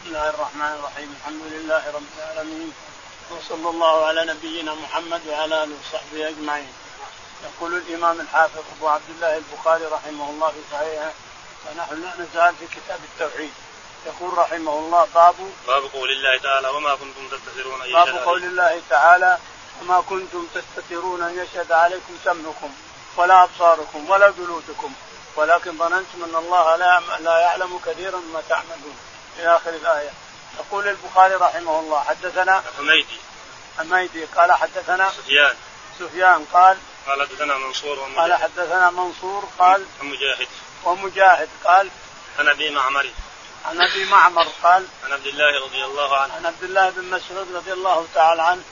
بسم 0.00 0.08
الله 0.08 0.30
الرحمن 0.30 0.72
الرحيم. 0.78 1.16
الحمد 1.20 1.42
لله 1.52 1.82
رب 1.94 2.10
العالمين. 2.18 2.72
وصلى 3.30 3.68
الله 3.70 4.06
على 4.06 4.24
نبينا 4.24 4.74
محمد 4.74 5.20
وعلى 5.28 5.64
آله 5.64 5.76
وصحبه 5.80 6.28
أجمعين. 6.28 6.72
يقول 7.44 7.74
الإمام 7.74 8.20
الحافظ 8.20 8.64
أبو 8.76 8.88
عبد 8.88 9.10
الله 9.10 9.36
البخاري 9.36 9.84
رحمه 9.84 10.30
الله 10.30 10.48
في 10.48 10.62
صحيحه 10.72 11.12
ونحن 11.66 12.02
لا 12.02 12.12
نزال 12.18 12.54
في 12.60 12.66
كتاب 12.76 13.00
التوحيد. 13.10 13.52
يقول 14.06 14.38
رحمه 14.38 14.78
الله 14.78 15.06
باب 15.14 15.34
باب 15.66 15.82
قول 15.92 16.10
الله 16.10 16.38
تعالى 16.38 16.68
وما 16.68 16.94
كنتم 16.94 17.28
تستترون 17.28 17.82
أن 17.82 17.92
باب 17.92 18.08
قول 18.08 18.44
الله 18.44 18.82
تعالى 18.90 19.38
وما 19.80 20.00
كنتم 20.00 20.46
تستترون 20.54 21.22
أن 21.22 21.38
يشهد 21.38 21.72
عليكم 21.72 22.14
سمعكم 22.24 22.72
ولا 23.16 23.42
أبصاركم 23.44 24.10
ولا 24.10 24.30
جلودكم 24.30 24.92
ولكن 25.36 25.78
ظننتم 25.78 26.24
أن 26.24 26.34
الله 26.34 26.76
لا 26.76 27.00
لا 27.20 27.38
يعلم 27.38 27.80
كثيرا 27.86 28.20
ما 28.32 28.42
تعملون. 28.48 28.98
إلى 29.40 29.56
آخر 29.56 29.70
الآية. 29.70 30.10
يقول 30.58 30.88
البخاري 30.88 31.34
رحمه 31.34 31.80
الله 31.80 32.00
حدثنا 32.00 32.62
حميدي. 32.78 33.18
حميدي 33.78 34.24
قال 34.24 34.52
حدثنا 34.52 35.10
سفيان. 35.10 35.54
سفيان 35.98 36.44
قال 36.52 36.78
قال 37.06 37.22
حدثنا 37.22 37.58
منصور 37.58 37.98
ومجاهد. 37.98 38.18
قال 38.18 38.34
حدثنا 38.34 38.90
منصور 38.90 39.48
قال 39.58 39.86
ومجاهد. 40.00 40.48
ومجاهد 40.84 41.48
قال 41.64 41.90
عن 42.38 42.48
أبي 42.48 42.70
معمر. 42.70 43.06
عن 43.64 43.80
أبي 43.80 44.04
معمر 44.04 44.46
قال 44.62 44.86
عن 45.04 45.12
عبد 45.12 45.26
الله 45.26 45.64
رضي 45.64 45.84
الله 45.84 46.16
عنه. 46.16 46.34
عن 46.34 46.46
عبد 46.46 46.62
الله 46.62 46.90
بن 46.90 47.04
مسعود 47.04 47.56
رضي 47.56 47.72
الله 47.72 48.06
تعالى 48.14 48.42
عنه 48.42 48.62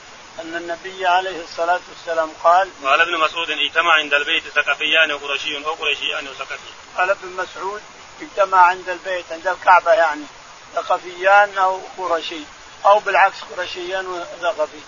أن 0.41 0.55
النبي 0.55 1.07
عليه 1.07 1.43
الصلاة 1.43 1.79
والسلام 1.89 2.31
قال 2.43 2.69
قال 2.83 3.01
ابن 3.01 3.17
مسعود 3.17 3.49
اجتمع 3.49 3.93
عند 3.93 4.13
البيت 4.13 4.43
ثقفيان 4.43 5.11
وقرشي 5.11 5.65
أو 5.65 5.73
قرشيان 5.73 6.27
وثقفي 6.27 6.69
قال 6.97 7.09
ابن 7.09 7.27
مسعود 7.27 7.81
اجتمع 8.21 8.57
عند 8.57 8.89
البيت 8.89 9.25
عند 9.31 9.47
الكعبة 9.47 9.91
يعني. 9.91 10.25
ثقفيان 10.75 11.57
أو 11.57 11.81
قرشي 11.97 12.41
أو 12.85 12.99
بالعكس 12.99 13.35
قرشيان 13.57 14.07
وثقفي. 14.07 14.79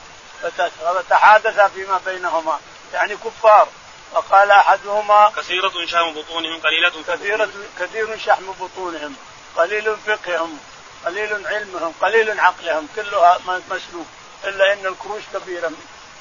فتحادثا 0.71 1.67
فيما 1.67 2.01
بينهما 2.05 2.59
يعني 2.93 3.15
كفار. 3.15 3.67
فقال 4.13 4.51
أحدهما 4.51 5.31
كثيرة 5.37 5.85
شحم 5.85 6.13
بطونهم 6.13 6.59
قليلة 6.61 7.03
كثيرة 7.07 7.49
كثير 7.79 8.17
شحم 8.17 8.51
بطونهم 8.59 9.15
قليل 9.57 9.97
فقههم 9.97 10.59
قليل 11.05 11.47
علمهم 11.47 11.93
قليل 12.01 12.39
عقلهم 12.39 12.87
كلها 12.95 13.39
مسلوب 13.69 14.07
إلا 14.43 14.73
إن 14.73 14.85
الكروش 14.85 15.21
كبيرة. 15.33 15.71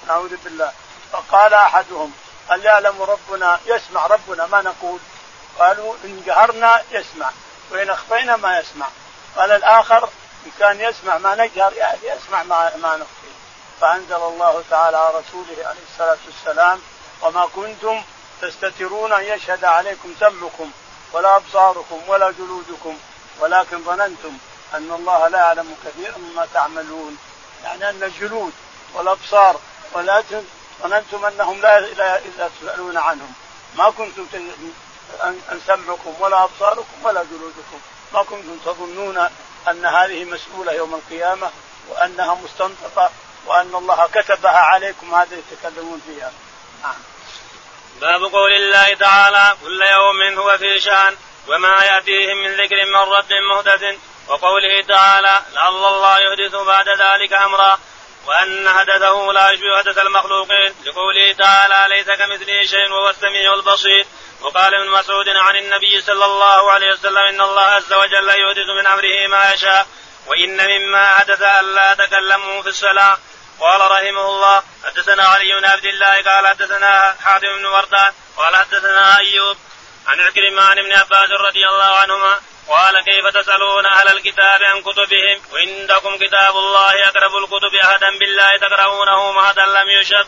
نعوذ 0.09 0.37
بالله. 0.45 0.73
فقال 1.13 1.55
أحدهم 1.55 2.13
هل 2.49 2.65
يعلم 2.65 3.03
ربنا؟ 3.03 3.61
يسمع 3.67 4.07
ربنا 4.07 4.47
ما 4.47 4.63
نقول. 4.63 4.99
قالوا 5.59 5.95
إن 6.05 6.23
جهرنا 6.27 6.83
يسمع 6.91 7.31
وإن 7.71 7.91
أخفينا 7.91 8.37
ما 8.37 8.59
يسمع. 8.59 8.87
قال 9.37 9.51
الآخر 9.51 10.05
ان 10.47 10.51
كان 10.59 10.81
يسمع 10.81 11.19
ما 11.19 11.35
نجهر 11.35 11.73
يعني 11.73 11.99
يسمع 12.05 12.43
ما 12.43 12.77
ما 12.77 12.97
نخفي. 12.97 13.31
فأنزل 13.81 14.15
الله 14.15 14.63
تعالى 14.71 14.97
على 14.97 15.09
رسوله 15.19 15.67
عليه 15.67 15.81
الصلاة 15.93 16.19
والسلام 16.27 16.81
وما 17.23 17.47
كنتم 17.47 18.03
تستترون 18.43 19.13
أن 19.13 19.25
يشهد 19.25 19.65
عليكم 19.65 20.15
سمعكم 20.21 20.71
ولا 21.13 21.37
أبصاركم 21.37 22.01
ولا 22.07 22.31
جلودكم 22.31 22.99
ولكن 23.41 23.85
ظننتم 23.85 24.39
أن 24.75 24.93
الله 24.93 25.29
لا 25.29 25.39
يعلم 25.39 25.77
كثيرا 25.85 26.19
مما 26.19 26.47
تعملون. 26.55 27.19
يعني 27.65 27.91
أن 27.91 28.03
الجلود 28.03 28.53
والأبصار 28.95 29.61
ولكن 29.93 30.43
ظننتم 30.83 31.25
أنهم 31.25 31.61
لا 31.61 31.81
لا 31.81 32.21
تسالون 32.61 32.97
عنهم. 32.97 33.33
ما 33.79 33.91
كنتم 33.91 34.27
أن 35.25 35.61
سمعكم 35.67 36.15
ولا 36.21 36.45
أبصاركم 36.45 37.05
ولا 37.05 37.25
جلودكم. 37.25 37.81
ما 38.13 38.23
كنتم 38.23 38.59
تظنون 38.65 39.29
أن 39.69 39.87
هذه 39.87 40.25
مسؤولة 40.25 40.73
يوم 40.73 40.95
القيامة 40.95 41.51
وأنها 41.89 42.35
مستنطقة 42.35 43.11
وأن 43.47 43.75
الله 43.75 44.07
كتبها 44.07 44.59
عليكم 44.59 45.15
هذه 45.15 45.43
تتكلمون 45.51 46.03
فيها 46.07 46.33
نعم. 46.83 46.95
باب 48.01 48.23
قول 48.23 48.53
الله 48.53 48.95
تعالى 48.95 49.57
كل 49.65 49.83
يوم 49.83 50.39
هو 50.39 50.59
في 50.59 50.81
شأن 50.81 51.17
وما 51.49 51.85
يأتيهم 51.85 52.37
من 52.37 52.57
ذكر 52.57 52.87
من 52.87 53.13
رب 53.13 53.33
مهدث 53.33 53.99
وقوله 54.29 54.83
تعالى 54.89 55.43
لعل 55.53 55.85
الله 55.85 56.19
يحدث 56.19 56.55
بعد 56.55 56.87
ذلك 56.89 57.33
أمرا 57.33 57.79
وأن 58.27 58.69
حدثه 58.69 59.33
لا 59.33 59.51
يشبه 59.51 59.79
حدث 59.79 59.99
المخلوقين. 59.99 60.75
لقوله 60.85 61.33
تعالى 61.33 61.95
ليس 61.95 62.07
كمثله 62.07 62.63
شيء 62.63 62.93
وهو 62.93 63.11
السميع 63.11 63.55
البصير. 63.55 64.07
وقال 64.41 64.75
ابن 64.75 64.91
مسعود 64.91 65.29
عن 65.29 65.57
النبي 65.57 66.01
صلى 66.01 66.25
الله 66.25 66.71
عليه 66.71 66.93
وسلم 66.93 67.19
إن 67.19 67.41
الله 67.41 67.63
عز 67.63 67.93
وجل 67.93 68.29
يحدث 68.29 68.69
من 68.79 68.87
أمره 68.87 69.27
ما 69.27 69.53
يشاء 69.53 69.87
وإن 70.27 70.67
مما 70.67 71.15
حدث 71.15 71.43
ألا 71.43 71.95
تكلموا 71.95 72.63
في 72.63 72.69
الصلاة. 72.69 73.19
قال 73.61 73.81
رحمه 73.81 74.27
الله 74.27 74.63
حدثنا 74.85 75.25
علي 75.25 75.55
بن 75.61 75.65
عبد 75.65 75.85
الله 75.85 76.23
قال 76.23 76.47
حدثنا 76.47 77.17
حاتم 77.25 77.57
بن 77.57 77.67
وردان 77.67 78.13
قال 78.37 78.57
حدثنا 78.57 79.19
أيوب 79.19 79.57
عن 80.07 80.21
عكرمة 80.21 80.63
عن 80.63 80.79
ابن 80.79 80.93
عباس 80.93 81.31
رضي 81.31 81.69
الله 81.69 81.85
عنهما 81.85 82.41
قال 82.69 83.05
كيف 83.05 83.27
تسألون 83.27 83.87
أهل 83.87 84.09
الكتاب 84.09 84.63
عن 84.63 84.81
كتبهم؟ 84.83 85.41
وعندكم 85.53 86.17
كتاب 86.17 86.57
الله 86.57 87.09
أقرب 87.09 87.37
الكتب 87.37 87.75
أهدا 87.75 88.19
بالله 88.19 88.57
تقرؤونه 88.57 89.33
مهدا 89.33 89.67
لم 89.67 89.89
يشب 90.01 90.27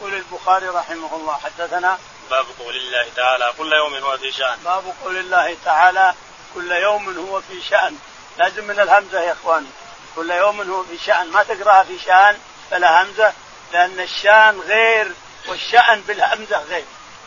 يقول 0.00 0.14
البخاري 0.14 0.68
رحمه 0.68 1.16
الله 1.16 1.38
حدثنا. 1.38 1.98
باب 2.30 2.46
قول 2.58 2.76
الله 2.76 3.06
تعالى 3.16 3.52
كل 3.58 3.72
يوم 3.72 3.94
هو 3.94 4.18
في 4.18 4.32
شأن. 4.32 4.58
باب 4.64 4.94
قول 5.04 5.16
الله 5.16 5.56
تعالى 5.64 6.14
كل 6.54 6.72
يوم 6.72 7.18
هو 7.18 7.40
في 7.40 7.62
شأن. 7.70 7.98
لازم 8.38 8.64
من 8.64 8.80
الهمزة 8.80 9.20
يا 9.20 9.32
إخواني. 9.32 9.70
كل 10.16 10.30
يوم 10.30 10.70
هو 10.70 10.84
في 10.84 10.98
شأن. 11.06 11.28
ما 11.28 11.42
تقرأها 11.42 11.84
في 11.84 11.98
شأن؟ 11.98 12.38
فلا 12.70 13.02
همزة 13.02 13.32
لأن 13.72 14.00
الشأن 14.00 14.60
غير 14.60 15.12
والشأن 15.48 16.00
بالهمزة 16.00 16.62
غير. 16.62 16.84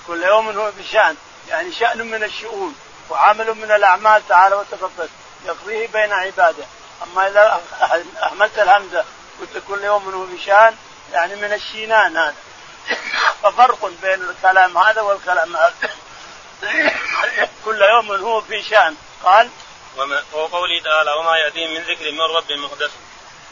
كل 0.07 0.23
يوم 0.23 0.49
هو 0.59 0.71
في 0.71 0.83
شأن. 0.91 1.17
يعني 1.51 1.71
شأن 1.71 1.97
من 1.97 2.23
الشؤون 2.23 2.75
وعمل 3.09 3.53
من 3.53 3.71
الأعمال 3.71 4.27
تعالى 4.27 4.55
وتقدس 4.55 5.09
يقضيه 5.45 5.87
بين 5.87 6.13
عباده. 6.13 6.63
أما 7.03 7.27
إذا 7.27 7.61
أهملت 8.23 8.59
الهمزة 8.59 9.05
قلت 9.41 9.63
كل 9.67 9.83
يوم 9.83 10.13
هو 10.13 10.27
في 10.27 10.43
شأن 10.45 10.75
يعني 11.11 11.35
من 11.35 11.53
الشينان 11.53 12.17
هذا. 12.17 12.35
ففرق 13.43 13.91
بين 14.01 14.21
الكلام 14.21 14.77
هذا 14.77 15.01
والكلام 15.01 15.57
هذا. 15.57 15.73
كل 17.65 17.81
يوم 17.81 18.11
هو 18.11 18.41
في 18.41 18.63
شأن. 18.63 18.95
قال 19.23 19.49
وقوله 20.33 20.81
تعالى 20.83 21.11
وما 21.11 21.37
يأتيهم 21.37 21.73
من 21.73 21.81
ذكر 21.81 22.11
من 22.11 22.21
رب 22.21 22.51
محدث. 22.51 22.91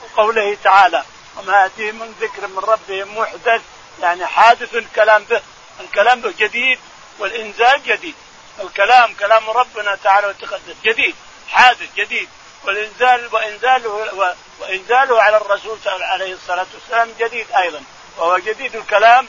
وقوله 0.03 0.57
تعالى 0.63 1.03
وما 1.37 1.61
يأتيهم 1.61 1.99
من 1.99 2.15
ذكر 2.21 2.47
من 2.47 2.59
ربهم 2.59 3.17
محدث. 3.17 3.61
يعني 4.01 4.25
حادث 4.25 4.75
الكلام 4.75 5.23
به 5.23 5.41
الكلام 5.79 6.21
به 6.21 6.33
جديد. 6.37 6.79
والإنزال 7.19 7.83
جديد. 7.83 8.15
الكلام 8.59 9.13
كلام 9.13 9.49
ربنا 9.49 9.95
تعالى 9.95 10.27
وتقدس 10.27 10.75
جديد 10.83 11.15
حادث 11.47 11.95
جديد. 11.95 12.29
والإنزال 12.63 13.29
وإنزاله 13.31 13.89
وإنزاله 14.59 15.21
على 15.21 15.37
الرسول 15.37 15.77
عليه 15.85 16.33
الصلاة 16.33 16.65
والسلام 16.73 17.13
جديد 17.19 17.51
أيضا. 17.51 17.83
وهو 18.17 18.37
جديد 18.37 18.75
الكلام 18.75 19.27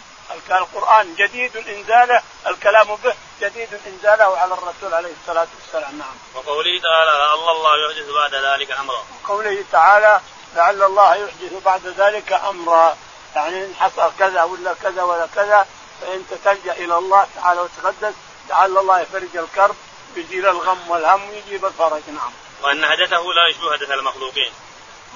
القرآن 0.51 1.15
جديد 1.15 1.57
إنزاله 1.57 2.23
الكلام 2.47 2.95
به 2.95 3.15
جديد 3.41 3.69
إنزاله 3.87 4.39
على 4.39 4.55
الرسول 4.55 4.95
عليه 4.95 5.13
الصلاة 5.23 5.47
والسلام. 5.61 5.99
نعم. 5.99 6.15
وقوله 6.35 6.81
تعالى 6.81 7.11
لعل 7.11 7.49
الله 7.57 7.87
يحدث 7.87 8.09
بعد 8.15 8.35
ذلك 8.35 8.71
أمرا. 8.73 9.05
وقوله 9.25 9.65
تعالى 9.73 10.21
لعل 10.57 10.83
الله 10.83 11.15
يحدث 11.15 11.53
بعد 11.65 11.87
ذلك 11.87 12.33
أمرا. 12.33 12.97
يعني 13.37 13.65
إن 13.65 13.75
حصل 13.81 14.13
كذا 14.19 14.43
ولا 14.43 14.75
كذا 14.83 15.03
ولا 15.03 15.27
كذا 15.35 15.67
فانت 16.01 16.35
تلجا 16.45 16.73
إلى 16.73 16.99
الله 16.99 17.27
تعالى 17.35 17.61
وتقدس 17.61 18.15
لعل 18.51 18.79
الله 18.79 19.01
يفرج 19.01 19.37
الكرب 19.37 19.77
يزيل 20.17 20.47
الغم 20.47 20.91
والهم 20.91 21.31
ويجيب 21.31 21.65
الفرج 21.65 22.03
نعم. 22.07 22.33
وأن 22.63 22.87
حدثه 22.87 23.23
لا 23.23 23.49
يشبه 23.51 23.73
حدث 23.73 23.91
المخلوقين. 23.91 24.53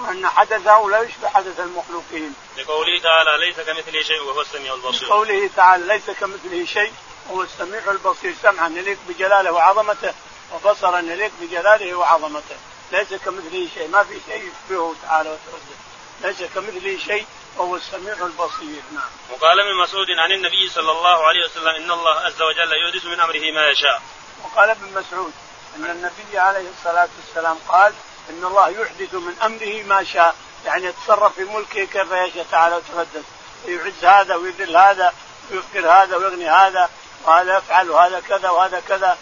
وأن 0.00 0.26
حدثه 0.26 0.88
لا 0.88 1.02
يشبه 1.02 1.28
حدث 1.28 1.60
المخلوقين. 1.60 2.34
لقوله 2.58 3.00
تعالى 3.02 3.46
ليس 3.46 3.56
كمثله 3.56 4.02
شيء 4.02 4.22
وهو 4.22 4.40
السميع 4.40 4.74
البصير. 4.74 5.08
لقوله 5.08 5.50
تعالى 5.56 5.86
ليس 5.86 6.10
كمثله 6.10 6.64
شيء 6.64 6.92
وهو 7.28 7.42
السميع 7.42 7.90
البصير 7.90 8.34
سمعا 8.42 8.68
يليق 8.68 8.98
بجلاله 9.08 9.52
وعظمته 9.52 10.14
وبصرا 10.54 10.98
يليق 10.98 11.32
بجلاله 11.40 11.94
وعظمته 11.94 12.56
ليس 12.92 13.14
كمثله 13.14 13.68
شيء 13.74 13.88
ما 13.88 14.04
في 14.04 14.20
شيء 14.26 14.52
يشبهه 14.52 14.94
تعالى 15.02 15.30
وتقدس 15.30 15.83
ليس 16.20 16.42
كمثله 16.42 16.98
شيء 16.98 17.26
وهو 17.56 17.76
السميع 17.76 18.12
البصير. 18.12 18.82
نعم. 18.92 19.10
وقال 19.30 19.60
ابن 19.60 19.74
مسعود 19.82 20.06
عن 20.18 20.32
النبي 20.32 20.68
صلى 20.68 20.92
الله 20.92 21.26
عليه 21.26 21.44
وسلم 21.44 21.68
إن 21.68 21.90
الله 21.90 22.20
عز 22.20 22.42
وجل 22.42 22.72
يحدث 22.72 23.04
من 23.04 23.20
أمره 23.20 23.52
ما 23.54 23.68
يشاء. 23.68 24.02
وقال 24.44 24.70
ابن 24.70 24.92
مسعود 24.92 25.32
أن 25.76 25.84
النبي 25.84 26.38
عليه 26.38 26.68
الصلاة 26.78 27.08
والسلام 27.18 27.58
قال 27.68 27.94
إن 28.30 28.44
الله 28.44 28.68
يحدث 28.68 29.14
من 29.14 29.36
أمره 29.42 29.82
ما 29.82 30.04
شاء. 30.04 30.34
يعني 30.64 30.84
يتصرف 30.84 31.34
في 31.34 31.44
ملكه 31.44 31.84
كيف 31.84 32.12
يشاء 32.12 32.46
تعالى 32.50 32.76
وتقدس 32.76 33.24
يعز 33.66 34.04
هذا 34.04 34.34
ويذل 34.34 34.76
هذا 34.76 35.12
ويفقر 35.50 35.90
هذا 35.90 36.16
ويغني 36.16 36.50
هذا 36.50 36.90
وهذا 37.24 37.58
يفعل 37.58 37.90
وهذا 37.90 38.20
كذا 38.20 38.50
وهذا 38.50 38.80
كذا. 38.88 39.18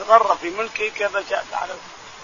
يتصرف 0.00 0.40
في 0.40 0.50
ملكه 0.50 0.88
كيف 0.88 1.30
شاء 1.30 1.46
تعالى. 1.50 1.74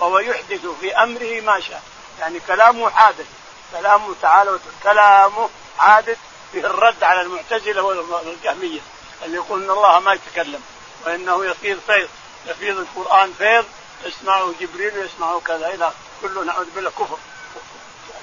وهو 0.00 0.18
يحدث 0.18 0.66
في 0.80 0.96
أمره 0.96 1.40
ما 1.40 1.60
شاء. 1.60 1.82
يعني 2.20 2.40
كلامه 2.40 2.90
حادث. 2.90 3.26
كلامه 3.72 4.14
تعالى 4.22 4.58
كلامه 4.82 5.48
حادث 5.78 6.18
فيه 6.52 6.60
الرد 6.60 7.02
على 7.02 7.20
المعتزلة 7.20 7.82
والجهمية 7.82 8.80
اللي 9.24 9.36
يقول 9.36 9.62
إن 9.62 9.70
الله 9.70 10.00
ما 10.00 10.12
يتكلم 10.12 10.62
وإنه 11.06 11.44
يفيض 11.44 11.80
فيض 11.86 12.08
يفيض 12.46 12.78
القرآن 12.78 13.32
فيض 13.38 13.64
يسمعه 14.04 14.52
جبريل 14.60 14.98
ويسمعه 14.98 15.40
كذا 15.46 15.74
إلى 15.74 15.92
كله 16.22 16.44
نعوذ 16.44 16.66
بالله 16.74 16.90
كفر 16.90 17.18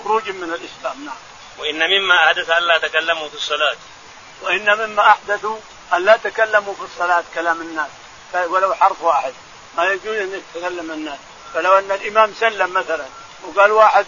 خروج 0.04 0.30
من 0.30 0.54
الإسلام 0.54 1.06
نعم. 1.06 1.16
وإن 1.60 1.80
مما 1.80 2.16
أحدث 2.16 2.50
الا 2.50 2.78
تكلموا 2.78 3.30
في 3.30 3.36
الصلاة. 3.36 3.76
وإن 4.42 4.78
مما 4.78 5.10
أحدثوا 5.10 5.58
أن 5.94 6.06
لا 6.06 6.18
تكلموا 6.18 6.74
في 6.74 6.82
الصلاة 6.82 7.24
كلام 7.36 7.62
الناس 7.62 7.90
ولو 8.34 8.74
حرف 8.74 9.02
واحد 9.02 9.34
ما 9.78 9.86
يجوز 9.86 10.16
أن 10.18 10.42
يتكلم 10.56 10.92
الناس 10.92 11.20
فلو 11.54 11.78
أن 11.78 11.92
الإمام 11.92 12.34
سلم 12.40 12.74
مثلا 12.74 13.06
وقال 13.44 13.72
واحد 13.72 14.06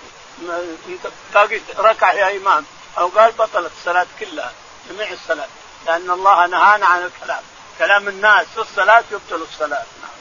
باقي 1.33 1.61
ركع 1.77 2.13
يا 2.13 2.37
إمام. 2.37 2.65
أو 2.97 3.07
قال 3.07 3.31
بطلت 3.31 3.71
الصلاة 3.79 4.07
كلها 4.19 4.51
جميع 4.89 5.11
الصلاة. 5.11 5.47
لأن 5.85 6.11
الله 6.11 6.47
نهانا 6.47 6.85
عن 6.85 7.03
الكلام. 7.03 7.43
كلام 7.79 8.07
الناس 8.07 8.47
في 8.47 8.61
الصلاه 8.61 9.03
يبطل 9.11 9.41
الصلاة. 9.41 9.85
نعم. 10.01 10.11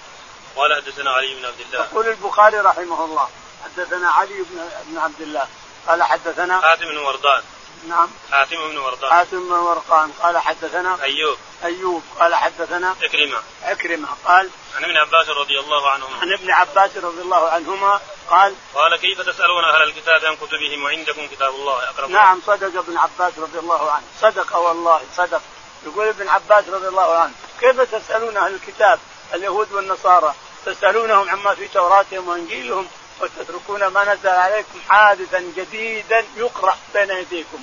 قال 0.57 0.75
حدثنا 0.75 1.11
علي 1.11 1.35
بن 1.35 1.45
عبد 1.45 1.61
الله. 1.61 1.85
يقول 1.85 2.09
البخاري 2.09 2.59
رحمه 2.59 3.05
الله 3.05 3.29
حدثنا 3.65 4.11
علي 4.11 4.45
بن 4.87 4.99
عبد 4.99 5.21
الله. 5.21 5.47
قال 5.89 6.03
حدثنا 6.03 6.61
حاتم 6.61 6.85
بن 6.85 6.99
وردان. 6.99 7.43
نعم. 7.89 8.09
حاتم 8.33 8.69
بن 8.69 8.79
وردان. 8.79 9.11
حاتم 9.11 9.49
بن 9.49 9.53
ورقان 9.53 10.13
قال 10.23 10.39
حدثنا 10.39 11.03
أيوب. 11.03 11.39
أيوب. 11.65 12.03
قال 12.19 12.35
حدثنا 12.35 12.97
عكرمه 13.03 13.43
عكرمه 13.63 14.09
قال 14.25 14.51
عن 14.77 14.85
ابن 14.85 14.97
عباس 14.97 15.29
رضي 15.29 15.59
الله 15.59 15.91
عنهما. 15.91 16.21
عن 16.21 16.33
ابن 16.33 16.51
عباس 16.51 16.97
رضي 16.97 17.23
الله 17.23 17.49
عنهما 17.51 18.01
قال 18.31 18.55
قال 18.75 18.97
كيف 18.97 19.21
تسألون 19.21 19.65
أهل 19.65 19.83
الكتاب 19.83 20.25
عن 20.25 20.37
كتبهم 20.37 20.85
وعندكم 20.85 21.27
كتاب 21.27 21.55
الله 21.55 21.89
أقرب 21.89 22.11
نعم 22.11 22.41
صدق 22.47 22.79
ابن 22.79 22.97
عباس 22.97 23.39
رضي 23.39 23.59
الله 23.59 23.91
عنه. 23.91 24.05
صدق 24.21 24.57
والله 24.57 25.01
صدق. 25.17 25.43
يقول 25.87 26.09
ابن 26.09 26.29
عباس 26.29 26.69
رضي 26.69 26.89
الله 26.89 27.15
عنه 27.15 27.33
كيف 27.61 27.81
تسألون 27.81 28.37
أهل 28.37 28.55
الكتاب 28.55 28.99
اليهود 29.35 29.73
والنصارى 29.73 30.35
تسألونهم 30.67 31.31
عما 31.31 31.55
في 31.55 31.69
توراتهم 31.69 32.29
وإنجيلهم 32.29 32.89
وتتركون 33.21 33.87
ما 33.87 34.15
نزل 34.15 34.29
عليكم 34.29 34.81
حادثا 34.89 35.53
جديدا 35.57 36.25
يقرأ 36.37 36.77
بين 36.95 37.11
أيديكم. 37.11 37.63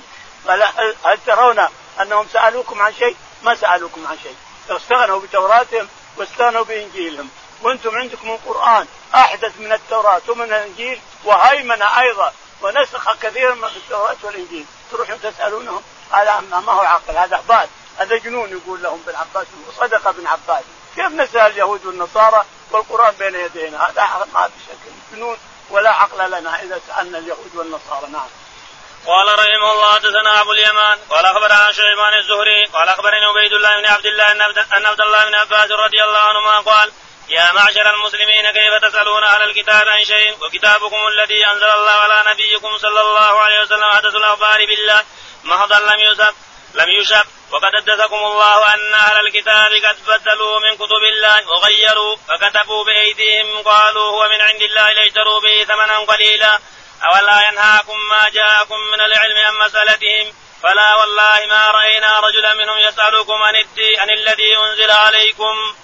هل 1.04 1.18
ترون 1.26 1.66
أنهم 2.00 2.26
سألوكم 2.32 2.82
عن 2.82 2.94
شيء؟ 2.94 3.16
ما 3.42 3.54
سألوكم 3.54 4.06
عن 4.06 4.18
شيء. 4.22 4.36
استغنوا 4.70 5.20
بتوراتهم 5.20 5.88
واستغنوا 6.16 6.64
بإنجيلهم. 6.64 7.30
وأنتم 7.62 7.96
عندكم 7.96 8.30
القرآن 8.30 8.86
أحدث 9.14 9.52
من 9.58 9.72
التوراة 9.72 10.22
ومن 10.28 10.44
الإنجيل 10.44 11.00
وهيمن 11.24 11.82
أيضا 11.82 12.32
ونسخ 12.62 13.14
كثيرا 13.22 13.54
من 13.54 13.64
التوراة 13.64 14.16
والإنجيل. 14.22 14.64
تروحون 14.90 15.20
تسألونهم 15.20 15.82
هذا 16.12 16.40
ما 16.40 16.72
هو 16.72 16.80
عقل؟ 16.80 17.16
هذا 17.16 17.36
عباد. 17.36 17.68
هذا 17.98 18.16
جنون 18.16 18.50
يقول 18.50 18.82
لهم 18.82 19.02
ابن 19.06 19.16
عباس. 19.16 19.46
وصدق 19.68 20.08
ابن 20.08 20.26
عباس. 20.26 20.64
كيف 20.96 21.06
نسأل 21.06 21.52
اليهود 21.52 21.86
والنصارى 21.86 22.42
والقرآن 22.70 23.14
بين 23.18 23.34
يدينا؟ 23.34 23.86
هذا 23.88 24.26
ما 24.34 24.48
في 24.48 24.54
شك. 24.66 24.92
جنون 25.12 25.36
ولا 25.70 25.90
عقل 25.90 26.30
لنا 26.30 26.62
إذا 26.62 26.80
سألنا 26.88 27.18
اليهود 27.18 27.50
والنصارى. 27.54 28.06
نعم. 28.12 28.28
قال 29.06 29.38
رحمه 29.38 29.72
الله 29.72 29.94
حدثنا 29.94 30.40
أبو 30.40 30.52
اليمان. 30.52 30.98
قال 31.10 31.26
أخبرنا 31.26 31.72
شيبان 31.72 32.14
الزهري. 32.18 32.64
قال 32.72 32.88
أخبرني 32.88 33.24
عبيد 33.24 33.52
الله 33.52 33.80
بن 33.80 33.86
عبد 33.86 34.06
الله 34.06 34.32
أن 34.32 34.86
عبد 34.86 35.00
الله 35.00 35.24
بن 35.24 35.34
عباس 35.34 35.70
رضي 35.70 36.04
الله 36.04 36.18
عنهما 36.18 36.60
قال 36.60 36.92
يا 37.28 37.52
معشر 37.52 37.90
المسلمين 37.90 38.50
كيف 38.50 38.74
تسألون 38.82 39.24
أهل 39.24 39.42
الكتاب 39.42 39.88
عن 39.88 40.04
شيء؟ 40.04 40.36
وكتابكم 40.40 41.08
الذي 41.08 41.46
أنزل 41.46 41.70
الله 41.70 41.90
على 41.90 42.24
نبيكم 42.30 42.78
صلى 42.78 43.00
الله 43.00 43.40
عليه 43.40 43.60
وسلم 43.60 43.90
حدث 43.90 44.14
الأخبار 44.14 44.66
بالله. 44.66 45.04
محضا 45.44 45.80
لم 45.80 46.00
يسب 46.00 46.34
لم 46.74 46.90
يشب. 46.90 47.26
وقد 47.50 47.76
حدثكم 47.76 48.16
الله 48.16 48.74
أن 48.74 48.94
أهل 48.94 49.26
الكتاب 49.26 49.72
قد 49.72 49.96
بدلوا 50.06 50.60
من 50.60 50.76
كتب 50.76 51.02
الله 51.12 51.48
وغيروا 51.48 52.16
فكتبوا 52.28 52.84
بأيديهم 52.84 53.62
قالوا 53.62 54.06
هو 54.06 54.28
من 54.28 54.40
عند 54.40 54.62
الله 54.62 54.92
ليشتروا 54.92 55.40
به 55.40 55.64
ثمنا 55.64 55.98
قليلا. 55.98 56.60
أولا 57.04 57.48
ينهاكم 57.48 57.98
ما 58.08 58.28
جاءكم 58.28 58.80
من 58.80 59.00
العلم 59.00 59.38
عن 59.38 59.54
مسألتهم؟ 59.66 60.34
فلا 60.62 60.94
والله 60.94 61.46
ما 61.48 61.70
رأينا 61.70 62.20
رجلا 62.20 62.54
منهم 62.54 62.78
يسألكم 62.78 63.42
عن 63.42 63.56
الدين 63.56 64.00
عن 64.00 64.10
الذي 64.10 64.56
أنزل 64.56 64.90
عليكم. 64.90 65.74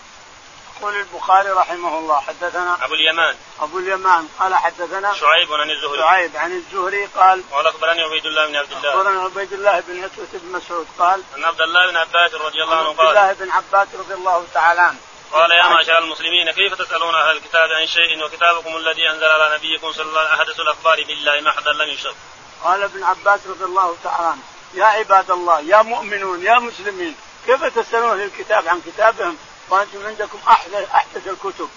يقول 0.82 0.96
البخاري 0.96 1.50
رحمه 1.50 1.98
الله 1.98 2.20
حدثنا 2.20 2.84
أبو 2.84 2.94
اليمان. 2.94 3.36
أبو 3.60 3.78
اليمان. 3.78 4.28
قال 4.38 4.54
حدثنا 4.54 5.14
شعيب 5.14 5.52
عن 5.52 5.70
الزهري. 5.70 5.98
شعيب 5.98 6.36
عن 6.36 6.52
الزهري 6.52 7.06
قال 7.06 7.42
قال 7.52 7.66
أخبرني 7.66 8.02
عبيد 8.02 8.26
الله 8.26 8.46
بن 8.46 8.56
عبد 8.56 8.72
الله. 8.72 8.90
اخبرنا 8.90 9.22
عبيد 9.22 9.52
الله 9.52 9.80
بن 9.80 10.04
عتبة 10.04 10.28
بن 10.32 10.52
مسعود 10.52 10.86
قال 10.98 11.22
عن 11.36 11.44
عبد 11.44 11.60
الله 11.60 11.90
بن 11.90 11.96
عباس 11.96 12.34
رضي 12.34 12.62
الله 12.62 12.76
عنه 12.76 12.92
قال 12.92 13.16
عبد 13.16 13.16
الله 13.16 13.32
بن 13.32 13.50
عباس 13.50 13.88
رضي 13.94 14.14
الله 14.14 14.46
تعالى 14.54 14.80
عنه. 14.80 14.98
قال 15.32 15.50
يا 15.50 15.62
معشر 15.62 15.98
المسلمين 15.98 16.50
كيف 16.50 16.74
تسألون 16.74 17.14
أهل 17.14 17.36
الكتاب 17.36 17.70
عن 17.70 17.86
شيء 17.86 18.24
وكتابكم 18.24 18.76
الذي 18.76 19.10
أنزل 19.10 19.24
على 19.24 19.54
نبيكم 19.54 19.92
صلى 19.92 20.02
الله 20.02 20.20
عليه 20.20 20.30
وسلم؟ 20.30 20.40
أحدث 20.40 20.60
الأخبار 20.60 21.04
بالله 21.04 21.40
محضا 21.40 21.72
لم 21.72 21.88
يشرب 21.88 22.14
قال 22.62 22.82
ابن 22.82 23.04
عباس 23.04 23.40
رضي 23.46 23.64
الله 23.64 23.96
تعالى 24.04 24.26
عنه. 24.26 24.42
يا 24.74 24.84
عباد 24.84 25.30
الله 25.30 25.60
يا 25.60 25.82
مؤمنون 25.82 26.42
يا 26.42 26.58
مسلمين 26.58 27.16
كيف 27.46 27.64
تسألون 27.64 28.10
أهل 28.10 28.22
الكتاب 28.22 28.68
عن 28.68 28.80
كتابهم؟ 28.80 29.38
وأنتم 29.70 30.06
عندكم 30.06 30.38
احدث 30.48 30.90
أحدث 30.94 31.28
الكتب. 31.28 31.68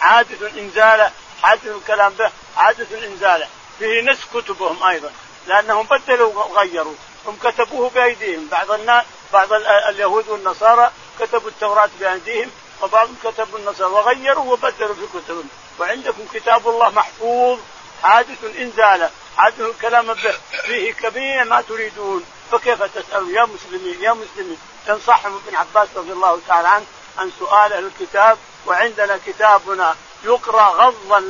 حادث 0.00 0.42
انزاله 0.58 1.12
حادث 1.42 1.66
الكلام 1.66 2.12
به 2.12 2.30
حادث 2.56 2.92
انزاله 2.92 3.48
فيه 3.78 4.00
نسخ 4.00 4.26
كتبهم 4.34 4.82
أيضا 4.82 5.12
لأنهم 5.46 5.86
بدلوا 5.86 6.44
وغيروا. 6.44 6.94
هم 7.26 7.36
كتبوه 7.42 7.90
بأيديهم. 7.90 8.48
بعض 8.48 8.70
الناس 8.70 9.04
بعض 9.32 9.52
اليهود 9.88 10.28
والنصارى 10.28 10.90
كتبوا 11.20 11.48
التوراة 11.48 11.90
بأيديهم 12.00 12.50
وبعضهم 12.82 13.16
كتبوا 13.24 13.58
النصارى 13.58 13.90
وغيروا 13.90 14.52
وبدلوا 14.52 14.94
في 14.94 15.06
كتبهم. 15.18 15.48
وعندكم 15.78 16.24
كتاب 16.34 16.68
الله 16.68 16.90
محفوظ 16.90 17.58
حادث 18.02 18.44
انزاله 18.58 19.10
حادث 19.36 19.60
الكلام 19.60 20.06
به. 20.06 20.34
فيه 20.66 20.92
كبير 20.92 21.44
ما 21.44 21.60
تريدون. 21.60 22.24
فكيف 22.52 22.82
تسألون؟ 22.82 23.34
يا 23.34 23.44
مسلمين 23.44 24.02
يا 24.02 24.12
مسلمين. 24.12 24.58
تنصحهم 24.86 25.40
ابن 25.46 25.56
عباس 25.56 25.88
رضي 25.96 26.12
الله 26.12 26.40
تعالى 26.48 26.68
عنه 26.68 26.86
عن 27.18 27.30
سؤال 27.38 27.72
أهل 27.72 27.86
الكتاب 27.86 28.38
وعندنا 28.66 29.18
كتابنا 29.26 29.96
يقرأ 30.24 30.68
غضا 30.68 31.20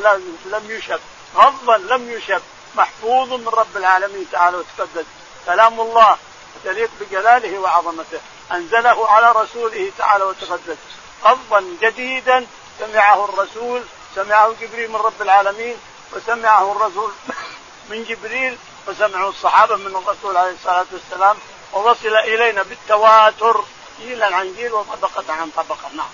لم 0.44 0.70
يشب. 0.70 1.00
غضا 1.36 1.78
لم 1.78 2.10
يشب. 2.10 2.42
محفوظ 2.74 3.32
من 3.32 3.48
رب 3.48 3.76
العالمين 3.76 4.26
تعالى 4.32 4.56
وتقدس. 4.56 5.04
كلام 5.46 5.80
الله 5.80 6.16
تليق 6.64 6.90
بجلاله 7.00 7.58
وعظمته. 7.58 8.20
أنزله 8.52 9.08
على 9.08 9.32
رسوله 9.32 9.92
تعالى 9.98 10.24
وتقدس. 10.24 10.76
غضا 11.24 11.64
جديدا 11.82 12.46
سمعه 12.78 13.24
الرسول 13.24 13.82
سمعه 14.14 14.52
جبريل 14.60 14.90
من 14.90 14.96
رب 14.96 15.22
العالمين 15.22 15.76
وسمعه 16.12 16.72
الرسول 16.72 17.12
من 17.90 18.04
جبريل 18.04 18.58
وسمعه 18.88 19.28
الصحابة 19.28 19.76
من 19.76 19.96
الرسول 19.96 20.36
عليه 20.36 20.52
الصلاة 20.52 20.86
والسلام. 20.92 21.36
ووصل 21.72 22.16
إلينا 22.16 22.62
بالتواتر 22.62 23.64
جيلا 24.00 24.36
عن 24.36 24.54
جيل 24.54 24.72
وطبقة 24.72 25.32
عن 25.32 25.50
طبقة. 25.50 25.88
نعم. 25.92 26.08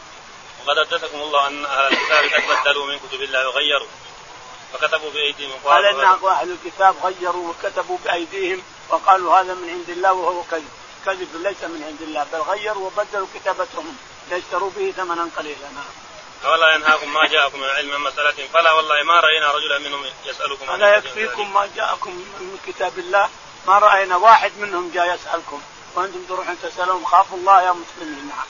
وقد 0.66 0.78
حدثكم 0.78 1.20
الله 1.20 1.46
أن 1.46 1.64
أهل 1.64 1.92
الكتاب 1.92 2.24
قد 2.24 2.60
بدلوا 2.60 2.86
من 2.86 2.98
كتب 2.98 3.22
الله 3.22 3.48
وغيروا 3.48 3.86
فكتبوا 4.72 5.10
بأيديهم 5.10 5.52
قال 5.64 5.84
إن 5.84 6.00
أهل 6.00 6.50
الكتاب 6.50 6.94
غيروا 7.04 7.50
وكتبوا 7.50 7.98
بأيديهم 8.04 8.62
وقالوا 8.88 9.40
هذا 9.40 9.54
من 9.54 9.70
عند 9.70 9.90
الله 9.90 10.12
وهو 10.12 10.42
كذب. 10.42 10.68
كذب 11.06 11.28
ليس 11.42 11.62
من 11.62 11.82
عند 11.86 12.02
الله 12.02 12.26
بل 12.32 12.38
غيروا 12.38 12.86
وبدلوا 12.86 13.26
كتابتهم. 13.34 13.96
ليشتروا 14.30 14.70
به 14.76 14.94
ثمنا 14.96 15.30
قليلا. 15.36 15.68
نعم. 15.74 16.06
ولا 16.52 16.74
ينهاكم 16.74 17.12
ما 17.14 17.26
جاءكم 17.26 17.60
من 17.60 17.68
علم 17.68 18.04
مسألة 18.04 18.48
فلا 18.54 18.72
والله 18.72 19.02
ما 19.02 19.20
رأينا 19.20 19.52
رجلا 19.52 19.78
منهم 19.78 20.04
يسألكم 20.24 20.70
ألا 20.70 20.96
يكفيكم 20.96 21.54
ما 21.54 21.68
جاءكم 21.76 22.10
من 22.10 22.58
كتاب 22.66 22.98
الله؟ 22.98 23.30
ما 23.66 23.78
رأينا 23.78 24.16
واحد 24.16 24.52
منهم 24.58 24.90
جاء 24.90 25.14
يسألكم 25.14 25.62
وأنتم 25.94 26.24
تروحون 26.28 26.56
تسألون. 26.62 27.06
خافوا 27.06 27.38
الله 27.38 27.62
يا 27.62 27.72
مسلمين 27.72 28.28
نعم. 28.28 28.46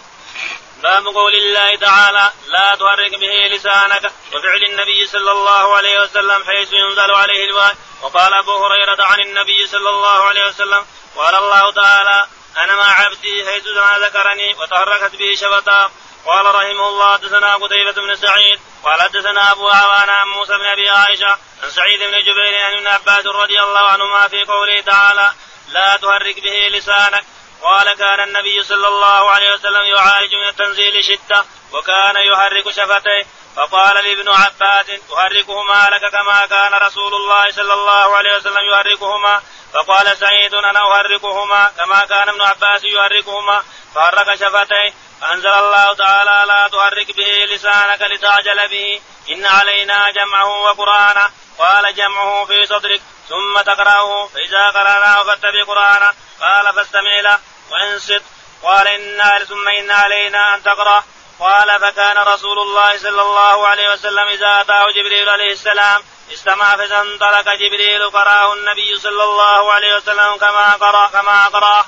باب 0.83 1.15
قول 1.15 1.35
الله 1.35 1.77
تعالى 1.77 2.33
لا 2.47 2.75
تحرك 2.75 3.11
به 3.11 3.57
لسانك 3.57 4.13
وفعل 4.33 4.63
النبي 4.71 5.07
صلى 5.07 5.33
الله 5.33 5.77
عليه 5.77 6.03
وسلم 6.03 6.45
حيث 6.45 6.73
ينزل 6.73 7.11
عليه 7.11 7.45
الوحي. 7.45 7.75
وقال 8.03 8.35
أبو 8.35 8.67
هريرة 8.67 9.05
عن 9.05 9.21
النبي 9.21 9.67
صلى 9.67 9.91
الله 9.91 10.23
عليه 10.23 10.49
وسلم 10.49 10.87
قال 11.17 11.35
الله 11.35 11.73
تعالى 11.73 12.27
أنا 12.57 12.77
مع 12.77 13.01
عبدي 13.01 13.51
حيث 13.51 13.65
ذكرني 14.01 14.55
وتحركت 14.55 15.17
به 15.17 15.35
شفتا 15.35 15.91
قال 16.27 16.47
رحمه 16.47 16.89
الله 16.89 17.13
حدثنا 17.13 17.55
قتيبة 17.57 17.93
بن 17.93 18.17
سعيد 18.17 18.61
قال 18.87 19.03
حدثنا 19.03 19.53
أبو 19.53 19.69
عوان 19.69 20.09
عن 20.09 20.29
موسى 20.29 20.53
بن 20.59 20.65
أبي 20.65 20.89
عائشة 20.89 21.39
عن 21.63 21.71
سعيد 21.71 21.99
بن 21.99 22.21
جبير 22.21 22.65
عن 22.65 22.73
ابن 22.73 22.87
عباس 22.87 23.27
رضي 23.27 23.61
الله 23.63 23.81
عنهما 23.81 24.29
في 24.29 24.45
قوله 24.45 24.81
تعالى 24.81 25.33
لا 25.69 25.97
تحرك 25.97 26.41
به 26.41 26.69
لسانك 26.79 27.25
قال 27.63 27.95
كان 27.95 28.21
النبي 28.21 28.65
صلى 28.65 28.89
الله 28.89 29.31
عليه 29.31 29.55
وسلم 29.55 29.83
يعالج 29.97 30.35
من 30.35 30.49
التنزيل 30.49 31.05
شدة 31.05 31.45
وكان 31.73 32.17
يحرك 32.17 32.71
شفتيه 32.71 33.27
فقال 33.57 34.05
لابن 34.05 34.29
عباس 34.29 34.87
تحركهما 34.87 35.89
لك 35.91 36.13
كما 36.13 36.47
كان 36.47 36.75
رسول 36.75 37.15
الله 37.15 37.51
صلى 37.51 37.75
الله 37.75 38.17
عليه 38.17 38.37
وسلم 38.37 38.71
يحركهما 38.73 39.43
فقال 39.73 40.17
سعيد 40.17 40.55
أنا 40.55 40.93
احركهما 40.93 41.73
كما 41.79 42.05
كان 42.05 42.29
ابن 42.29 42.43
عباس 42.43 42.81
يحركهما 42.85 43.63
فحرك 43.95 44.35
شفتيه. 44.35 44.95
فأنزل 45.21 45.49
الله 45.49 45.95
تعالى 45.95 46.45
لا 46.47 46.69
تحرك 46.69 47.17
به 47.17 47.45
لسانك 47.55 48.03
لتعجل 48.03 48.69
به. 48.69 49.01
إن 49.31 49.47
علينا 49.47 50.11
جمعه 50.11 50.61
وقرآنه. 50.61 51.29
قال 51.59 51.95
جمعه 51.95 52.45
في 52.45 52.67
صدرك. 52.67 53.01
ثم 53.29 53.61
تقرأه. 53.61 54.27
فإذا 54.27 54.69
قرأناه 54.69 55.23
فاتبع 55.23 55.65
قرآنه. 55.67 56.13
قال 56.41 56.75
فاستمع 56.75 57.21
له. 57.21 57.39
وانصت. 57.71 58.23
قال 58.63 58.89
إنا 58.89 59.45
ثم 59.45 59.69
إن 59.69 59.91
علينا 59.91 60.55
أن 60.55 60.63
تقرأ. 60.63 61.05
قال 61.41 61.81
فكان 61.81 62.17
رسول 62.19 62.59
الله 62.59 62.99
صلى 62.99 63.23
الله 63.23 63.67
عليه 63.67 63.93
وسلم 63.93 64.29
إذا 64.29 64.61
أتاه 64.61 64.91
جبريل 64.91 65.29
عليه 65.29 65.53
السلام 65.53 66.03
استمع 66.33 66.77
فانطلق 66.77 67.55
جبريل 67.55 68.11
قراه 68.11 68.55
النبي 68.55 68.99
صلى 68.99 69.25
الله 69.25 69.73
عليه 69.73 69.97
وسلم 69.97 70.37
كما 70.37 70.73
قرأ 70.75 71.07
كما 71.07 71.47
قرأ. 71.47 71.87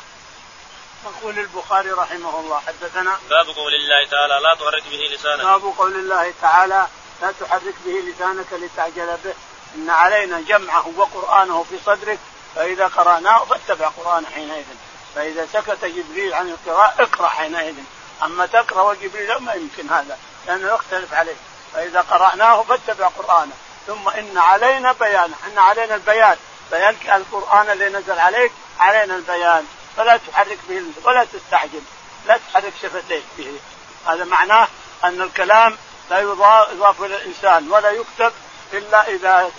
يقول 1.04 1.38
البخاري 1.38 1.90
رحمه 1.90 2.40
الله 2.40 2.60
حدثنا 2.66 3.18
باب 3.30 3.46
قول 3.46 3.74
الله 3.74 4.06
تعالى 4.10 4.40
لا 4.42 4.54
تحرك 4.54 4.82
به 4.90 5.14
لسانك. 5.14 5.44
باب 5.44 5.74
قول 5.78 5.92
الله 5.92 6.34
تعالى 6.42 6.86
لا 7.22 7.32
تحرك 7.40 7.74
به 7.84 7.92
لسانك 7.92 8.52
لتعجل 8.52 9.16
به. 9.24 9.34
إن 9.74 9.90
علينا 9.90 10.40
جمعه 10.40 10.92
وقرآنه 10.96 11.66
في 11.70 11.78
صدرك 11.86 12.18
فإذا 12.54 12.86
قرأناه 12.86 13.44
فاتبع 13.44 13.88
قرانه 13.88 14.26
حينئذ. 14.34 14.66
فإذا 15.14 15.46
سكت 15.52 15.84
جبريل 15.84 16.34
عن 16.34 16.48
القراءة 16.50 17.02
اقرأ 17.02 17.28
حينئذ. 17.28 17.74
أما 18.22 18.46
تقرأ 18.46 18.82
وجبريل 18.82 19.36
ما 19.36 19.52
يمكن 19.52 19.88
هذا 19.90 20.18
لأنه 20.46 20.74
يختلف 20.74 21.14
عليه. 21.14 21.36
فإذا 21.74 22.00
قرأناه 22.00 22.62
فاتبع 22.62 23.08
قرآنه. 23.08 23.52
ثم 23.86 24.08
إن 24.08 24.38
علينا 24.38 24.92
بيانه 24.92 25.34
إن 25.46 25.58
علينا 25.58 25.94
البيان. 25.94 26.36
بيان 26.70 26.96
القرآن 27.04 27.70
اللي 27.70 27.88
نزل 27.88 28.18
عليك 28.18 28.52
علينا 28.78 29.16
البيان. 29.16 29.66
فلا 29.96 30.16
تحرك 30.16 30.58
به 30.68 30.82
ولا 31.04 31.24
تستعجل. 31.24 31.82
لا 32.26 32.38
تحرك 32.48 32.72
شفتيك 32.82 33.24
به. 33.38 33.60
هذا 34.06 34.24
معناه 34.24 34.68
أن 35.04 35.22
الكلام 35.22 35.76
لا 36.10 36.20
يضاف 36.20 37.02
إلى 37.02 37.16
الإنسان 37.16 37.70
ولا 37.70 37.90
يكتب 37.90 38.32
إلا 38.72 39.08
إذا 39.08 39.50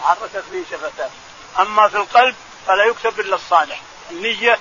تحركت 0.00 0.44
به 0.52 0.64
شفتاه. 0.70 1.10
أما 1.58 1.88
في 1.88 1.96
القلب 1.96 2.34
فلا 2.66 2.84
يكتب 2.84 3.20
إلا 3.20 3.34
الصالح. 3.34 3.80
النية 4.10 4.58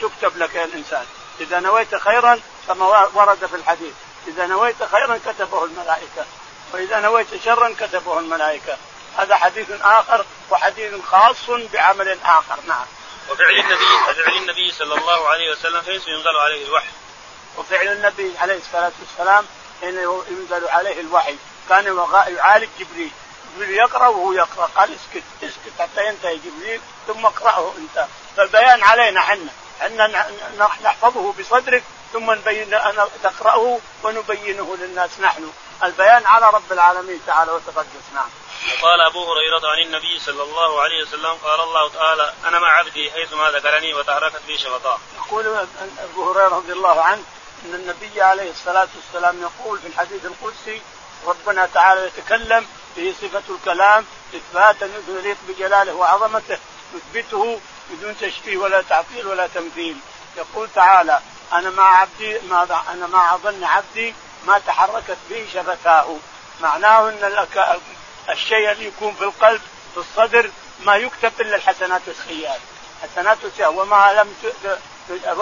تكتب 0.00 0.36
لك 0.36 0.54
يا 0.54 0.64
الإنسان. 0.64 1.06
إذا 1.40 1.60
نويت 1.60 1.94
خيرا 1.94 2.40
كما 2.68 3.08
ورد 3.14 3.46
في 3.46 3.56
الحديث. 3.56 3.94
إذا 4.28 4.46
نويت 4.46 4.84
خيرا 4.84 5.20
كتبه 5.26 5.64
الملائكة. 5.64 6.24
وإذا 6.72 7.00
نويت 7.00 7.44
شرا 7.44 7.74
كتبه 7.80 8.18
الملائكة. 8.18 8.76
هذا 9.18 9.36
حديث 9.36 9.70
آخر 9.70 10.24
وحديث 10.50 11.04
خاص 11.04 11.50
بعمل 11.50 12.18
آخر. 12.24 12.56
نعم. 12.68 12.86
وفعل 13.30 13.50
النبي 13.50 13.84
وفعل 14.08 14.36
النبي 14.36 14.72
صلى 14.72 14.94
الله 14.94 15.28
عليه 15.28 15.52
وسلم 15.52 15.82
حيث 15.82 16.08
ينزل 16.08 16.36
عليه 16.36 16.66
الوحي. 16.66 16.92
وفعل 17.56 17.88
النبي 17.88 18.32
عليه 18.38 18.58
الصلاة 18.58 18.92
والسلام 19.00 19.46
حين 19.80 19.98
ينزل 20.30 20.68
عليه 20.68 21.00
الوحي. 21.00 21.36
كان 21.68 21.98
يعالج 22.26 22.68
جبريل. 22.78 23.10
جبريل 23.56 23.70
يقرأ 23.70 24.08
وهو 24.08 24.32
يقرأ. 24.32 24.70
قال 24.76 24.90
اسكت 24.94 25.24
اسكت 25.42 25.80
حتى 25.80 26.06
ينتهي 26.08 26.36
جبريل 26.36 26.80
ثم 27.06 27.26
اقرأه 27.26 27.74
أنت. 27.78 28.06
فالبيان 28.36 28.82
علينا 28.82 29.20
حنا 29.20 29.52
حنا 29.80 30.26
نحفظه 30.82 31.32
بصدرك 31.32 31.84
ثم 32.12 32.30
نبين 32.30 32.74
أن 32.74 33.08
تقرأه 33.22 33.78
ونبينه 34.02 34.76
للناس 34.80 35.10
نحن. 35.20 35.52
البيان 35.84 36.26
على 36.26 36.46
رب 36.50 36.72
العالمين 36.72 37.20
تعالى 37.26 37.52
وتقدس. 37.52 38.06
نعم. 38.14 38.28
وقال 38.82 39.00
أبو 39.00 39.32
هريرة 39.32 39.70
عن 39.70 39.78
النبي 39.78 40.18
صلى 40.18 40.42
الله 40.42 40.80
عليه 40.80 41.02
وسلم 41.02 41.34
قال 41.44 41.60
الله 41.60 41.88
تعالى 41.88 42.32
أنا 42.48 42.58
مع 42.58 42.68
عبدي 42.68 43.10
حيثما 43.10 43.50
ذكرني 43.50 43.94
وتحركت 43.94 44.40
بي 44.46 44.58
شفتاه 44.58 44.98
يقول 45.16 45.66
أبو 45.98 46.30
هريرة 46.30 46.48
رضي 46.48 46.72
الله 46.72 47.00
عنه 47.02 47.22
أن 47.64 47.74
النبي 47.74 48.22
عليه 48.22 48.50
الصلاة 48.50 48.88
والسلام 48.96 49.42
يقول 49.42 49.78
في 49.78 49.86
الحديث 49.86 50.24
القدسي 50.24 50.82
ربنا 51.26 51.68
تعالى 51.74 52.06
يتكلم 52.06 52.66
به 52.96 53.14
صفة 53.22 53.54
الكلام 53.54 54.06
إثباتا 54.34 54.90
يليق 55.08 55.36
بجلاله 55.48 55.94
وعظمته 55.94 56.58
يثبته 56.94 57.60
بدون 57.90 58.16
تشبيه 58.20 58.56
ولا 58.56 58.82
تعطيل 58.82 59.26
ولا 59.26 59.46
تمثيل. 59.46 59.96
يقول 60.36 60.68
تعالى 60.74 61.20
أنا 61.52 61.70
مع 61.70 62.00
عبدي 62.00 62.38
ما 62.38 62.82
أنا 62.92 63.06
مع 63.06 63.36
ظن 63.36 63.64
عبدي 63.64 64.14
ما 64.46 64.58
تحركت 64.58 65.16
به 65.30 65.46
شفتاه 65.54 66.16
معناه 66.60 67.08
إن 67.08 67.46
الشيء 68.30 68.70
اللي 68.72 68.86
يكون 68.86 69.14
في 69.14 69.24
القلب 69.24 69.60
في 69.94 70.00
الصدر 70.00 70.50
ما 70.80 70.96
يكتب 70.96 71.32
إلا 71.40 71.56
الحسنات 71.56 72.02
والسيئات. 72.06 72.60
حسنات 73.02 73.38
والسيئات 73.44 73.74
وما 73.74 74.12
لم 74.12 74.34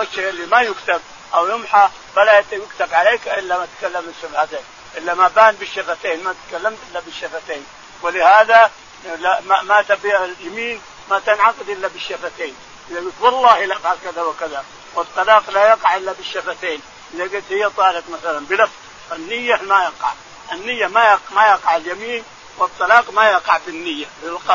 الشيء 0.03 0.29
اللي 0.29 0.47
ما 0.47 0.61
يكتب 0.61 1.01
أو 1.35 1.49
يمحى 1.49 1.89
فلا 2.17 2.39
يكتب 2.39 2.95
عليك 2.95 3.29
إلا 3.29 3.59
ما 3.59 3.67
تكلم 3.79 4.13
الشفتين 4.17 4.65
إلا 4.97 5.15
ما 5.15 5.29
بان 5.29 5.55
بالشفتين 5.55 6.25
ما 6.25 6.35
تكلمت 6.49 6.79
إلا 6.91 7.01
بالشفتين 7.01 7.67
ولهذا 8.03 8.71
لا 9.19 9.41
ما, 9.41 9.63
ما 9.63 9.83
تبيع 9.83 10.25
اليمين 10.25 10.81
ما 11.11 11.19
تنعقد 11.19 11.69
إلا 11.69 11.89
بالشفتين. 11.89 12.55
إذا 12.91 13.01
قلت 13.01 13.15
والله 13.21 13.65
لا 13.65 13.77
افعل 13.77 13.97
كذا 14.05 14.23
وكذا 14.23 14.65
والطلاق 14.95 15.51
لا 15.51 15.69
يقع 15.69 15.97
إلا 15.97 16.13
بالشفتين. 16.13 16.81
إذا 17.15 17.23
قلت 17.23 17.45
هي 17.51 17.71
طالق 17.71 18.05
مثلا 18.09 18.47
بلفظ 18.47 18.73
النية 19.13 19.57
ما 19.57 19.83
يقع. 19.83 20.13
النية 20.53 20.87
ما 20.87 21.05
يقع 21.05 21.21
ما 21.31 21.47
يقع 21.47 21.77
اليمين 21.77 22.25
والطلاق 22.59 23.11
ما 23.11 23.31
يقع 23.31 23.59
بالنيه 23.67 24.07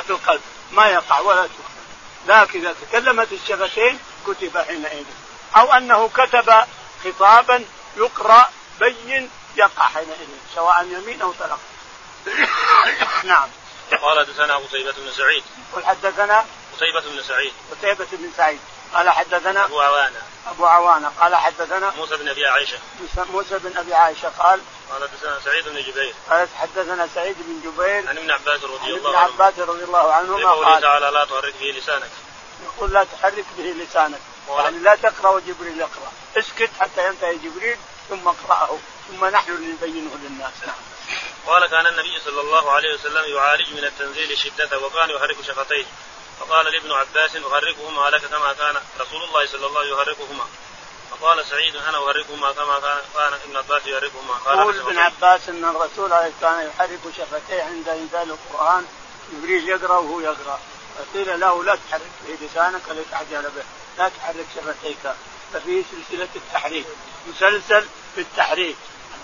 في 0.05 0.09
القلب. 0.09 0.41
ما 0.71 0.85
يقع 0.85 1.19
ولا 1.19 1.43
تكتب 1.43 1.77
لكن 2.27 2.59
إذا 2.59 2.75
تكلمت 2.81 3.31
الشفتين 3.31 3.99
كتب 4.27 4.57
حينئذ. 4.57 5.05
أو 5.55 5.73
أنه 5.73 6.09
كتب 6.09 6.53
خطابا 7.03 7.65
يقرأ 7.97 8.49
بين 8.79 9.29
يقع 9.55 9.85
حينئذ 9.85 10.27
سواء 10.55 10.85
يمين 10.85 11.21
أو 11.21 11.33
طلاق. 11.39 11.59
نعم. 13.23 13.49
قال 13.95 14.19
حدثنا 14.19 14.55
قتيبة 14.55 14.91
بن 14.91 15.11
سعيد. 15.11 15.43
قل 15.73 15.85
حدثنا 15.85 16.45
قتيبة 16.75 17.01
بن 17.01 17.23
سعيد. 17.23 17.53
قتيبة 17.71 18.07
بن 18.11 18.31
سعيد. 18.37 18.59
قال 18.93 19.09
حدثنا 19.09 19.65
أبو 19.65 19.81
عوانة. 19.81 20.21
أبو 20.47 20.65
عوانة. 20.65 21.11
قال 21.19 21.35
حدثنا 21.35 21.93
موسى 21.97 22.17
بن 22.17 22.29
أبي 22.29 22.47
عائشة. 22.47 22.79
موسى 23.31 23.59
بن 23.59 23.77
أبي 23.77 23.93
عائشة 23.93 24.29
قال 24.39 24.61
قال 24.91 25.09
حدثنا 25.09 25.39
سعيد 25.45 25.65
بن 25.65 25.81
جبير. 25.81 26.13
قال 26.29 26.47
حدثنا 26.55 27.07
سعيد 27.15 27.35
بن 27.39 27.71
جبير 27.71 28.09
عن 28.09 28.17
ابن 28.17 28.31
عباس 28.31 28.63
رضي 28.63 28.93
الله 28.93 29.17
عنه. 29.17 29.27
ابن 29.27 29.33
عباس 29.33 29.59
رضي 29.59 29.83
الله 29.83 30.13
عنهما 30.13 30.51
قال 30.51 30.81
تعالى 30.81 31.09
لا 31.09 31.25
تحرك 31.25 31.53
به 31.59 31.65
لسانك. 31.65 32.11
يقول 32.63 32.93
لا 32.93 33.03
تحرك 33.03 33.45
به 33.57 33.63
لسانك. 33.63 34.19
يعني 34.49 34.79
لا 34.79 34.95
تقرأ 34.95 35.29
وجبريل 35.29 35.79
يقرأ. 35.79 36.11
اسكت 36.37 36.69
حتى 36.79 37.07
ينتهي 37.07 37.35
جبريل 37.35 37.77
ثم 38.09 38.27
اقرأه. 38.27 38.77
ثم 39.07 39.25
نحن 39.25 39.51
نبينه 39.51 40.11
للناس. 40.23 40.53
نعم. 40.67 40.75
قال 41.47 41.65
كان 41.65 41.87
النبي 41.87 42.19
صلى 42.25 42.41
الله 42.41 42.71
عليه 42.71 42.93
وسلم 42.93 43.35
يعالج 43.35 43.73
من 43.73 43.85
التنزيل 43.85 44.31
الشدة 44.31 44.79
وكان 44.79 45.09
يحرك 45.09 45.41
شفتيه. 45.41 45.85
فقال 46.39 46.65
لابن 46.65 46.91
عباس 46.91 47.35
أحركهما 47.35 48.09
لك 48.09 48.21
كما 48.25 48.53
كان 48.53 48.75
رسول 48.99 49.23
الله 49.23 49.45
صلى 49.45 49.67
الله 49.67 49.79
عليه 49.79 49.93
وسلم 49.93 50.01
يحركهما. 50.01 50.45
فقال 51.11 51.45
سعيد 51.45 51.75
أنا 51.75 51.97
أحركهما 51.97 52.51
كما 52.51 52.79
كان 52.79 52.97
كان 53.15 53.33
ابن 53.33 53.57
عباس 53.57 53.87
يحركهما. 53.87 54.33
قال 54.33 54.57
يقول 54.57 54.79
ابن 54.79 54.97
عباس 54.97 55.49
إن 55.49 55.65
الرسول 55.65 56.09
كان 56.41 56.67
يحرك 56.67 56.99
شفتيه 57.17 57.63
عند 57.63 57.89
إنزال 57.89 58.31
القرآن. 58.31 58.85
جبريل 59.31 59.69
يقرأ 59.69 59.97
وهو 59.97 60.19
يقرأ. 60.19 60.59
فقيل 60.97 61.39
له 61.39 61.63
لا 61.63 61.77
تحرك 61.89 62.11
به 62.27 62.47
لسانك 62.47 62.81
لتعجل 62.89 63.41
به. 63.41 63.63
لا 63.97 64.09
تحرك 64.09 64.45
شفتيك. 64.55 65.13
ففيه 65.53 65.83
سلسلة 65.91 66.29
التحريك. 66.35 66.85
مسلسل 67.27 67.85
في 68.15 68.21
التحريك. 68.21 68.77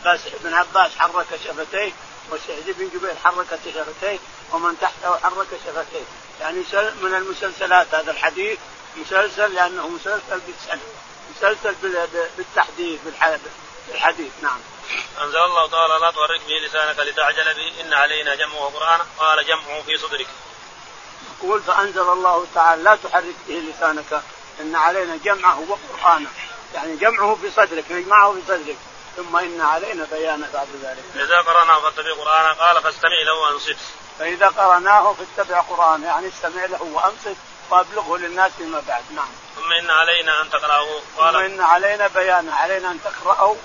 عباس 0.06 0.20
ابن 0.28 0.54
عباس 0.54 0.92
حرك 0.98 1.26
شفتيه 1.46 1.92
وسعيد 2.32 2.76
بن 2.78 2.90
جبير 2.94 3.16
حرك 3.24 3.60
شفتيه 3.66 4.20
ومن 4.52 4.80
تحته 4.80 5.18
حرك 5.18 5.48
شفتيه 5.66 6.04
يعني 6.42 6.64
من 7.02 7.14
المسلسلات 7.16 7.96
هذا 7.96 8.12
الحديث 8.12 8.60
مسلسل 8.98 9.54
لأنه 9.54 9.88
مسلسل 9.88 10.40
بالسنه 10.48 10.82
مسلسل 11.36 11.76
بالتحديث 12.38 13.00
بالحديث 13.88 14.32
نعم. 14.42 14.60
أنزل 15.22 15.38
الله 15.38 15.68
تعالى 15.68 15.94
لا 16.02 16.12
تحرك 16.12 16.42
به 16.48 16.68
لسانك 16.68 17.00
لتعجل 17.00 17.54
به 17.54 17.82
إن 17.82 17.94
علينا 17.94 18.36
جمعه 18.36 18.72
قران 18.76 19.00
قال 19.20 19.46
جمعه 19.48 19.82
في 19.82 19.98
صدرك. 19.98 20.28
يقول 21.40 21.62
فأنزل 21.62 22.02
الله 22.02 22.46
تعالى 22.56 22.84
لا 22.84 22.96
تحرك 22.96 23.36
به 23.48 23.56
لسانك 23.56 24.22
إن 24.60 24.76
علينا 24.76 25.18
جمعه 25.18 25.60
وقرآنه 25.70 26.30
يعني 26.74 26.96
جمعه 26.96 27.38
في 27.42 27.52
صدرك 27.52 27.86
يجمعه 27.90 28.34
في 28.34 28.42
صدرك 28.48 28.78
ثم 29.16 29.36
إن 29.36 29.62
علينا 29.62 30.08
بيانه 30.12 30.48
بعد 30.54 30.68
ذلك. 30.84 31.04
إذا 31.16 31.42
قرأناه 31.42 31.80
فاتبع 31.80 32.14
قرانا 32.14 32.54
قال 32.54 32.84
فاستمع 32.84 33.22
له 33.26 33.34
وأنصت. 33.34 33.78
فإذا 34.20 34.48
قرأناه 34.48 35.14
فاتبع 35.14 35.62
قرآنه 35.62 36.08
يعني 36.08 36.28
استمع 36.28 36.66
له 36.66 36.82
وأنصت 36.82 37.38
وأبلغه 37.70 38.18
للناس 38.18 38.52
فيما 38.58 38.84
بعد 38.88 39.04
نعم. 39.16 39.28
ثم 39.56 39.72
إن 39.72 39.90
علينا 39.90 40.42
أن 40.42 40.50
تقرأه 40.50 41.02
قال 41.18 41.34
ثم 41.34 41.40
إن 41.40 41.62
علينا 41.62 42.08
بيانه 42.08 42.56
علينا 42.56 42.92
أن 42.92 43.00
تقرأه 43.04 43.56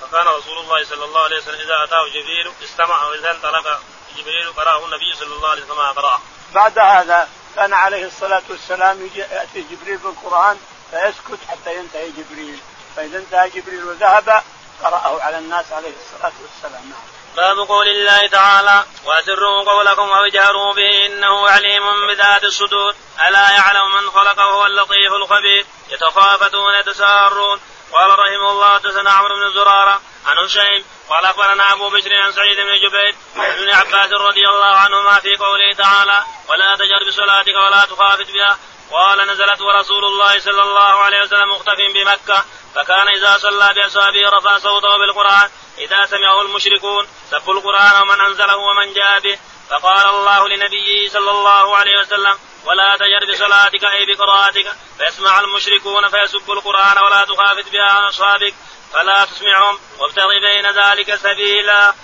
فكان 0.00 0.26
رسول 0.26 0.58
الله 0.58 0.84
صلى 0.84 1.04
الله 1.04 1.20
عليه 1.20 1.36
وسلم 1.36 1.60
إذا 1.60 1.84
أتاه 1.84 2.08
جبريل 2.08 2.52
استمع 2.64 3.04
وإذا 3.04 3.30
انطلق 3.30 3.80
جبريل 4.16 4.52
قرأه 4.52 4.84
النبي 4.84 5.14
صلى 5.14 5.34
الله 5.34 5.48
عليه 5.48 5.62
وسلم 5.62 5.80
قراه. 5.80 6.20
بعد 6.54 6.78
هذا 6.78 7.28
كان 7.56 7.72
عليه 7.72 8.06
الصلاة 8.06 8.42
والسلام 8.50 9.10
يأتي 9.14 9.60
جبريل 9.70 9.98
بالقرآن 9.98 10.58
فيسكت 10.90 11.38
حتى 11.48 11.76
ينتهي 11.76 12.10
جبريل 12.10 12.58
فإذا 12.96 13.18
انتهى 13.18 13.50
جبريل 13.50 13.84
وذهب 13.84 14.42
قرأه 14.82 15.22
على 15.22 15.38
الناس 15.38 15.72
عليه 15.72 15.92
الصلاة 16.04 16.32
والسلام. 16.42 16.84
نعم. 16.90 17.00
باب 17.36 17.68
قول 17.68 17.88
الله 17.88 18.26
تعالى 18.26 18.84
وأسروا 19.04 19.64
قولكم 19.64 20.10
أو 20.10 20.24
اجهروا 20.24 20.74
به 20.74 21.06
إنه 21.06 21.48
عليم 21.48 22.06
بذات 22.08 22.44
الصدور. 22.44 22.94
ألا 23.28 23.50
يعلم 23.50 23.94
من 23.94 24.10
خلق 24.10 24.38
وهو 24.38 24.66
اللطيف 24.66 25.12
الخبير. 25.12 25.66
يتخافتون 25.90 26.74
يتسارون 26.74 27.60
قال 27.92 28.10
رحمه 28.10 28.50
الله 28.50 28.74
حدثنا 28.74 29.10
عمرو 29.10 29.36
بن 29.36 29.54
زرارة 29.54 30.00
عن 30.26 30.38
هشيم 30.38 30.84
قال 31.08 31.24
أخبرنا 31.24 31.72
أبو 31.72 31.90
بشر 31.90 32.14
عن 32.14 32.32
سعيد 32.32 32.56
بن 32.56 32.88
جبير 32.88 33.14
عن 33.36 33.50
ابن 33.50 33.70
عباس 33.70 34.12
رضي 34.12 34.48
الله 34.48 34.76
عنهما 34.76 35.20
في 35.20 35.36
قوله 35.36 35.74
تعالى 35.78 36.24
ولا 36.48 36.76
تجر 36.76 37.08
بصلاتك 37.08 37.54
ولا 37.66 37.84
تخافت 37.84 38.30
بها 38.30 38.58
قال 38.92 39.28
نزلت 39.28 39.60
ورسول 39.60 40.04
الله 40.04 40.38
صلى 40.38 40.62
الله 40.62 40.80
عليه 41.04 41.22
وسلم 41.22 41.50
مختف 41.50 41.76
بمكة 41.94 42.44
فكان 42.74 43.08
إذا 43.08 43.38
صلى 43.38 43.74
بأصحابه 43.74 44.30
رفع 44.30 44.58
صوته 44.58 44.98
بالقرآن 44.98 45.50
إذا 45.78 46.06
سمعه 46.06 46.42
المشركون 46.42 47.08
سبوا 47.30 47.54
القرآن 47.54 48.02
ومن 48.02 48.20
أنزله 48.20 48.56
ومن 48.56 48.92
جاء 48.92 49.20
به 49.20 49.38
فقال 49.70 50.08
الله 50.08 50.48
لنبيه 50.48 51.08
صلى 51.08 51.30
الله 51.30 51.76
عليه 51.76 52.00
وسلم 52.00 52.38
ولا 52.64 52.96
تجر 52.96 53.32
بصلاتك 53.32 53.84
أي 53.84 54.06
بقراءتك 54.06 54.72
فيسمع 54.98 55.40
المشركون 55.40 56.08
فيسبوا 56.08 56.54
القرآن 56.54 56.98
ولا 56.98 57.24
تخافت 57.24 57.68
بها 57.72 57.90
عن 57.90 58.04
أصحابك 58.04 58.54
فلا 58.92 59.24
تسمعهم 59.24 59.78
وابتغ 59.98 60.28
بين 60.28 60.70
ذلك 60.70 61.14
سبيلا. 61.14 61.94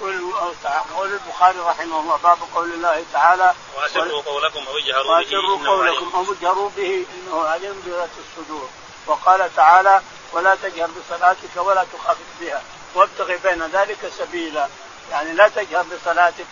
قول 0.00 1.12
البخاري 1.12 1.58
رحمه 1.58 2.00
الله 2.00 2.16
باب 2.16 2.38
قول 2.54 2.72
الله 2.72 3.04
تعالى 3.12 3.54
وأسروا 3.76 4.22
قولكم 4.22 4.60
أو 4.68 4.78
اجهروا 4.78 5.04
به 5.04 5.10
وأسروا 5.10 5.66
قولكم 5.66 6.10
أو 6.14 6.32
اجهروا 6.32 6.70
به 6.76 7.06
إنه 7.14 7.48
عليم 7.48 7.82
بذات 7.86 8.10
الصدور. 8.18 8.68
وقال 9.06 9.56
تعالى 9.56 10.02
ولا 10.32 10.54
تجهر 10.54 10.88
بصلاتك 10.88 11.56
ولا 11.56 11.84
تخافت 11.92 12.30
بها 12.40 12.62
وابتغ 12.94 13.36
بين 13.36 13.62
ذلك 13.62 14.12
سبيلا. 14.18 14.68
يعني 15.10 15.32
لا 15.32 15.48
تجهر 15.48 15.82
بصلاتك 15.82 16.46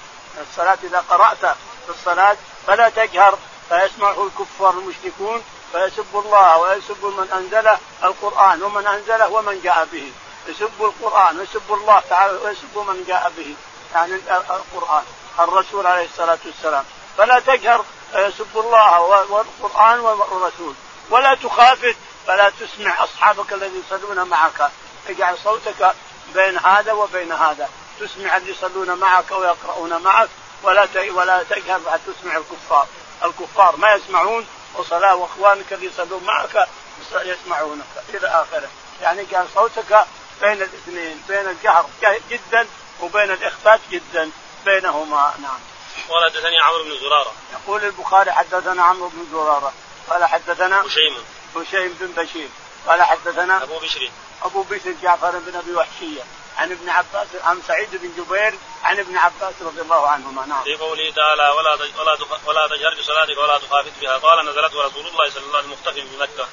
الصلاة 0.50 0.78
إذا 0.84 1.04
قرأت 1.10 1.56
في 1.86 1.90
الصلاة 1.90 2.36
فلا 2.66 2.88
تجهر 2.88 3.38
فيسمعه 3.68 4.26
الكفار 4.26 4.70
المشركون 4.70 5.42
فيسبوا 5.72 6.22
الله 6.22 6.58
ويسبوا 6.58 7.10
من 7.10 7.28
أنزله 7.32 7.78
القرآن 8.04 8.62
ومن 8.62 8.86
أنزله 8.86 9.28
ومن 9.28 9.60
جاء 9.64 9.88
به. 9.92 10.12
يسبوا 10.46 10.88
القرآن 10.88 11.38
ويسبوا 11.38 11.76
الله 11.76 12.02
تعالى 12.10 12.32
ويسبوا 12.32 12.84
من 12.84 13.04
جاء 13.08 13.32
به 13.36 13.54
يعني 13.94 14.14
القرآن 14.30 15.04
الرسول 15.38 15.86
عليه 15.86 16.04
الصلاة 16.04 16.38
والسلام. 16.46 16.84
فلا 17.18 17.40
تجهر 17.40 17.84
فيسبوا 18.12 18.62
الله 18.62 19.00
والقرآن 19.00 20.00
والرسول. 20.00 20.74
ولا 21.10 21.34
تخافت 21.34 21.96
فلا 22.26 22.52
تسمع 22.60 23.04
أصحابك 23.04 23.52
الذين 23.52 23.82
يصلون 23.86 24.28
معك. 24.28 24.70
اجعل 25.08 25.38
صوتك 25.38 25.94
بين 26.34 26.58
هذا 26.58 26.92
وبين 26.92 27.32
هذا. 27.32 27.68
تسمع 28.00 28.36
اللي 28.36 28.50
يصلون 28.50 28.94
معك 28.94 29.30
ويقرؤون 29.30 30.02
معك. 30.02 30.28
ولا 30.62 30.88
ولا 31.10 31.42
تجهر 31.42 31.78
بعد 31.78 32.00
تسمع 32.06 32.36
الكفار. 32.36 32.86
الكفار 33.24 33.76
ما 33.76 33.94
يسمعون 33.94 34.46
وصلاة 34.74 35.14
وإخوانك 35.14 35.72
اللي 35.72 35.86
يصلون 35.86 36.24
معك 36.24 36.68
يسمعونك 37.12 37.84
إلى 38.14 38.26
آخره. 38.28 38.68
يعني 39.02 39.24
كان 39.24 39.48
صوتك 39.54 40.06
بين 40.42 40.62
الاثنين 40.62 41.22
بين 41.28 41.48
الجهر 41.48 41.86
جدا 42.30 42.66
وبين 43.00 43.30
الاخفات 43.30 43.80
جدا 43.90 44.30
بينهما 44.64 45.34
نعم. 45.42 45.60
قال 46.08 46.32
حدثني 46.32 46.60
عمرو 46.60 46.82
بن 46.82 46.98
زرارة. 47.00 47.32
يقول 47.52 47.84
البخاري 47.84 48.32
حدثنا 48.32 48.82
عمرو 48.82 49.08
بن 49.08 49.26
زرارة 49.32 49.72
قال 50.10 50.24
حدثنا 50.24 50.86
هشيم 50.86 51.16
هشيم 51.56 51.96
بن 52.00 52.22
بشير 52.22 52.48
قال 52.86 53.02
حدثنا 53.02 53.62
أبو 53.62 53.78
بشر 53.78 54.10
أبو 54.42 54.62
بشر 54.62 54.94
جعفر 55.02 55.38
بن 55.38 55.56
أبي 55.56 55.74
وحشية 55.74 56.22
عن 56.56 56.72
ابن 56.72 56.88
عباس 56.88 57.28
عن 57.42 57.62
سعيد 57.68 57.88
بن 57.92 58.12
جبير 58.16 58.54
عن 58.84 58.98
ابن 58.98 59.16
عباس 59.16 59.54
رضي 59.62 59.80
الله 59.80 60.08
عنهما 60.08 60.46
نعم. 60.46 60.64
في 60.64 60.76
قوله 60.76 61.10
تعالى 61.10 61.48
ولا 61.48 61.74
ولا 61.74 62.18
ولا 62.46 62.66
تجهر 62.66 62.94
بصلاتك 63.00 63.38
ولا 63.38 63.58
تخافت 63.58 63.92
بها 64.00 64.16
قال 64.18 64.46
نزلت 64.46 64.74
ورسول 64.74 65.06
الله 65.06 65.30
صلى 65.30 65.42
الله 65.42 65.58
عليه 65.58 65.68
وسلم 65.68 65.72
مختفي 65.72 66.00
بمكه. 66.00 66.48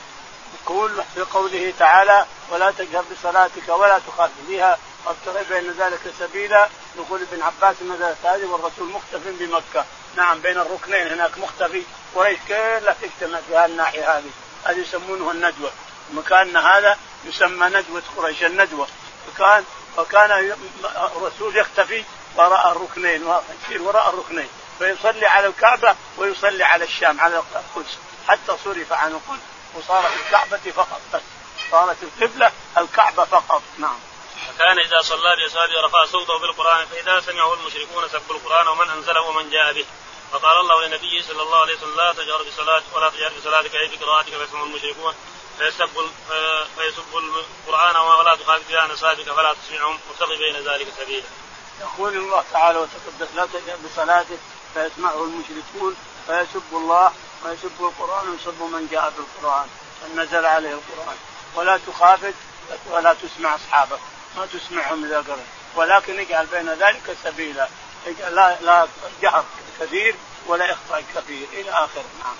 يقول 0.62 1.04
في 1.16 1.22
قوله 1.22 1.74
تعالى 1.80 2.26
ولا 2.50 2.72
تجهر 2.72 3.04
بصلاتك 3.12 3.70
ولا 3.70 4.00
تخافت 4.08 4.34
بها 4.48 4.78
وابتغي 5.06 5.44
بين 5.50 5.72
ذلك 5.72 6.14
سبيلا. 6.20 6.70
يقول 6.98 7.22
ابن 7.22 7.42
عباس 7.42 7.76
نزلت 7.82 8.18
هذه 8.24 8.46
والرسول 8.46 8.90
مختف 8.90 9.20
بمكة. 9.26 9.86
نعم 10.16 10.40
بين 10.40 10.58
الركنين 10.58 11.08
هناك 11.08 11.38
مختفي 11.38 11.84
قريش 12.16 12.40
كلها 12.48 12.96
تجتمع 13.02 13.40
في 13.48 13.56
هالناحية 13.56 14.18
هذه. 14.18 14.32
هذه 14.66 14.78
يسمونه 14.80 15.32
الندوة. 15.32 15.72
مكان 16.14 16.58
هذا 16.58 16.98
يسمى 17.26 17.68
ندوة 17.68 18.04
قريش 18.18 18.44
الندوة. 18.44 18.88
فكان 19.28 19.64
وكان 19.98 20.56
الرسول 21.16 21.58
يختفي 21.58 22.04
وراء 22.36 22.72
الركنين 22.72 23.34
يصير 23.64 23.82
وراء 23.82 24.10
الركنين 24.10 24.50
فيصلي 24.80 25.26
على 25.26 25.48
الكعبة 25.48 25.96
ويصلي 26.18 26.64
على 26.64 26.84
الشام 26.84 27.20
على 27.20 27.36
القدس. 27.38 27.98
حتى 28.28 28.58
صرف 28.66 28.94
عن 28.94 29.12
القدس. 29.12 29.42
وصارت 29.76 30.12
الكعبة 30.26 30.72
فقط. 30.72 31.02
بس 31.14 31.22
صارت 31.72 31.98
القبلة 32.04 32.52
الكعبة 32.78 33.26
فقط. 33.26 33.62
نعم. 33.78 34.00
فكان 34.48 34.80
إذا 34.80 35.02
صلى 35.02 35.36
باصحابه 35.36 35.82
رفع 35.82 36.06
صوته 36.06 36.40
بالقران 36.40 36.86
فإذا 36.86 37.20
سمعه 37.20 37.54
المشركون 37.54 38.08
سبوا 38.08 38.36
القرآن 38.36 38.68
ومن 38.68 38.90
أنزله 38.90 39.22
ومن 39.22 39.50
جاء 39.50 39.74
به. 39.74 39.86
فقال 40.32 40.60
الله 40.60 40.88
لنبيه 40.88 41.22
صلى 41.22 41.42
الله 41.42 41.58
عليه 41.58 41.76
وسلم 41.76 41.96
لا 41.96 42.14
تجهر 42.14 42.44
بصلاتك 42.44 42.86
ولا 42.96 43.10
تجهر 43.10 43.32
بصلاتك 43.40 43.76
أي 43.76 43.88
بقراءتك 43.88 44.38
فيسمع 44.38 44.64
المشركون. 44.64 45.14
فيسب 45.58 45.90
فيسب 46.78 47.18
القرآن 47.18 47.96
ولا 47.96 48.36
تخالف 48.36 48.70
بها 48.70 48.82
عن 48.82 48.92
اصحابك 48.92 49.32
فلا 49.32 49.54
تسمعهم 49.54 50.00
وابتغ 50.10 50.38
بين 50.38 50.56
ذلك 50.56 50.88
سبيلا. 50.98 51.28
يقول 51.82 52.18
الله 52.18 52.44
تعالى 52.54 52.80
وتقدس 52.80 53.36
لا 53.36 53.46
تجهر 53.46 53.78
بصلاتك 53.86 54.40
فيسمعه 54.74 55.24
المشركون 55.24 55.96
فيسب 56.28 56.64
الله 56.72 57.14
ويسب 57.46 57.72
القرآن 57.80 58.30
ويسب 58.30 58.62
من 58.62 58.88
جاء 58.92 59.14
بالقران 59.18 59.68
نزل 60.16 60.46
عليه 60.46 60.70
القرآن. 60.70 61.18
ولا 61.56 61.80
تخافت 61.88 62.34
ولا 62.90 63.14
تسمع 63.14 63.56
أصحابك 63.56 64.00
ما 64.38 64.46
تسمعهم 64.46 65.06
إذا 65.06 65.18
قرأ 65.18 65.46
ولكن 65.76 66.20
اجعل 66.20 66.46
بين 66.46 66.70
ذلك 66.70 67.18
سبيلا. 67.24 67.68
لا 68.30 68.58
لا 68.62 68.88
جهر 69.22 69.46
كثير 69.80 70.16
ولا 70.48 70.72
إخفاء 70.72 71.04
كثير. 71.16 71.48
إلى 71.54 71.72
اخره 71.72 72.06
نعم. 72.24 72.36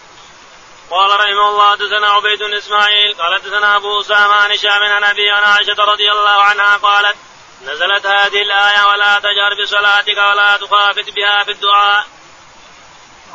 قال 0.90 1.20
رحمه 1.20 1.50
الله 1.50 1.72
حدثنا 1.72 2.10
عبيد 2.10 2.40
بن 2.40 2.54
إسماعيل 2.54 3.14
قال 3.14 3.42
حدثنا 3.42 3.76
أبو 3.76 4.02
أسامة 4.02 4.34
عن 4.34 4.52
هشام 4.52 4.84
عن 4.84 5.04
أبي 5.04 5.30
عائشة 5.30 5.84
رضي 5.84 6.12
الله 6.12 6.44
عنها 6.44 6.78
قالت 6.78 7.16
نزلت 7.62 8.06
هذه 8.06 8.42
الآية 8.42 8.88
ولا 8.88 9.20
تجهر 9.20 9.64
بصلاتك 9.64 10.18
ولا 10.18 10.58
تخافت 10.58 11.10
بها 11.10 11.44
في 11.44 11.52
الدعاء. 11.52 12.06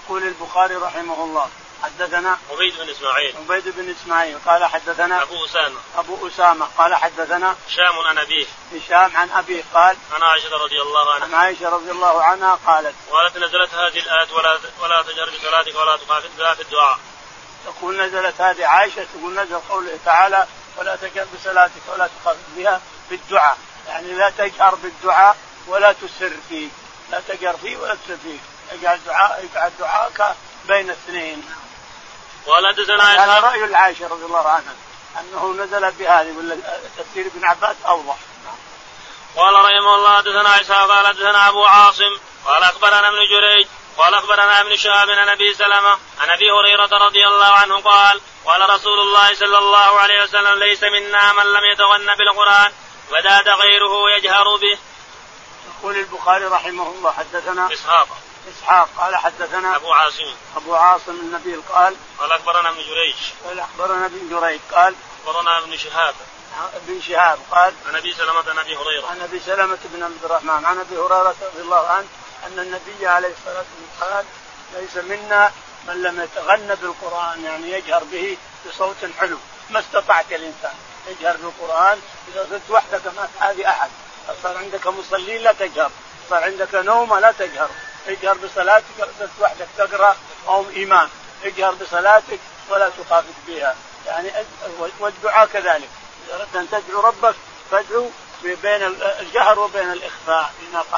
يقول 0.05 0.23
البخاري 0.23 0.75
رحمه 0.75 1.25
الله 1.25 1.49
حدثنا 1.83 2.39
عبيد 2.51 2.77
بن 2.79 2.91
إسماعيل. 2.91 3.37
عبيد 3.37 3.69
بن 3.77 3.91
إسماعيل 3.91 4.39
قال 4.47 4.65
حدثنا 4.65 5.23
أبو 5.23 5.45
أسامة. 5.45 5.81
أبو 5.97 6.29
أسامة 6.29 6.67
قال 6.79 6.95
حدثنا 6.95 7.57
هشام 7.69 7.99
عن 7.99 8.19
أبيه. 8.19 8.47
هشام 8.73 9.17
عن 9.17 9.31
أبيه 9.31 9.65
قال 9.75 9.97
عن 10.15 10.23
عائشة 10.23 10.57
رضي 10.57 10.83
الله 10.83 11.15
عنها. 11.15 11.25
عن 11.25 11.35
عائشة 11.35 11.69
رضي 11.69 11.91
الله 11.91 12.23
عنها 12.25 12.59
قالت 12.67 12.95
قالت 13.11 13.37
نزلت 13.37 13.75
هذه 13.75 13.99
الآية 13.99 14.33
ولا 14.33 14.59
ولا 14.83 15.03
تجهر 15.03 15.31
بصلاتك 15.31 15.77
ولا 15.77 15.97
تخافت 15.97 16.31
بها 16.39 16.55
في 16.55 16.63
الدعاء. 16.63 16.99
تقول 17.65 17.97
نزلت 17.97 18.41
هذه 18.41 18.67
عائشة 18.67 19.07
تقول 19.15 19.35
نزل 19.35 19.59
قوله 19.59 19.99
تعالى 20.05 20.47
ولا 20.77 20.97
تجهر 20.97 21.27
بصلاتك 21.35 21.83
ولا 21.89 22.09
تخافت 22.21 22.47
بها 22.57 22.81
في 23.09 23.15
الدعاء. 23.15 23.59
يعني 23.89 24.13
لا 24.13 24.31
تجهر 24.39 24.75
بالدعاء 24.75 25.37
ولا 25.67 25.93
تسر 25.93 26.33
فيه. 26.49 26.69
لا 27.11 27.21
تجهر 27.29 27.57
فيه 27.57 27.77
ولا 27.77 27.95
تسر 27.95 28.17
فيه. 28.17 28.39
اجعل 28.73 29.01
دعاء 29.07 29.49
اجعل 29.53 29.73
دعاءك 29.79 30.37
بين 30.65 30.91
اثنين. 30.91 31.51
قال 32.47 32.67
حدثنا 32.67 33.25
هذا 33.25 33.41
رأي 33.41 33.65
العائشة 33.65 34.09
رضي 34.09 34.25
الله 34.25 34.49
عنها 34.49 34.75
أنه 35.21 35.55
نزل 35.65 35.91
بهذه 35.91 36.39
ولا 36.39 36.57
تفسير 36.99 37.27
ابن 37.27 37.45
عباس 37.45 37.77
أوضح. 37.87 38.17
قال 39.37 39.55
رحمه 39.55 39.95
الله 39.95 40.17
حدثنا 40.17 40.61
اسحاق 40.61 40.89
قال 40.89 41.07
حدثنا 41.07 41.49
أبو 41.49 41.65
عاصم 41.65 42.19
قال 42.45 42.63
أخبرنا 42.63 43.09
ابن 43.09 43.19
جريج 43.31 43.67
قال 43.99 44.15
أخبرنا 44.15 44.61
ابن 44.61 44.77
شهاب 44.77 45.11
عن 45.11 45.29
أبي 45.29 45.55
سلمة 45.55 45.99
عن 46.21 46.31
أبي 46.31 46.51
هريرة 46.51 47.07
رضي 47.07 47.27
الله 47.27 47.47
عنه 47.47 47.81
قال 47.81 48.21
قال 48.47 48.71
رسول 48.71 49.01
الله 49.01 49.35
صلى 49.35 49.59
الله 49.59 50.01
عليه 50.01 50.23
وسلم 50.23 50.59
ليس 50.59 50.83
منا 50.83 51.33
من 51.33 51.43
لم 51.43 51.65
يتغن 51.73 52.15
بالقرآن 52.15 52.73
وداد 53.13 53.49
غيره 53.49 54.11
يجهر 54.17 54.57
به. 54.57 54.79
يقول 55.69 55.97
البخاري 55.97 56.45
رحمه 56.45 56.87
الله 56.89 57.13
حدثنا 57.13 57.73
إسحاق. 57.73 58.09
إسحاق 58.49 58.89
قال 58.99 59.17
حدثنا 59.17 59.77
أبو 59.77 59.93
عاصم. 59.93 60.35
أبو 60.57 60.75
عاصم 60.75 61.13
النبيل 61.13 61.63
قال 61.69 61.97
قال 62.19 62.33
أخبرنا 62.33 62.69
ابن 62.69 62.79
جريج. 62.79 63.17
قال 63.45 63.61
أخبرنا 63.61 64.07
ابن 64.07 64.29
جريج 64.31 64.61
قال 64.73 64.95
أخبرنا 65.27 65.59
ابن 65.59 65.77
شهاب. 65.77 66.15
ابن 66.75 67.01
شهاب 67.01 67.39
قال 67.51 67.75
عن 67.87 67.97
أبي 67.97 68.15
سلمة 68.15 68.51
عن 68.51 68.59
أبي 68.59 68.77
هريرة. 68.77 69.07
عن 69.07 69.21
أبي 69.21 69.41
سلمة 69.41 69.79
بن 69.85 70.03
عبد 70.03 70.25
الرحمن 70.25 70.65
عن 70.65 70.79
أبي 70.79 70.97
هريرة 70.99 71.35
رضي 71.43 71.61
الله 71.61 71.87
عنه 71.87 72.07
أن 72.47 72.59
النبي 72.59 73.07
عليه 73.07 73.29
الصلاة 73.29 73.65
والسلام 73.81 74.11
قال 74.15 74.25
ليس 74.75 74.97
منا 74.97 75.53
من 75.89 76.03
لم 76.03 76.21
يتغنى 76.21 76.75
بالقرآن 76.75 77.45
يعني 77.45 77.71
يجهر 77.71 78.05
به 78.05 78.37
بصوت 78.67 78.97
حلو. 79.19 79.39
ما 79.71 79.81
استطعت 79.81 80.33
الإنسان 80.33 80.75
يجهر 81.09 81.37
بالقرآن 81.37 82.01
إذا 82.29 82.47
صرت 82.51 82.71
وحدك 82.71 83.07
ما 83.07 83.29
هذه 83.41 83.69
أحد. 83.69 83.91
صار 84.43 84.59
عندك 84.59 84.87
مصلين 84.87 85.43
لا 85.43 85.53
تجهر 85.53 85.91
صار 86.31 86.45
عندك 86.45 86.75
نوم 86.75 87.19
لا 87.19 87.33
تجهر. 87.33 87.71
اجهر 88.09 88.35
بصلاتك 88.35 88.85
صرت 89.19 89.31
وحدك 89.41 89.69
تقرأ 89.79 90.17
أو 90.49 90.67
إيمان. 90.77 91.09
اجهر 91.45 91.73
بصلاتك 91.73 92.41
ولا 92.69 92.89
تخافت 92.89 93.35
بها. 93.47 93.77
يعني 94.07 94.33
والدعاء 95.01 95.47
كذلك. 95.47 95.89
إذا 96.29 96.61
أن 96.61 96.69
تدعو 96.71 97.01
ربك 97.01 97.35
فادعو 97.71 98.11
بين 98.43 98.83
الجهر 99.21 99.59
وبين 99.59 99.93
الإخفاء. 99.93 100.53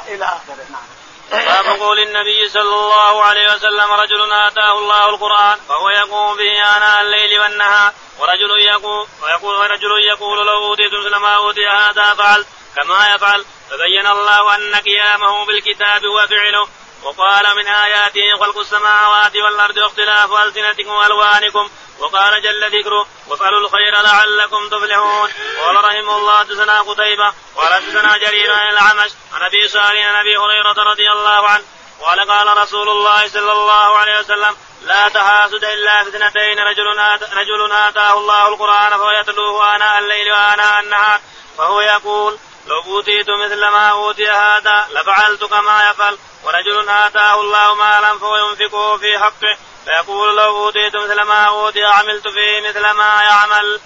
إلى 0.07 0.25
آخره. 0.25 0.65
نعم. 0.69 0.87
باب 1.31 1.79
قول 1.79 1.99
النبي 1.99 2.49
صلى 2.49 2.61
الله 2.61 3.23
عليه 3.23 3.53
وسلم 3.53 3.91
رجل 3.91 4.31
آتاه 4.33 4.79
الله 4.79 5.09
القرآن 5.09 5.59
فهو 5.69 5.89
يقوم 5.89 6.37
به 6.37 6.77
آناء 6.77 7.01
الليل 7.01 7.39
والنهار 7.39 7.93
ورجل 8.19 8.59
يقول 8.59 9.07
ويقول 9.23 9.55
ورجل 9.55 9.91
يقول 10.09 10.47
لو 10.47 10.65
أوتيت 10.65 10.91
مثل 10.93 11.15
ما 11.15 11.35
أوتي 11.35 11.67
هذا 11.67 12.13
فعلت 12.13 12.47
كما 12.75 13.15
يفعل. 13.15 13.45
فبين 13.69 14.07
الله 14.07 14.55
أن 14.55 14.75
قيامه 14.75 15.45
بالكتاب 15.45 16.01
وفعله. 16.05 16.67
وقال 17.03 17.55
من 17.55 17.67
آياته 17.67 18.37
خلق 18.39 18.57
السماوات 18.57 19.35
والأرض 19.35 19.77
واختلاف 19.77 20.31
ألسنتكم 20.33 20.89
وألوانكم. 20.89 21.69
وقال 21.99 22.41
جل 22.41 22.79
ذكره 22.79 23.07
وافعلوا 23.27 23.59
الخير 23.59 24.01
لعلكم 24.01 24.69
تفلحون 24.69 25.29
قال 25.59 25.75
رحمه 25.75 26.17
الله 26.17 26.39
حدثنا 26.39 26.81
قتيبة 26.81 27.33
قال 27.55 27.73
حدثنا 27.73 28.17
جرير 28.17 28.53
عن 28.53 28.69
الأعمش 28.69 29.11
عن 29.33 29.41
أبي 29.41 29.67
صالح 29.67 30.05
عن 30.05 30.15
أبي 30.15 30.37
هريرة 30.37 30.91
رضي 30.91 31.11
الله 31.11 31.49
عنه. 31.49 31.63
قال 32.01 32.29
قال 32.29 32.57
رسول 32.57 32.89
الله 32.89 33.27
صلى 33.27 33.51
الله 33.51 33.97
عليه 33.97 34.19
وسلم 34.19 34.55
لا 34.81 35.09
تحاسد 35.09 35.63
إلا 35.63 36.03
في 36.03 36.09
اثنتين 36.09 36.59
رجل 36.59 36.87
رجل 37.33 37.71
آتاه 37.71 38.13
الله 38.19 38.47
القرآن 38.47 38.89
فهو 38.89 39.11
يتلوه 39.11 39.75
آناء 39.75 39.99
الليل 39.99 40.31
وآناء 40.31 40.79
النهار 40.79 41.19
فهو 41.57 41.81
يقول 41.81 42.37
لو 42.67 42.81
أوتيت 42.81 43.29
مثل 43.29 43.59
ما 43.59 43.89
أوتي 43.89 44.29
هذا 44.29 44.87
لفعلت 44.91 45.43
كما 45.43 45.89
يفعل 45.89 46.17
ورجل 46.47 46.89
آتاه 46.89 47.41
الله 47.41 47.73
مالا 47.73 48.17
فهو 48.17 48.35
ينفقه 48.37 48.97
في 48.97 49.19
حقه 49.19 49.57
فيقول 49.85 50.37
لو 50.37 50.57
أوتيت 50.65 50.95
مثل 50.95 51.21
ما 51.21 51.43
أوتي 51.47 51.83
عملت 51.83 52.27
فيه 52.27 52.69
مثل 52.69 52.89
ما 52.91 53.21
يعمل. 53.23 53.79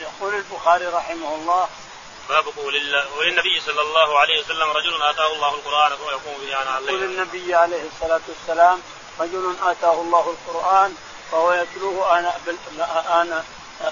يقول 0.00 0.34
البخاري 0.34 0.86
رحمه 0.86 1.34
الله 1.34 1.68
باب 2.28 2.44
قول 2.56 2.76
الله 2.76 3.04
وللنبي 3.18 3.60
صلى 3.66 3.80
الله 3.82 4.18
عليه 4.18 4.40
وسلم 4.40 4.70
رجل 4.70 5.02
آتاه 5.02 5.32
الله 5.32 5.54
القرآن 5.54 5.96
فهو 5.96 6.10
يقوم 6.10 6.34
به 6.46 6.62
أنا 6.62 6.78
الليل. 6.78 6.94
يقول 6.94 7.04
النبي 7.04 7.54
عليه 7.54 7.82
الصلاة 7.94 8.20
والسلام 8.28 8.82
رجل 9.20 9.54
آتاه 9.62 10.00
الله 10.00 10.36
القرآن 10.36 10.94
فهو 11.32 11.52
يتلوه 11.52 12.18
أنا 12.18 12.32
أنا 13.22 13.44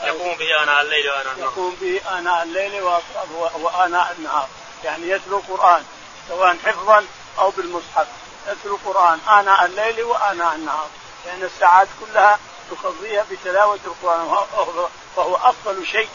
يقوم 0.05 0.35
به 0.35 0.63
اناء 0.63 0.83
الليل 0.83 1.11
واناء 1.11 1.33
النهار 1.33 1.51
يقوم 1.53 1.77
به 1.81 2.01
اناء 2.19 2.43
الليل 2.43 2.83
واناء 3.63 4.15
النهار 4.19 4.49
يعني 4.85 5.09
يتلو 5.09 5.39
القرآن 5.39 5.85
سواء 6.29 6.57
حفظا 6.67 7.07
أو 7.39 7.51
بالمصحف. 7.51 8.07
يتلو 8.49 8.75
القرآن. 8.75 9.19
اناء 9.29 9.65
الليل 9.65 10.03
واناء 10.03 10.55
النهار. 10.55 10.89
لأن 11.27 11.43
الساعات 11.43 11.89
كلها 12.01 12.39
تقضيها 12.71 13.27
بتلاوة 13.31 13.79
القرآن. 13.85 14.47
وهو 15.17 15.37
افضل 15.37 15.87
شيء 15.87 16.09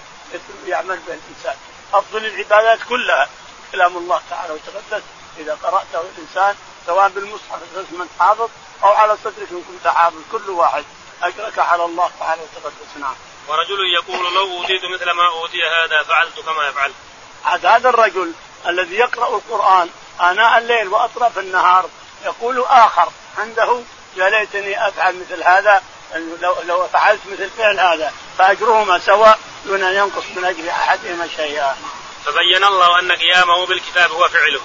يعمل 0.65 0.99
به 0.99 1.13
الإنسان. 1.13 1.55
أفضل 1.93 2.25
العبادات 2.25 2.79
كلها. 2.89 3.29
كلام 3.71 3.97
الله 3.97 4.21
تعالى 4.29 4.53
وتقدس. 4.53 5.03
إذا 5.37 5.57
قرأته 5.63 6.01
الإنسان 6.17 6.55
سواء 6.85 7.09
بالمصحف 7.09 7.61
من 7.91 8.09
حافظ 8.19 8.49
أو 8.83 8.89
على 8.89 9.17
صدرك 9.23 9.47
إن 9.51 9.63
كنت 9.67 9.87
حافظ. 9.87 10.21
كل 10.31 10.49
واحد. 10.49 10.83
أجرك 11.23 11.59
على 11.59 11.85
الله 11.85 12.11
تعالى 12.19 12.41
وتقدس. 12.41 12.97
نعم. 12.99 13.15
ورجل 13.47 13.93
يقول 13.93 14.33
لو 14.33 14.57
أوتيت 14.57 14.81
مثل 14.95 15.11
ما 15.11 15.27
أوتي 15.27 15.63
هذا 15.63 16.03
فعلت 16.03 16.39
كما 16.39 16.67
يفعل. 16.67 16.93
عاد 17.45 17.65
هذا 17.65 17.89
الرجل 17.89 18.33
الذي 18.67 18.95
يقرأ 18.95 19.35
القرآن 19.35 19.89
آناء 20.21 20.57
الليل 20.57 20.87
وأطراف 20.87 21.39
النهار 21.39 21.89
يقول 22.25 22.65
آخر 22.67 23.11
عنده 23.37 23.81
يا 24.17 24.29
ليتني 24.29 24.87
أفعل 24.87 25.15
مثل 25.15 25.43
هذا 25.43 25.83
لو 26.15 26.55
لو 26.67 26.87
فعلت 26.87 27.19
مثل 27.31 27.49
فعل 27.49 27.79
هذا 27.79 28.13
فأجرهما 28.37 28.99
سواء 28.99 29.39
دون 29.65 29.83
أن 29.83 29.95
ينقص 29.95 30.23
من 30.35 30.45
اجر 30.45 30.69
أحدهما 30.69 31.27
شيئا. 31.35 31.75
فبين 32.25 32.63
الله 32.63 32.99
أن 32.99 33.11
قيامه 33.11 33.65
بالكتاب 33.65 34.11
هو 34.11 34.27
فعله. 34.27 34.61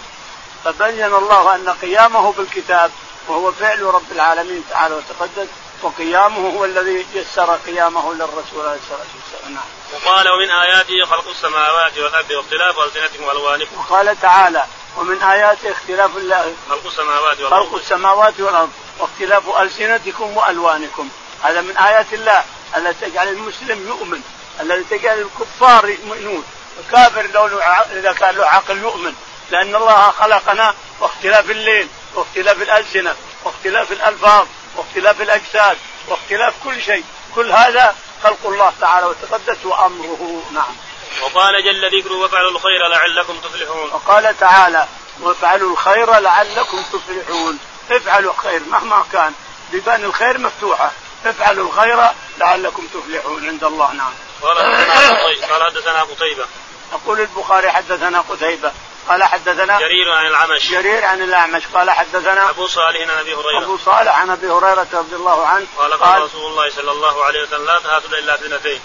فبين 0.64 1.14
الله 1.14 1.54
أن 1.54 1.68
قيامه 1.68 2.32
بالكتاب 2.32 2.90
وهو 3.28 3.52
فعل 3.52 3.82
رب 3.82 4.12
العالمين 4.12 4.64
تعالى 4.70 4.94
وتقدس 4.94 5.48
وقيامه 5.82 6.48
هو 6.58 6.64
الذي 6.64 7.06
يسر 7.14 7.56
قيامه 7.66 8.14
للرسول 8.14 8.66
عليه 8.66 8.80
الصلاة 8.80 9.06
والسلام 9.14 9.54
نعم. 9.54 9.64
وقال 9.92 10.28
ومن 10.28 10.50
آياته 10.50 11.06
خلق 11.10 11.28
السماوات 11.28 11.98
والأرض 11.98 12.30
واختلاف 12.30 12.78
السنتكم 12.78 13.24
والوانكم. 13.24 13.78
وقال 13.78 14.20
تعالى 14.20 14.64
ومن 14.96 15.22
اياته 15.22 15.70
اختلاف 15.70 16.16
الله. 16.16 16.54
خلق 16.68 16.86
السماوات 16.86 17.40
والأرض. 17.40 17.66
خلق 17.66 17.74
السماوات 17.74 18.40
والأرض. 18.40 18.70
واختلاف 18.98 19.48
ألسنتكم 19.48 20.36
وألوانكم. 20.36 21.08
هذا 21.42 21.60
من 21.60 21.76
آيات 21.76 22.12
الله. 22.12 22.44
التي 22.76 23.10
تجعل 23.10 23.28
المسلم 23.28 23.88
يؤمن. 23.88 24.20
الذي 24.60 24.84
تجعل 24.84 25.18
الكفار 25.18 25.88
يؤمنون. 25.88 26.44
الكافر 26.78 27.26
لو 27.26 27.46
إذا 27.92 28.12
كان 28.12 28.34
له 28.34 28.46
عقل 28.46 28.78
يؤمن. 28.78 29.14
لأن 29.50 29.74
الله 29.74 30.10
خلقنا. 30.10 30.74
واختلاف 31.00 31.50
الليل. 31.50 31.88
واختلاف 32.14 32.62
الألسنة. 32.62 33.14
واختلاف 33.44 33.92
الألفاظ. 33.92 34.46
واختلاف 34.76 35.20
الأجساد. 35.20 35.76
واختلاف 36.08 36.54
كل 36.64 36.82
شيء. 36.82 37.04
كل 37.34 37.52
هذا 37.52 37.96
خلق 38.22 38.38
الله 38.44 38.72
تعالى 38.80 39.06
وتقدس 39.06 39.66
وأمره. 39.66 40.42
نعم. 40.52 40.76
وقال 41.22 41.64
جل 41.64 41.98
ذكره 41.98 42.14
وافعلوا 42.14 42.50
الخير 42.50 42.88
لعلكم 42.88 43.36
تفلحون. 43.38 43.90
وقال 43.92 44.38
تعالى 44.40 44.86
وافعلوا 45.20 45.72
الخير 45.72 46.18
لعلكم 46.18 46.82
تفلحون. 46.92 47.58
افعلوا 47.90 48.32
الخير 48.32 48.60
مهما 48.70 49.04
كان. 49.12 49.32
بيبان 49.72 50.04
الخير 50.04 50.38
مفتوحة. 50.38 50.90
افعلوا 51.26 51.68
الخير 51.68 51.98
لعلكم 52.38 52.86
تفلحون. 52.86 53.48
عند 53.48 53.64
الله 53.64 53.92
نعم. 53.92 54.12
قال 54.42 55.62
حدثنا 55.62 56.02
قتيبة 56.02 56.44
يقول 56.92 57.20
البخاري 57.20 57.70
حدثنا 57.70 58.20
قتيبة. 58.20 58.72
قال 59.08 59.24
حدثنا 59.24 59.78
جرير 59.78 60.12
عن 60.12 60.26
الأعمش. 60.26 60.70
جرير 60.70 61.04
عن 61.04 61.22
الأعمش. 61.22 61.62
قال 61.74 61.90
حدثنا 61.90 62.50
أبو 62.50 62.66
صالح 62.66 63.00
عن 63.00 63.18
أبي 63.18 63.34
هريرة. 63.34 63.64
أبو 63.64 63.78
صالح 63.78 64.18
عن 64.18 64.30
أبي 64.30 64.46
هريرة 64.46 64.86
رضي 64.92 65.16
الله 65.16 65.46
عنه. 65.46 65.66
قال 65.78 65.92
قال 65.92 66.22
رسول 66.22 66.50
الله 66.50 66.70
صلى 66.70 66.90
الله 66.90 67.24
عليه 67.24 67.42
وسلم 67.42 67.66
لا 67.66 67.78
تحاسد 67.78 68.14
إلا 68.14 68.34
اثنتين. 68.34 68.80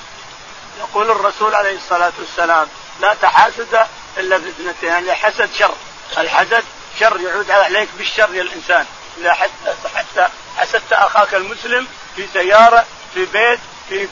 يقول 0.80 1.12
الرسول 1.12 1.56
عليه 1.56 1.78
الصلاة 1.78 2.12
والسلام 2.20 2.68
لا 3.02 3.14
تحاسد 3.22 3.88
إلا 4.18 4.40
في 4.40 4.50
اثنتين 4.50 4.90
يعني 4.90 5.14
حسد 5.14 5.50
شر. 5.60 5.74
الحسد 6.18 6.64
شر 7.00 7.20
يعود 7.22 7.52
عليك 7.52 7.90
بالشر 7.98 8.36
يا 8.36 8.42
الإنسان. 8.42 8.86
إذا 9.18 9.34
حتى 9.96 10.28
حسدت 10.58 10.94
أخاك 10.94 11.34
المسلم 11.34 11.88
في 12.16 12.28
سيارة 12.34 12.86
في 13.14 13.26
بيت 13.26 13.60
في 13.90 14.08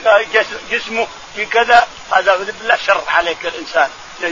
جسمه 0.71 1.07
في 1.35 1.45
كذا 1.45 1.87
هذا 2.11 2.35
بالله 2.35 2.77
شر 2.87 3.03
عليك 3.07 3.45
الإنسان. 3.45 3.89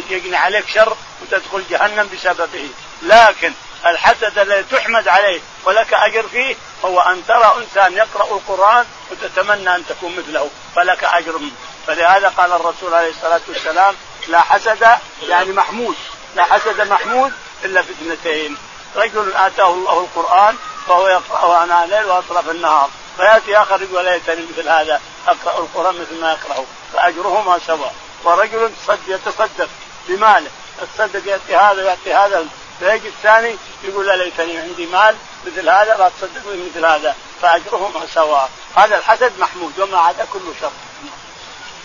يجني 0.09 0.37
عليك 0.37 0.67
شر 0.67 0.97
وتدخل 1.21 1.63
جهنم 1.69 2.09
بسببه. 2.13 2.69
لكن 3.01 3.53
الحسد 3.85 4.39
الذي 4.39 4.63
تحمد 4.63 5.07
عليه 5.07 5.41
ولك 5.65 5.93
أجر 5.93 6.27
فيه 6.27 6.55
هو 6.85 6.99
أن 6.99 7.25
ترى 7.27 7.55
إنسان 7.57 7.93
يقرأ 7.93 8.35
القرآن 8.35 8.85
وتتمنى 9.11 9.75
أن 9.75 9.83
تكون 9.89 10.15
مثله 10.15 10.49
فلك 10.75 11.03
منه. 11.27 11.51
فلهذا 11.87 12.29
قال 12.29 12.51
الرسول 12.51 12.93
عليه 12.93 13.09
الصلاة 13.09 13.41
والسلام 13.47 13.95
لا 14.27 14.41
حسد 14.41 14.87
يعني 15.27 15.51
محمود 15.51 15.95
لا 16.35 16.43
حسد 16.43 16.81
محمود 16.81 17.33
إلا 17.65 17.81
في 17.81 17.91
اثنتين. 17.91 18.57
رجل 18.95 19.33
آتاه 19.35 19.69
الله 19.69 19.99
القرآن 19.99 20.55
فهو 20.87 21.07
يقرأ 21.07 21.63
اناء 21.63 21.85
الليل 21.85 22.05
وأطراف 22.05 22.49
النهار. 22.49 22.89
فيأتي 23.17 23.57
آخر 23.57 23.81
يقول 23.81 24.05
ليتني 24.05 24.45
مثل 24.57 24.69
هذا 24.69 25.01
أقرأ 25.27 25.59
القرآن 25.59 25.95
مثل 25.95 26.21
ما 26.21 26.31
يقرأه. 26.31 26.63
فأجرهما 26.93 27.59
سواء. 27.67 27.93
ورجل 28.23 28.71
يتصدق 29.07 29.69
بماله. 30.07 30.49
يتصدق 30.81 31.31
ياتي 31.31 31.55
هذا 31.55 31.83
ياتي 31.83 32.13
هذا. 32.13 32.45
فيجي 32.79 33.07
الثاني 33.07 33.55
يقول 33.83 34.17
ليتني 34.19 34.57
عندي 34.57 34.85
مال 34.85 35.15
مثل 35.45 35.69
هذا 35.69 35.95
لا 35.97 36.09
تصدق 36.09 36.41
مثل 36.45 36.85
هذا. 36.85 37.15
فاجرهما 37.45 38.07
سواء. 38.13 38.49
هذا 38.75 38.97
الحسد 38.97 39.39
محمود 39.39 39.79
وما 39.79 39.97
عدا 39.97 40.27
كله 40.33 40.53
شر. 40.61 40.71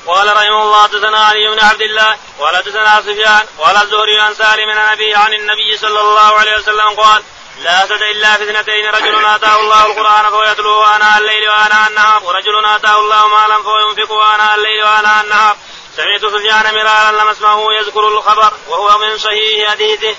قال 0.07 0.37
رحمه 0.37 0.63
الله 0.63 0.83
حدثنا 0.83 1.19
علي 1.25 1.49
بن 1.49 1.61
عبد 1.61 1.83
الله 1.83 2.17
ولا 2.39 2.59
حدثنا 2.59 3.01
سفيان 3.01 3.47
ولا 3.59 3.83
الزهري 3.83 4.21
عن 4.21 4.35
سالم 4.35 4.71
عن 4.71 4.99
عن 5.15 5.35
النبي 5.35 5.77
صلى 5.77 6.01
الله 6.01 6.39
عليه 6.39 6.57
وسلم 6.59 6.89
قال 6.89 7.23
لا 7.59 7.79
حسد 7.79 8.03
إلا 8.03 8.37
في 8.37 8.51
اثنتين 8.51 8.87
رجل 8.87 9.25
آتاه 9.25 9.61
الله 9.61 9.87
القرآن 9.87 10.31
فهو 10.31 10.43
يتلوه 10.43 10.97
اناء 10.97 11.19
الليل 11.19 11.51
واناء 11.51 11.89
النهار 11.89 12.25
ورجل 12.25 12.65
آتاه 12.65 12.99
الله 12.99 13.29
مالا 13.29 13.63
فهو 13.63 13.79
ينفقه 13.79 14.35
اناء 14.35 14.55
الليل 14.55 14.85
واناء 14.85 15.25
النهار. 15.25 15.57
سمعت 15.97 16.21
سفيان 16.21 16.75
مرارا 16.75 17.11
لم 17.13 17.29
اسمعه 17.29 17.73
يذكر 17.73 18.09
الخبر 18.09 18.53
وهو 18.69 18.99
من 18.99 19.19
صحيح 19.19 19.71
حديثه. 19.71 20.17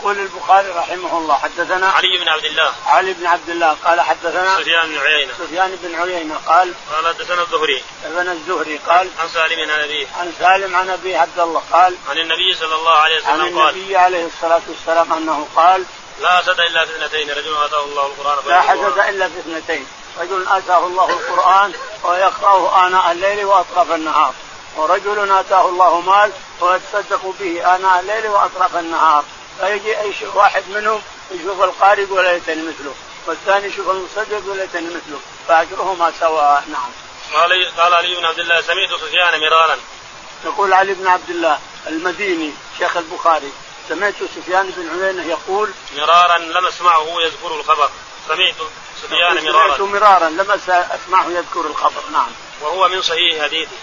يقول 0.00 0.18
البخاري 0.18 0.68
رحمه 0.68 1.18
الله 1.18 1.34
حدثنا 1.34 1.88
علي 1.88 2.18
بن 2.18 2.28
عبد 2.28 2.44
الله. 2.44 2.72
علي 2.86 3.12
بن 3.12 3.26
عبد 3.26 3.50
الله 3.50 3.76
قال 3.84 4.00
حدثنا 4.00 4.56
سفيان 4.56 4.88
بن 4.88 4.98
عيينة. 4.98 5.32
سفيان 5.38 5.78
بن 5.82 5.94
عيينة 5.94 6.40
قال 6.46 6.74
قال 6.92 7.06
حدثنا 7.06 7.42
الزهري. 7.42 7.82
ابن 8.04 8.28
الزهري 8.28 8.76
قال 8.76 9.08
عن 9.18 9.28
سالم 9.28 9.70
عن 9.70 9.80
أبيه. 9.80 10.06
عن 10.20 10.32
سالم 10.38 10.76
عن 10.76 10.90
ابي 10.90 11.16
عبد 11.16 11.38
الله 11.38 11.62
قال 11.72 11.96
عن 12.08 12.18
النبي 12.18 12.54
صلى 12.54 12.74
الله 12.74 12.96
عليه 12.96 13.16
وسلم 13.16 13.30
عن 13.30 13.40
قال 13.40 13.74
النبي 13.74 13.96
عليه 13.96 14.26
الصلاة 14.26 14.62
والسلام 14.68 15.12
أنه 15.12 15.46
قال 15.56 15.84
لا 16.20 16.36
حسد 16.36 16.60
إلا 16.60 16.84
في 16.84 16.90
اثنتين. 16.90 17.30
رجل 17.30 17.56
آتاه 17.64 17.84
الله 17.84 18.06
القرآن 18.06 18.38
لا 18.46 18.60
حسد 18.60 18.98
إلا 18.98 19.28
في 19.28 19.38
اثنتين. 19.38 19.86
رجل 20.20 20.48
آتاه 20.48 20.86
الله 20.86 21.10
القرآن 21.10 21.72
ويقرأه 22.04 22.86
آناء 22.86 23.12
الليل 23.12 23.44
وأطراف 23.44 23.92
النهار. 23.92 24.34
ورجل 24.76 25.32
آتاه 25.32 25.68
الله 25.68 26.00
مال 26.00 26.32
ويتصدق 26.60 27.34
به 27.40 27.76
آناء 27.76 28.00
الليل 28.00 28.26
وأطراف 28.26 28.76
النهار. 28.76 29.24
فيجي 29.60 30.00
أي 30.00 30.12
واحد 30.34 30.62
منهم 30.68 31.02
يشوف 31.30 31.62
القارئ 31.62 32.02
يقول 32.02 32.24
ليتني 32.24 32.62
مثله 32.62 32.94
والثاني 33.26 33.66
يشوف 33.66 33.90
المصدق 33.90 34.32
يقول 34.32 34.56
ليتني 34.56 34.86
مثله 34.86 35.20
فأجرهما 35.48 36.12
سواء. 36.20 36.64
نعم. 36.72 36.90
قال 37.34 37.76
قال 37.76 37.94
علي 37.94 38.14
بن 38.14 38.24
عبد 38.24 38.38
الله 38.38 38.60
سمعت 38.60 38.88
سفيان 39.00 39.40
مرارا. 39.40 39.76
يقول 40.44 40.72
علي 40.72 40.94
بن 40.94 41.06
عبد 41.06 41.30
الله 41.30 41.58
المديني 41.86 42.52
شيخ 42.78 42.96
البخاري 42.96 43.52
سمعت 43.88 44.14
سفيان 44.36 44.70
بن 44.76 45.02
عيينة 45.02 45.26
يقول 45.26 45.70
مرارا 45.96 46.38
لم 46.38 46.66
أسمعه 46.66 47.06
يذكر 47.24 47.54
الخبر. 47.54 47.90
سمعت 48.28 48.54
سفيان 49.02 49.44
مرارا 49.44 49.76
سمعت 49.76 49.80
مرارا. 49.80 50.28
لم 50.28 50.50
أسمعه 50.70 51.30
يذكر 51.30 51.60
الخبر. 51.60 52.02
نعم. 52.12 52.30
وهو 52.60 52.88
من 52.88 53.02
صحيح 53.02 53.42
حديثه. 53.42 53.76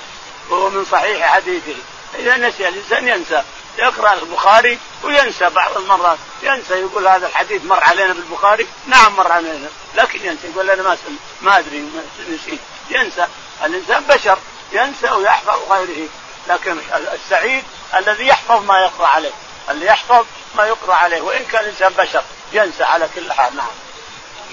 وهو 0.49 0.69
من 0.69 0.85
صحيح 0.85 1.27
حديثه. 1.27 1.75
إذا 2.15 2.37
نسي 2.37 2.67
الإنسان 2.67 3.07
ينسى. 3.07 3.43
يقرأ 3.77 4.13
البخاري 4.13 4.79
وينسى 5.03 5.49
بعض 5.49 5.77
المرات. 5.77 6.17
ينسى 6.43 6.73
يقول 6.73 7.07
هذا 7.07 7.27
الحديث 7.27 7.63
مر 7.65 7.83
علينا 7.83 8.13
في 8.13 8.19
البخاري 8.19 8.67
نعم 8.87 9.15
مر 9.15 9.31
علينا. 9.31 9.69
لكن 9.95 10.25
ينسى 10.25 10.47
يقول 10.47 10.69
أنا 10.69 10.83
ما 10.83 10.97
ما 11.41 11.59
أدري 11.59 11.89
نسيت. 12.29 12.59
ينسى. 12.89 13.27
الإنسان 13.65 14.03
بشر. 14.03 14.37
ينسى 14.71 15.11
ويحفظ 15.11 15.71
غيره. 15.71 16.09
لكن 16.47 16.77
السعيد 17.13 17.63
الذي 17.97 18.27
يحفظ 18.27 18.65
ما 18.65 18.79
يقرأ 18.79 19.07
عليه. 19.07 19.31
اللي 19.69 19.85
يحفظ 19.85 20.25
ما 20.55 20.65
يقرأ 20.65 20.93
عليه. 20.93 21.21
وإن 21.21 21.45
كان 21.45 21.63
الإنسان 21.63 21.93
بشر 21.97 22.23
ينسى 22.53 22.83
على 22.83 23.09
كل 23.15 23.33
حال. 23.33 23.55
نعم. 23.55 23.67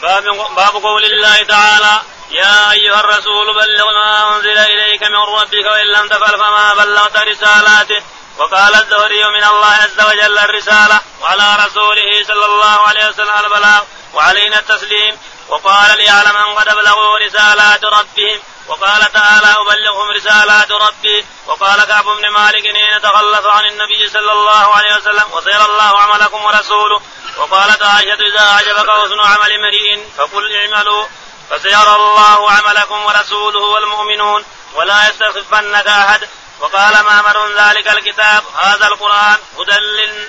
باب 0.03 0.25
باب 0.57 0.83
قول 0.83 1.05
الله 1.05 1.43
تعالى 1.43 2.03
يا 2.31 2.73
أيها 2.73 3.01
الرسول 3.01 3.55
بلغ 3.55 3.87
ما 3.95 4.37
أنزل 4.37 4.59
إليك 4.59 5.03
من 5.03 5.17
ربك 5.17 5.67
وإن 5.67 5.87
لم 5.87 6.09
تفعل 6.09 6.39
فما 6.39 6.75
بلغت 6.75 7.17
رسالاته. 7.17 8.03
وقال 8.39 8.75
الزهري 8.75 9.25
من 9.25 9.45
الله 9.45 9.67
عز 9.67 10.01
وجل 10.01 10.39
الرسالة 10.39 11.01
وعلى 11.21 11.57
رسوله 11.67 12.25
صلى 12.29 12.45
الله 12.45 12.81
عليه 12.89 13.09
وسلم 13.09 13.35
البلاغ 13.45 13.83
وعلينا 14.15 14.59
التسليم 14.59 15.19
وقال 15.49 15.99
ليعلم 15.99 16.37
أن 16.37 16.55
قد 16.55 16.69
أبلغوا 16.69 17.19
رسالات 17.19 17.85
ربهم 17.85 18.41
وقال 18.69 19.13
تعالى 19.13 19.47
أبلغهم 19.47 20.11
رسالات 20.11 20.73
ربي 20.73 21.27
وقال 21.47 21.85
كعب 21.85 22.05
بن 22.05 22.29
مالك 22.29 22.63
حين 22.63 23.03
تخلف 23.03 23.47
عن 23.47 23.65
النبي 23.65 24.09
صلى 24.09 24.33
الله 24.33 24.75
عليه 24.75 24.97
وسلم 24.97 25.25
وسير 25.33 25.65
الله 25.65 26.01
عملكم 26.01 26.45
ورسوله 26.45 27.01
وقالت 27.37 27.83
عائشة 27.83 28.27
إذا 28.27 28.41
أعجبك 28.41 28.91
حسن 28.91 29.21
عمل 29.21 29.53
امرئ 29.53 29.99
فقل 30.19 30.57
اعملوا 30.57 31.07
فسيرى 31.51 31.97
الله 31.97 32.51
عملكم 32.51 33.07
ورسوله 33.07 33.61
والمؤمنون 33.61 34.45
ولا 34.75 35.09
يستخفنك 35.09 35.87
أحد. 35.87 36.29
وقال 36.65 37.01
مامر 37.01 37.49
ذلك 37.57 37.89
الكتاب 37.89 38.43
هذا 38.63 38.87
القرآن 38.87 39.39
هدى 39.59 39.79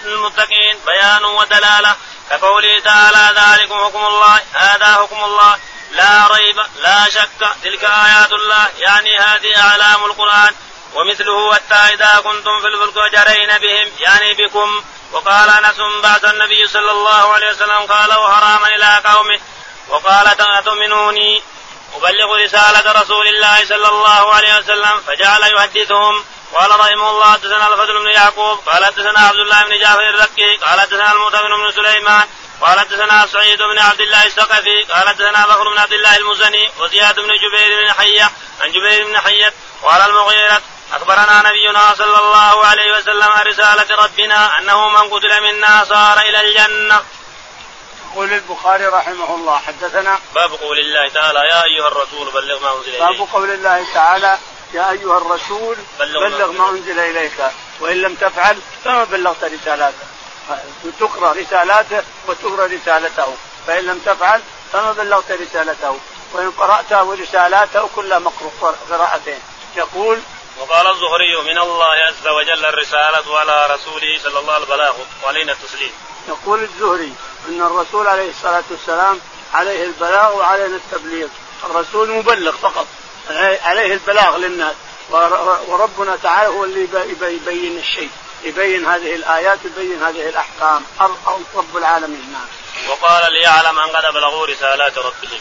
للمتقين 0.05 0.79
بيان 0.87 1.25
ودلالة. 1.25 1.95
كقوله 2.29 2.79
تعالى 2.79 3.39
ذلكم 3.39 3.75
حكم 3.75 4.05
الله 4.05 4.41
هذا 4.53 4.93
حكم 4.93 5.23
الله. 5.23 5.59
لا 5.91 6.27
ريب 6.27 6.57
لا 6.75 7.09
شك 7.09 7.55
تلك 7.63 7.83
آيات 7.83 8.31
الله 8.31 8.67
يعني 8.77 9.19
هذه 9.19 9.61
أعلام 9.69 10.05
القرآن. 10.05 10.55
ومثله 10.93 11.53
حتى 11.53 11.93
إذا 11.93 12.21
كنتم 12.23 12.61
في 12.61 12.67
الفلك 12.67 12.95
وجرين 12.97 13.57
بهم 13.57 13.91
يعني 13.99 14.33
بكم. 14.33 14.83
وقال 15.11 15.49
أنس 15.49 15.75
بعث 16.03 16.25
النبي 16.25 16.67
صلى 16.67 16.91
الله 16.91 17.33
عليه 17.33 17.49
وسلم 17.49 17.85
قال 17.89 18.09
وحراما 18.19 18.67
إلى 18.67 19.01
قومه. 19.05 19.39
وقال 19.87 20.27
أتؤمنوني؟ 20.27 21.43
أبلغ 21.95 22.35
رسالة 22.45 23.01
رسول 23.01 23.27
الله 23.27 23.65
صلى 23.65 23.87
الله 23.87 24.33
عليه 24.33 24.57
وسلم 24.57 25.01
فجعل 25.07 25.43
يحدثهم. 25.43 26.25
قال 26.53 26.79
رحمه 26.79 27.09
الله 27.09 27.33
حدثنا 27.33 27.67
الفضل 27.67 27.99
بن 28.03 28.09
يعقوب 28.11 28.59
قال 28.69 28.85
حدثنا 28.85 29.19
عبد 29.19 29.39
الله 29.39 29.63
بن 29.63 29.79
جعفر 29.79 30.09
الركي 30.09 30.55
قال 30.55 30.79
حدثنا 30.79 31.11
المؤتمن 31.11 31.49
بن 31.49 31.71
سليمان 31.71 32.27
قال 32.61 32.79
حدثنا 32.79 33.27
سعيد 33.27 33.57
بن 33.57 33.79
عبد 33.79 34.01
الله 34.01 34.25
الثقفي 34.25 34.81
قال 34.81 35.09
حدثنا 35.09 35.45
بكر 35.45 35.69
بن 35.69 35.77
عبد 35.77 35.93
الله 35.93 36.17
المزني 36.17 36.71
وزياد 36.79 37.19
بن 37.19 37.27
جبير 37.27 37.81
بن 37.83 37.93
حية 37.93 38.31
عن 38.61 38.71
جبير 38.71 39.05
بن 39.07 39.19
حية 39.19 39.53
قال 39.83 40.01
المغيرة 40.01 40.61
أخبرنا 40.93 41.43
نبينا 41.49 41.95
صلى 41.97 42.17
الله 42.17 42.65
عليه 42.65 42.97
وسلم 42.97 43.31
عن 43.31 43.45
رسالة 43.45 43.95
ربنا 44.03 44.59
أنه 44.59 44.89
من 44.89 45.09
قتل 45.09 45.41
منا 45.43 45.85
صار 45.89 46.19
إلى 46.19 46.41
الجنة. 46.41 47.03
يقول 48.15 48.33
البخاري 48.33 48.85
رحمه 48.85 49.35
الله 49.35 49.57
حدثنا 49.57 50.19
باب 50.35 50.51
قول 50.51 50.79
الله 50.79 51.09
تعالى 51.09 51.39
يا 51.39 51.63
أيها 51.63 51.87
الرسول 51.87 52.31
بلغ 52.31 52.59
ما 52.63 52.77
أنزل 52.77 52.89
إليك. 52.89 52.99
باب 52.99 53.27
قول 53.33 53.51
الله 53.51 53.85
تعالى 53.93 54.37
يا 54.73 54.91
أيها 54.91 55.17
الرسول 55.17 55.75
بلغ, 55.99 56.19
بلغ 56.19 56.51
ما 56.51 56.69
أنزل 56.69 56.99
إليك. 56.99 57.51
وإن 57.79 58.01
لم 58.01 58.15
تفعل 58.15 58.57
فما 58.85 59.03
بلغت 59.03 59.43
رسالاته. 59.43 60.07
تقرأ 60.99 61.33
رسالاته 61.33 62.03
وتقرأ 62.27 62.65
رسالته. 62.65 63.35
فإن 63.67 63.83
لم 63.85 63.99
تفعل 64.05 64.41
فما 64.73 64.91
بلغت 64.91 65.31
رسالته. 65.31 65.99
وإن 66.33 66.51
قرأته 66.51 67.03
ورسالاته 67.03 67.89
كلها 67.95 68.19
مقروء 68.19 68.75
قراءتين. 68.89 69.39
يقول 69.75 70.19
وقال 70.59 70.87
الزهري 70.87 71.53
من 71.53 71.57
الله 71.57 71.85
عز 71.85 72.27
وجل 72.27 72.65
الرسالة 72.65 73.31
وعلى 73.31 73.65
رسوله 73.65 74.19
صلى 74.23 74.39
الله 74.39 74.53
عليه 74.53 74.65
وسلم 74.65 75.05
وعلينا 75.23 75.51
التسليم. 75.51 75.93
يقول 76.27 76.63
الزهري 76.63 77.13
إن 77.49 77.61
الرسول 77.61 78.07
عليه 78.07 78.29
الصلاة 78.29 78.63
والسلام 78.71 79.19
عليه 79.53 79.83
البلاغ 79.83 80.37
وعلينا 80.37 80.75
التبليغ، 80.75 81.27
الرسول 81.63 82.09
مبلغ 82.11 82.51
فقط 82.51 82.87
عليه 83.63 83.93
البلاغ 83.93 84.37
للناس. 84.37 84.73
وربنا 85.67 86.15
تعالى 86.23 86.47
هو 86.47 86.63
اللي 86.63 86.87
يبين 87.21 87.77
الشيء 87.77 88.09
يبين 88.43 88.85
هذه 88.85 89.15
الآيات 89.15 89.59
يبين 89.65 90.03
هذه 90.03 90.29
الأحكام. 90.29 90.83
رب 91.55 91.77
العالمين. 91.77 92.33
نعم. 92.33 92.45
وقال 92.89 93.33
ليعلم 93.33 93.79
أن 93.79 93.89
قد 93.89 94.05
أبلغوا 94.05 94.45
رسالات 94.45 94.97
ربهم. 94.97 95.39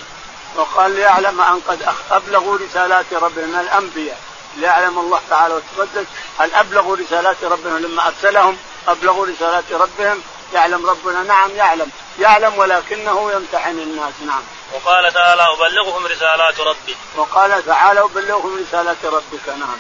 وقال 0.57 0.91
ليعلم 0.91 1.41
أن 1.41 1.61
قد 1.69 1.95
أبلغوا 2.11 2.59
رسالات 2.59 3.07
ربهم. 3.13 3.61
الأنبياء؟ 3.61 4.19
ليعلم 4.57 4.99
الله 4.99 5.21
تعالى 5.31 5.55
وتقدس. 5.55 6.07
هل 6.39 6.55
أبلغوا 6.55 6.97
رسالات 6.97 7.45
ربهم 7.45 7.79
لما 7.79 8.07
أرسلهم؟ 8.07 8.59
أبلغوا 8.89 9.27
رسالات 9.27 9.73
ربهم 9.73 10.23
يعلم 10.55 10.87
ربنا؟ 10.87 11.23
نعم 11.23 11.51
يعلم. 11.51 11.91
يعلم 12.19 12.59
ولكنه 12.59 13.33
يمتحن 13.33 13.79
الناس 13.79 14.15
نعم. 14.27 14.43
وقال 14.73 15.13
تعالى 15.13 15.43
أبلغهم 15.43 16.07
رسالات 16.07 16.61
ربي. 16.61 16.97
وقال 17.17 17.67
تعالى 17.67 18.01
أبلغهم 18.01 18.65
رسالات 18.69 19.05
ربك 19.05 19.49
نعم. 19.49 19.79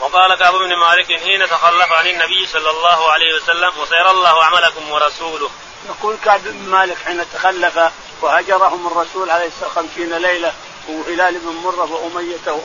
وقال 0.00 0.34
كعب 0.38 0.54
بن 0.54 0.76
مالك 0.76 1.06
حين 1.06 1.48
تخلف 1.48 1.92
عن 1.92 2.06
النبي 2.06 2.46
صلى 2.46 2.70
الله 2.70 3.12
عليه 3.12 3.34
وسلم 3.34 3.72
وسيرى 3.82 4.10
الله 4.10 4.44
عملكم 4.44 4.90
ورسوله. 4.90 5.50
يقول 5.88 6.16
كعب 6.24 6.40
بن 6.44 6.68
مالك 6.68 6.96
حين 7.06 7.24
تخلف 7.34 7.80
وهجرهم 8.22 8.86
الرسول 8.86 9.30
عليه 9.30 9.46
الصلاة 9.46 9.68
خمسين 9.68 10.18
ليلة 10.18 10.52
وهلال 10.88 11.38
بن 11.38 11.52
مرة 11.64 11.92
وأمية 11.92 12.62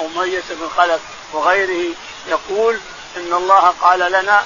وأمية 0.00 0.42
بن 0.50 0.68
خلف 0.76 1.00
وغيره 1.32 1.94
يقول 2.28 2.80
إن 3.16 3.32
الله 3.32 3.74
قال 3.82 3.98
لنا 3.98 4.44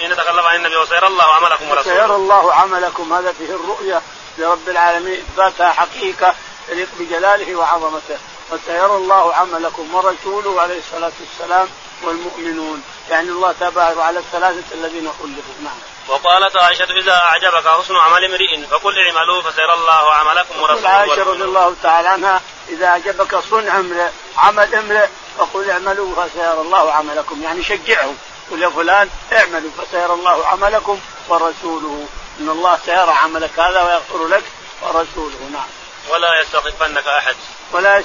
حين 0.00 0.16
تكلم 0.16 0.46
عن 0.46 0.56
النبي 0.56 0.76
وسيرى 0.76 1.06
الله 1.06 1.24
عملكم 1.24 1.70
ورسوله. 1.70 1.94
سيرى 1.94 2.14
الله 2.14 2.54
عملكم. 2.54 3.12
هذا 3.12 3.32
فيه 3.32 3.54
الرؤية 3.54 4.02
لرب 4.38 4.68
العالمين. 4.68 5.14
إثباتها 5.20 5.72
حقيقة 5.72 6.34
تليق 6.68 6.88
بجلاله 6.98 7.54
وعظمته. 7.56 8.18
وسيرى 8.50 8.96
الله 8.96 9.34
عملكم 9.34 9.94
ورسوله 9.94 10.60
عليه 10.60 10.78
الصلاة 10.78 11.12
والسلام 11.20 11.68
والمؤمنون. 12.02 12.82
يعني 13.10 13.28
الله 13.28 13.52
تبارك 13.60 13.98
على 13.98 14.18
الثلاثة 14.18 14.74
الذين 14.74 15.08
خلفوا. 15.08 15.54
نعم. 15.64 15.78
وقالت 16.08 16.56
عائشة 16.56 16.84
إذا 16.84 17.12
أعجبك 17.12 17.68
حسن 17.68 17.96
عمل 17.96 18.24
امرئ 18.24 18.66
فقل 18.70 18.94
اعملوا 18.98 19.42
فسيرى 19.42 19.74
الله 19.74 20.12
عملكم 20.12 20.62
ورسوله 20.62 20.88
عائشة 20.88 21.22
رضي 21.22 21.44
الله 21.44 21.74
تعالى 21.82 22.08
عنها 22.08 22.40
إذا 22.68 22.86
أعجبك 22.86 23.36
صنع 23.50 23.78
امرئ 23.78 24.08
عمل 24.36 24.74
امرئ 24.74 25.06
فقل 25.38 25.70
اعملوا 25.70 26.14
فسيرى 26.14 26.60
الله 26.60 26.92
عملكم. 26.92 27.42
يعني 27.42 27.62
شجعهم 27.62 28.16
قل 28.50 28.62
يا 28.62 28.68
فلان 28.68 29.08
اعملوا 29.32 29.70
فسيرى 29.78 30.12
الله 30.12 30.46
عملكم 30.46 31.00
ورسوله. 31.28 32.06
إن 32.40 32.48
الله 32.48 32.78
سيرى 32.86 33.10
عملك 33.10 33.58
هذا 33.58 33.82
ويغفر 33.82 34.26
لك 34.26 34.44
ورسوله. 34.82 35.50
نعم. 35.52 35.68
ولا 36.08 36.40
يستخفنك 36.40 37.06
أحد. 37.06 37.36
ولا 37.72 38.02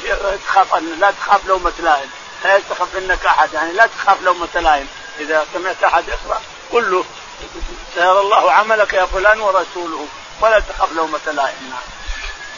تخاف 0.47 0.75
لا 0.75 1.11
تخاف 1.11 1.45
لومة 1.47 1.73
لائم. 1.79 2.09
لا 2.43 2.57
يستخف 2.57 2.95
منك 2.95 3.25
أحد. 3.25 3.53
يعني 3.53 3.73
لا 3.73 3.87
تخاف 3.87 4.21
لومة 4.21 4.47
لائم. 4.55 4.87
إذا 5.19 5.45
سمعت 5.53 5.83
أحد 5.83 6.07
يقرا 6.07 6.41
قل 6.71 6.91
له 6.91 7.05
سيرى 7.95 8.19
الله 8.19 8.51
عملك 8.51 8.93
يا 8.93 9.05
فلان 9.05 9.39
ورسوله. 9.39 10.07
ولا 10.41 10.59
تخاف 10.59 10.91
لومة 10.91 11.19
لائم. 11.25 11.69
نعم. 11.69 11.81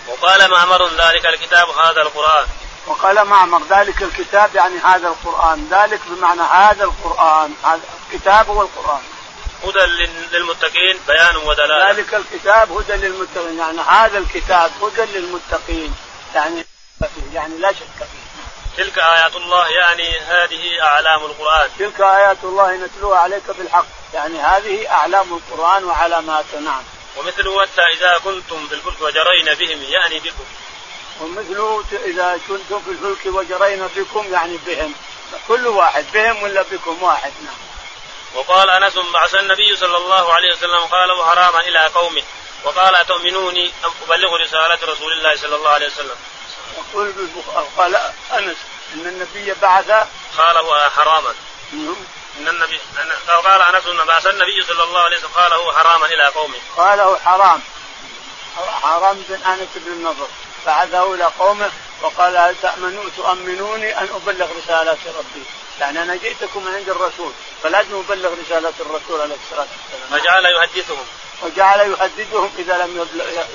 وقال 0.08 0.52
معمر 0.52 0.88
ذلك 0.88 1.26
الكتاب 1.26 1.70
هذا 1.70 2.02
القرآن. 2.02 2.48
وقال 2.88 3.26
معمر 3.26 3.62
ذلك 3.70 4.04
الكتاب 4.04 4.56
يعني 4.56 4.80
هذا 4.80 5.08
القرآن 5.08 5.68
ذلك 5.72 6.00
بمعنى 6.08 6.42
هذا 6.42 6.84
القرآن 6.84 7.54
هذا 7.64 7.82
الكتاب 8.14 8.50
هو 8.50 8.62
القرآن. 8.62 9.02
هدى 9.64 9.80
للمتقين 10.32 11.00
بيان 11.08 11.36
ودلالة. 11.36 11.92
ذلك 11.92 12.14
الكتاب 12.14 12.72
هدى 12.72 12.94
للمتقين 12.94 13.60
يعني 13.60 13.80
هذا 13.80 14.18
الكتاب 14.18 14.72
هدى 14.84 15.20
للمتقين 15.20 15.96
يعني 16.36 16.66
يعني 17.34 17.58
لا 17.58 17.72
شك 17.72 17.98
فيه. 17.98 18.28
تلك 18.84 19.00
آيات 19.00 19.36
الله 19.36 19.68
يعني 19.68 20.20
هذه 20.20 20.82
أعلام 20.82 21.26
القرآن. 21.26 21.70
تلك 21.80 22.02
آيات 22.02 22.38
الله 22.44 22.76
نتلوها 22.76 23.20
عليك 23.20 23.44
بالحق 23.58 23.86
يعني 24.14 24.42
هذه 24.42 24.92
أعلام 24.92 25.34
القرآن 25.34 25.84
وعلاماته 25.84 26.60
نعم. 26.60 26.84
ومثل 27.18 27.60
حتى 27.62 27.82
إذا 27.82 28.18
كنتم 28.24 28.68
في 28.68 28.76
الفلك 28.76 29.02
وجرين 29.02 29.56
بهم 29.60 29.84
يعني 29.84 30.20
بكم. 30.20 30.46
ومثله 31.22 31.84
إذا 32.06 32.40
كنتم 32.48 32.82
في 32.82 32.92
الفلك 32.92 33.26
وجرينا 33.26 33.90
بكم 33.96 34.34
يعني 34.34 34.58
بهم 34.58 34.94
كل 35.48 35.68
واحد 35.68 36.06
بهم 36.14 36.44
ولا 36.44 36.62
بكم 36.62 37.04
واحد 37.04 37.32
نعم 37.46 37.56
وقال 38.36 38.70
أنس 38.70 38.94
بعث 39.14 39.36
النبي 39.36 39.76
صلى 39.76 39.98
الله 39.98 40.34
عليه 40.34 40.54
وسلم 40.54 40.80
قال 40.80 41.24
حراما 41.24 41.60
إلى 41.60 41.86
قومه 41.86 42.24
وقال 42.64 42.96
أتؤمنوني 42.96 43.72
أم 43.86 43.92
أبلغ 44.08 44.36
رسالة 44.36 44.80
رسول 44.94 45.14
الله 45.14 45.36
صلى 45.36 45.56
الله 45.56 45.70
عليه 45.70 45.88
وسلم. 45.88 46.16
يقول 46.78 47.14
قال 47.78 47.96
أنس 48.32 48.58
إن 48.94 49.08
النبي 49.08 49.54
بعث 49.62 49.92
قال 50.38 50.92
حراما. 50.92 51.34
إن 51.74 52.48
النبي 52.48 52.80
قال 53.28 53.62
أنس 53.62 53.86
بعث 54.08 54.28
النبي 54.28 54.64
صلى 54.68 54.84
الله 54.84 55.00
عليه 55.00 55.18
وسلم 55.18 55.30
قال 55.36 55.54
هو 55.54 55.72
حراما 55.72 56.06
إلى 56.06 56.28
قومه. 56.28 56.58
قاله 56.78 57.20
حرام 57.20 57.62
حرام 58.82 59.24
بن 59.30 59.44
أنس 59.44 59.70
بن 59.76 59.92
النضر 59.92 60.28
بعثه 60.68 61.14
إلى 61.14 61.24
قومه 61.24 61.72
وقال 62.02 62.38
هل 62.38 62.56
تأمنوا 62.62 63.04
تؤمنوني 63.18 64.00
أن 64.00 64.08
أبلغ 64.16 64.48
رسالات 64.58 64.98
ربي 65.18 65.44
يعني 65.80 66.02
أنا 66.02 66.16
جئتكم 66.16 66.66
من 66.66 66.76
عند 66.76 66.90
الرسول 66.90 67.32
فلازم 67.64 67.96
أبلغ 67.96 68.30
رساله 68.46 68.74
الرسول 68.80 69.22
عليه 69.22 69.36
الصلاة 69.36 69.68
والسلام. 69.72 70.20
فجعل 70.20 70.44
يهدثهم. 70.46 71.06
وجعل 71.44 71.80
يهددهم 71.80 72.52
إذا 72.60 72.78
لم 72.78 73.08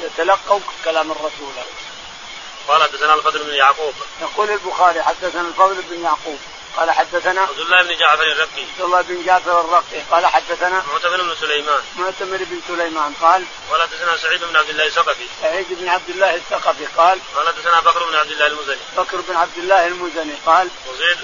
يتلقوا 0.03 0.61
كلام 0.85 1.11
الرسول. 1.11 1.53
قال 2.69 2.83
حدثنا 2.83 3.15
الفضل 3.15 3.43
بن 3.43 3.55
يعقوب. 3.55 3.95
يقول 4.21 4.51
البخاري 4.51 5.03
حدثنا 5.03 5.49
الفضل 5.49 5.83
بن 5.91 6.05
يعقوب 6.05 6.39
قال 6.77 6.91
حدثنا 6.91 7.41
عبد 7.41 7.59
الله 7.59 7.83
بن 7.83 7.97
جعفر 7.97 8.23
الرقي. 8.23 8.63
عبد 8.63 8.81
الله 8.81 9.03
بن 9.03 9.25
جعفر 9.25 9.61
الرقي. 9.61 10.01
قال 10.11 10.27
حدثنا 10.27 10.83
معتمر 10.93 11.23
بن 11.23 11.35
سليمان. 11.41 11.81
معتمر 11.97 12.37
بن 12.37 12.61
سليمان. 12.69 13.15
قال 13.21 13.45
قال 13.71 13.83
حدثنا 13.83 14.17
سعيد 14.17 14.45
بن 14.45 14.57
عبد 14.57 14.69
الله 14.69 14.87
الثقفي. 14.87 15.27
سعيد 15.43 15.67
بن 15.71 15.89
عبد 15.89 16.11
الله 16.11 16.35
الثقفي. 16.35 16.87
قال 16.87 17.19
قال 17.37 17.49
حدثنا 17.49 17.81
بكر 17.81 18.11
بن 18.11 18.17
عبد 18.17 18.31
الله 18.31 18.47
المزني. 18.47 18.81
بكر 18.97 19.21
بن 19.21 19.37
عبد 19.37 19.59
الله 19.59 19.87
المزني. 19.87 20.35
قال 20.47 20.69
وزيد 20.91 21.17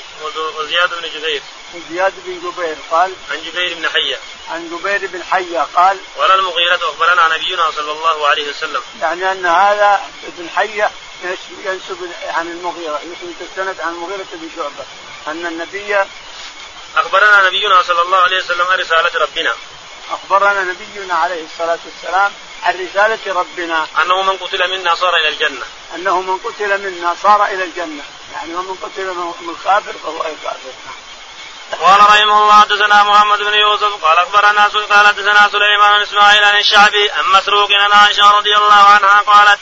وزياد 0.58 0.90
بن 1.02 1.08
جبير. 1.08 1.42
وزياد 1.74 2.12
بن 2.26 2.50
جبير. 2.50 2.76
قال 2.90 3.12
عن 3.30 3.42
جبير 3.46 3.74
بن 3.74 3.88
حية. 3.88 4.18
عن 4.50 4.68
جبير 4.68 5.10
بن 5.10 5.22
حية. 5.22 5.66
قال 5.76 5.98
ولا 6.16 6.34
المغيرة 6.34 6.76
أخبرنا 6.76 7.36
نبينا 7.36 7.70
صلى 7.70 7.92
الله 7.92 8.26
عليه 8.26 8.50
وسلم. 8.50 8.82
يعني 9.00 9.32
أن 9.32 9.46
هذا 9.46 10.02
ابن 10.26 10.50
حية 10.50 10.90
ينسب 11.64 12.12
عن 12.24 12.46
المغيرة. 12.46 13.00
ينسب 13.04 13.36
السند 13.50 13.80
عن 13.80 13.92
المغيرة 13.92 14.26
بن 14.32 14.50
شعبة. 14.56 14.84
أن 15.26 15.46
النبي 15.46 15.96
أخبرنا 16.96 17.46
نبينا 17.46 17.82
صلى 17.82 18.02
الله 18.02 18.18
عليه 18.18 18.38
وسلم 18.38 18.66
عن 18.66 18.78
رسالة 18.78 19.10
ربنا. 19.20 19.54
أخبرنا 20.10 20.62
نبينا 20.62 21.14
عليه 21.14 21.44
الصلاة 21.44 21.78
والسلام 21.84 22.32
عن 22.62 22.74
رسالة 22.74 23.32
ربنا. 23.40 23.86
أنه 24.02 24.22
من 24.22 24.36
قتل 24.36 24.70
منا 24.70 24.94
صار 24.94 25.16
إلى 25.16 25.28
الجنة. 25.28 25.64
أنه 25.94 26.20
من 26.20 26.38
قتل 26.38 26.80
منا 26.80 27.14
صار 27.22 27.44
إلى 27.44 27.64
الجنة. 27.64 28.02
يعني 28.32 28.54
ومن 28.54 28.74
قتل 28.82 29.06
من 29.14 29.50
الكافر 29.50 29.92
فهو 29.92 30.22
الكافر. 30.22 30.72
قال 31.80 32.00
رحمه 32.00 32.42
الله 32.42 32.60
حدثنا 32.60 33.02
محمد 33.02 33.38
بن 33.38 33.54
يوسف 33.54 34.04
قال 34.04 34.18
أخبرنا 34.18 34.66
قال 34.66 35.06
حدثنا 35.06 35.48
سليمان 35.52 35.96
بن 35.96 36.02
إسماعيل 36.02 36.44
عن 36.44 36.56
الشعبي 36.56 37.10
عن 37.10 37.24
مسروق 37.24 37.68
عن 37.72 37.92
عائشة 37.92 38.30
رضي 38.38 38.56
الله 38.56 38.74
عنها 38.74 39.20
قالت 39.20 39.60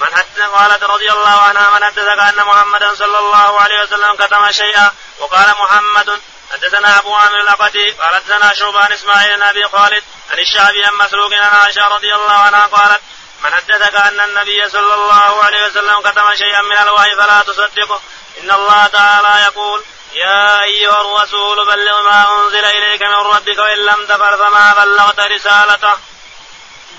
من 0.00 0.14
حدث 0.14 0.40
قالت 0.40 0.82
رضي 0.82 1.12
الله 1.12 1.40
عنها 1.40 1.70
من 1.70 1.84
حدثك 1.84 2.18
أن 2.18 2.44
محمدا 2.44 2.94
صلى 2.94 3.18
الله 3.18 3.60
عليه 3.60 3.82
وسلم 3.82 4.16
كتم 4.16 4.52
شيئا 4.52 4.92
وقال 5.18 5.54
محمد 5.60 6.20
حدثنا 6.52 6.98
أبو 6.98 7.14
عامر 7.14 7.40
الأقدي 7.40 7.90
قال 7.90 8.14
حدثنا 8.14 8.54
شعبان 8.54 8.92
إسماعيل 8.92 9.36
بن 9.36 9.42
أبي 9.42 9.68
خالد 9.68 10.02
عن 10.30 10.38
الشعبي 10.38 10.84
عن 10.84 10.94
مسروق 10.94 11.34
عن 11.34 11.56
عائشة 11.56 11.88
رضي 11.88 12.14
الله 12.14 12.32
عنها 12.32 12.66
قالت 12.66 13.00
من 13.44 13.54
حدثك 13.54 13.94
أن 13.94 14.20
النبي 14.20 14.68
صلى 14.68 14.94
الله 14.94 15.42
عليه 15.44 15.66
وسلم 15.66 16.00
كتم 16.00 16.34
شيئا 16.34 16.62
من 16.62 16.76
الوحي 16.76 17.16
فلا 17.16 17.42
تصدقه 17.42 18.00
إن 18.40 18.50
الله 18.50 18.86
تعالى 18.86 19.42
يقول 19.44 19.84
يا 20.12 20.62
أيها 20.62 21.00
الرسول 21.00 21.66
بلغ 21.66 22.02
ما 22.02 22.40
أنزل 22.40 22.64
إليك 22.64 23.02
من 23.02 23.14
ربك 23.14 23.58
وإن 23.58 23.78
لم 23.78 24.06
تفعل 24.06 24.38
فما 24.38 24.74
بلغت 24.84 25.20
رسالته. 25.20 25.96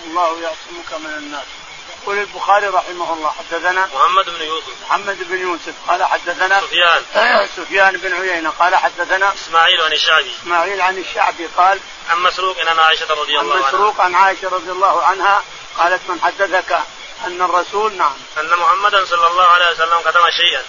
الله 0.03 0.41
يعصمك 0.41 0.93
من 0.93 1.13
الناس. 1.17 1.58
يقول 2.03 2.17
البخاري 2.17 2.67
رحمه 2.67 3.13
الله 3.13 3.31
حدثنا 3.31 3.89
محمد 3.95 4.25
بن 4.25 4.41
يوسف. 4.41 4.81
محمد 4.89 5.17
بن 5.29 5.41
يوسف 5.41 5.73
قال 5.87 6.03
حدثنا 6.03 6.61
سفيان. 6.61 7.03
سفيان 7.57 7.97
بن 7.97 8.13
عيينة 8.13 8.49
قال 8.49 8.75
حدثنا 8.75 9.33
إسماعيل 9.33 9.81
عن 9.81 9.93
الشعبي. 9.93 10.31
إسماعيل 10.41 10.81
عن 10.81 10.97
الشعبي 10.97 11.45
قال 11.57 11.79
عن 12.09 12.19
مسروق 12.19 12.59
عن 12.59 12.79
عائشة 12.79 13.13
رضي 13.13 13.39
الله 13.39 13.55
عنها. 13.55 13.67
عن 13.67 13.73
مسروق 13.73 14.01
عن 14.01 14.15
عائشة 14.15 14.49
رضي 14.49 14.71
الله 14.71 15.03
عنها 15.03 15.43
قالت 15.77 16.09
من 16.09 16.21
حدثك 16.21 16.79
أن 17.25 17.41
الرسول 17.41 17.93
نعم. 17.93 18.13
أن 18.37 18.49
محمدا 18.49 19.05
صلى 19.05 19.27
الله 19.27 19.45
عليه 19.45 19.71
وسلم 19.71 20.01
كتم 20.05 20.29
شيئا. 20.31 20.63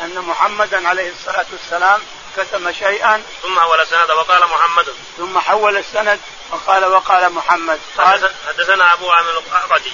أن 0.00 0.18
محمدا 0.18 0.88
عليه 0.88 1.12
الصلاة 1.12 1.46
والسلام 1.52 2.00
كتم 2.36 2.72
شيئا. 2.72 3.22
ثم 3.42 3.60
حول 3.60 3.80
السند 3.80 4.10
وقال 4.10 4.40
محمد. 4.40 4.86
ثم 5.18 5.38
حول 5.38 5.76
السند 5.76 6.20
وقال 6.50 6.84
وقال 6.84 7.32
محمد. 7.32 7.80
قال 7.98 8.30
حدثنا 8.48 8.92
أبو 8.92 9.10
عامر 9.10 9.42
العقدي 9.52 9.92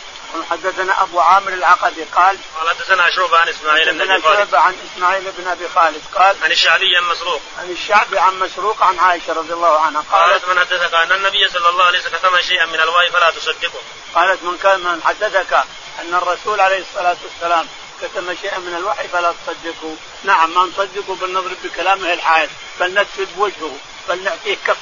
حدثنا 0.51 1.03
أبو 1.03 1.21
عامر 1.21 1.53
العقدي 1.53 2.05
قال 2.05 2.38
قال 2.57 2.68
حدثنا 2.68 3.11
شعبة 3.11 3.38
عن 3.38 3.49
إسماعيل 3.49 3.92
بن 3.92 4.11
أبي 4.11 4.23
خالد. 4.23 4.55
عن 4.55 4.77
إسماعيل 4.92 5.33
بن 5.38 5.47
أبي 5.47 5.68
خالد 5.68 6.03
قال 6.14 6.37
عن 6.42 6.53
الشعبي 6.53 6.97
عن 6.97 7.05
مسروق. 7.05 7.40
عن 7.59 7.71
الشعبي 7.71 8.18
عن 8.18 8.38
مسروق 8.38 8.83
عن 8.83 8.99
عائشة 8.99 9.33
رضي 9.33 9.53
الله 9.53 9.81
عنها 9.81 10.05
قالت 10.12 10.49
من 10.49 10.59
حدثك 10.59 10.95
أن 10.95 11.12
النبي 11.12 11.49
صلى 11.49 11.68
الله 11.68 11.85
عليه 11.85 11.99
وسلم 11.99 12.18
كتم 12.18 12.40
شيئا 12.40 12.66
من 12.66 12.81
الوحي 12.81 13.11
فلا 13.11 13.31
تصدقه. 13.31 13.83
قالت 14.14 14.42
من 14.42 14.59
كان 14.59 14.81
من 14.81 15.03
حدثك 15.05 15.53
أن 16.01 16.14
الرسول 16.14 16.61
عليه 16.61 16.81
الصلاة 16.81 17.16
والسلام 17.25 17.66
كتم 18.03 18.35
شيئا 18.42 18.59
من 18.59 18.75
الوحي 18.77 19.09
فلا 19.09 19.35
تصدقه. 19.47 19.97
نعم 20.25 20.55
ما 20.55 20.62
نصدقه 20.62 21.14
بل 21.14 21.33
نضرب 21.33 21.57
بكلامه 21.64 22.12
الحائط 22.12 22.51
بل 22.81 22.95
نكفي 22.95 23.25
بوجهه 23.25 23.77
بل 24.09 24.25
نعطيه 24.25 24.57
كف 24.66 24.77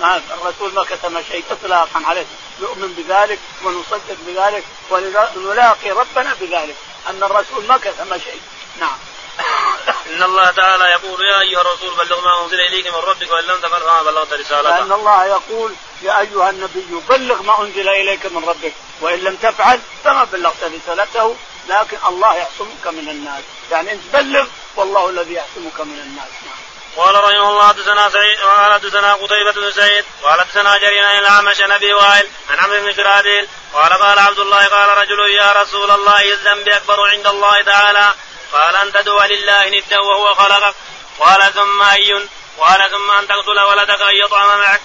ما 0.00 0.22
الرسول 0.30 0.74
ما 0.74 0.84
كتم 0.84 1.22
شيء 1.22 1.44
اطلاقا 1.50 2.02
عليه. 2.04 2.26
نؤمن 2.60 2.92
بذلك 2.92 3.38
ونصدق 3.64 4.16
بذلك 4.26 4.64
ونلاقي 4.90 5.90
ربنا 5.90 6.34
بذلك. 6.40 6.76
أن 7.08 7.22
الرسول 7.22 7.66
ما 7.66 7.76
كتم 7.76 8.18
شيء. 8.18 8.40
نعم. 8.80 8.98
إن 10.10 10.22
الله 10.22 10.50
تعالى 10.50 10.84
يقول 10.84 11.26
يا 11.26 11.40
أيها 11.40 11.60
الرسول 11.60 11.94
بلغ 11.94 12.20
ما 12.24 12.44
أنزل 12.44 12.60
إليك 12.60 12.86
من 12.86 12.94
ربك 12.94 13.30
وإن 13.30 13.44
لم 13.44 13.60
تفعل 13.60 13.82
فما 13.82 14.02
بلغت 14.02 14.32
رسالته. 14.32 14.68
لأن 14.68 14.92
الله 14.92 15.24
يقول 15.24 15.74
يا 16.02 16.20
أيها 16.20 16.50
النبي 16.50 16.86
بلغ 17.08 17.42
ما 17.42 17.60
أنزل 17.62 17.88
إليك 17.88 18.26
من 18.26 18.44
ربك 18.44 18.72
وإن 19.00 19.18
لم 19.18 19.36
تفعل 19.36 19.80
فما 20.04 20.24
بلغت 20.24 20.64
رسالته. 20.64 21.36
لكن 21.68 21.96
الله 22.08 22.34
يعصمك 22.34 22.86
من 22.86 23.08
الناس. 23.08 23.42
يعني 23.70 23.92
انت 23.92 24.02
بلغ 24.12 24.46
والله 24.76 25.10
الذي 25.10 25.32
يعصمك 25.32 25.80
من 25.80 26.00
الناس. 26.00 26.30
نعم. 26.46 26.73
قال 26.96 27.14
رحمه 27.14 27.50
الله 27.50 27.68
حدثنا 27.68 28.10
سعيد 28.10 28.38
قال 28.38 28.72
حدثنا 28.72 29.14
قتيبة 29.14 29.52
بن 29.52 29.72
سعيد 29.72 30.04
قال 30.22 30.40
حدثنا 30.40 30.78
جرير 30.78 31.04
عن 31.04 31.18
الأعمش 31.18 31.60
عن 31.60 31.72
أبي 31.72 31.94
وائل 31.94 32.28
عن 32.50 32.58
عمرو 32.58 32.80
بن 32.80 32.94
شراديل 32.94 33.48
قال 33.74 33.92
قال 33.92 34.18
عبد 34.18 34.38
الله 34.38 34.66
قال 34.66 34.98
رجل 34.98 35.20
يا 35.30 35.52
رسول 35.52 35.90
الله 35.90 36.32
الذنب 36.32 36.68
أكبر 36.68 37.10
عند 37.10 37.26
الله 37.26 37.62
تعالى 37.62 38.14
قال 38.52 38.76
أن 38.76 38.92
تدعو 38.92 39.22
لله 39.22 39.68
ندا 39.68 39.98
وهو 39.98 40.34
خلقك 40.34 40.74
قال 41.20 41.54
ثم 41.54 41.82
أي 41.82 42.28
قال 42.58 42.90
ثم 42.90 43.10
أن 43.10 43.28
تقتل 43.28 43.60
ولدك 43.60 44.02
أن 44.02 44.16
يطعم 44.24 44.58
معك 44.58 44.80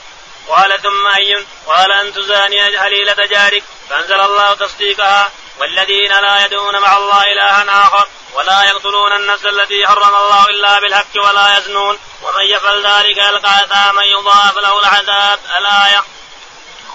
قال 0.47 0.81
ثم 0.81 1.07
أي 1.07 1.45
قال 1.67 1.91
أن 1.91 2.13
تزاني 2.13 2.77
هليلة 2.77 3.25
جارك 3.25 3.63
فأنزل 3.89 4.19
الله 4.19 4.53
تصديقها 4.53 5.31
والذين 5.59 6.19
لا 6.19 6.45
يدعون 6.45 6.79
مع 6.79 6.97
الله 6.97 7.23
إلها 7.23 7.87
آخر 7.87 8.07
ولا 8.33 8.63
يقتلون 8.63 9.13
النفس 9.13 9.45
التي 9.45 9.87
حرم 9.87 10.15
الله 10.15 10.45
إلا 10.45 10.79
بالحق 10.79 11.15
ولا 11.15 11.57
يزنون 11.57 11.99
ومن 12.21 12.45
يفعل 12.45 12.87
ذلك 12.87 13.17
يلقى 13.17 13.63
أثاما 13.63 14.03
يضاعف 14.03 14.57
له 14.57 14.79
العذاب 14.79 15.39
الآية. 15.57 16.03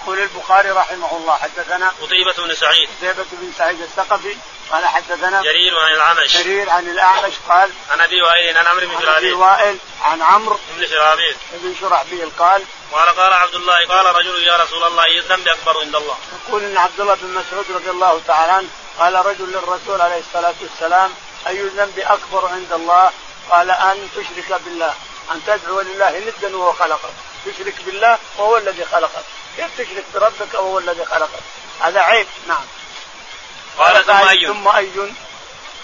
يقول 0.05 0.19
البخاري 0.19 0.71
رحمه 0.71 1.17
الله 1.17 1.35
حدثنا 1.35 1.93
قتيبة 2.01 2.33
بن 2.37 2.55
سعيد 2.55 2.89
قتيبة 2.97 3.25
بن 3.31 3.53
سعيد 3.57 3.81
الثقفي 3.81 4.37
قال 4.71 4.85
حدثنا 4.85 5.41
جرير 5.41 5.79
عن 5.79 5.91
الأعمش. 5.91 6.37
جرير 6.37 6.69
عن 6.69 6.87
الأعمش 6.87 7.33
قال 7.49 7.71
عن 7.91 8.01
أبي 8.01 8.21
وائل 8.21 8.57
عن 8.57 8.67
عمرو 8.67 8.85
بن 8.87 8.95
عن 8.95 8.97
أبي 8.97 9.05
شرابيل. 9.05 9.33
وائل 9.33 9.77
عن 10.01 10.21
عمرو 10.21 10.59
بن 10.69 10.87
شرابيل. 10.87 11.35
بن 11.51 11.75
شرحبيل 11.79 12.29
قال 12.39 12.63
قال 12.91 13.09
قال 13.09 13.33
عبد 13.33 13.55
الله 13.55 13.85
قال 13.87 14.15
رجل 14.15 14.43
يا 14.43 14.57
رسول 14.57 14.83
الله 14.83 15.03
اي 15.03 15.19
الذنب 15.19 15.47
اكبر 15.47 15.79
عند 15.79 15.95
الله. 15.95 16.17
يقول 16.47 16.63
إن 16.63 16.77
عبد 16.77 16.99
الله 16.99 17.15
بن 17.15 17.33
مسعود 17.33 17.65
رضي 17.69 17.89
الله 17.89 18.21
تعالى 18.27 18.51
عنه 18.51 18.67
قال 18.99 19.25
رجل 19.25 19.51
للرسول 19.51 20.01
عليه 20.01 20.19
الصلاة 20.19 20.55
والسلام 20.61 21.13
أي 21.47 21.61
الذنب 21.61 21.99
أكبر 21.99 22.47
عند 22.47 22.73
الله؟ 22.73 23.11
قال 23.49 23.71
أن 23.71 24.09
تشرك 24.15 24.61
بالله 24.65 24.93
أن 25.31 25.41
تدعو 25.47 25.81
لله 25.81 26.19
ندا 26.19 26.57
وهو 26.57 26.73
خلقك. 26.73 27.13
تشرك 27.45 27.75
بالله 27.85 28.17
وهو 28.37 28.57
الذي 28.57 28.85
خلقك. 28.85 29.25
كيف 29.57 29.69
تشرك 29.77 30.05
بربك 30.13 30.53
وهو 30.53 30.79
الذي 30.79 31.05
خلقك؟ 31.05 31.39
هذا 31.81 31.99
عيب 31.99 32.27
نعم. 32.47 32.65
قال 33.77 34.05
ثم 34.05 34.11
اي 34.11 34.47
ثم 34.47 34.67
اي 34.67 34.89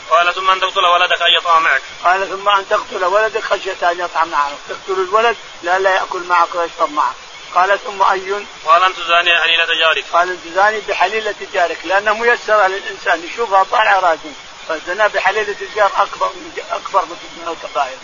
قال 0.09 0.35
ثم 0.35 0.49
أن 0.49 0.59
تقتل 0.59 0.85
ولدك 0.85 1.21
أن 1.21 1.33
يطعم 1.37 1.63
معك. 1.63 1.81
قال 2.03 2.29
ثم 2.29 2.49
أن 2.49 2.69
تقتل 2.69 3.05
ولدك 3.05 3.43
خشية 3.43 3.91
أن 3.91 3.99
يطعم 3.99 4.29
معك. 4.29 4.51
تقتل 4.69 5.01
الولد 5.01 5.37
لا 5.63 5.79
لا 5.79 5.89
يأكل 5.95 6.23
معك 6.23 6.55
ويشرب 6.55 6.91
معك. 6.93 7.15
قال 7.55 7.79
ثم 7.83 8.01
اي 8.01 8.45
قال 8.65 8.83
أن 8.83 8.95
تزاني 8.95 9.39
حليلة 9.39 9.65
جارك. 9.65 10.05
قال 10.13 10.29
ان 10.29 10.39
تزاني 10.45 10.79
بحليلة 10.79 11.35
جارك. 11.53 11.77
لأنه 11.83 12.13
ميسر 12.13 12.67
للإنسان. 12.67 13.23
يشوفها 13.23 13.63
طالعة 13.63 13.99
راجل. 13.99 14.33
فالزنا 14.67 15.07
بحليلة 15.07 15.55
الجار 15.61 15.91
أكبر 15.97 16.27
من 16.27 16.63
أكبر 16.71 17.05
من 17.05 17.47
الكبائر. 17.47 17.97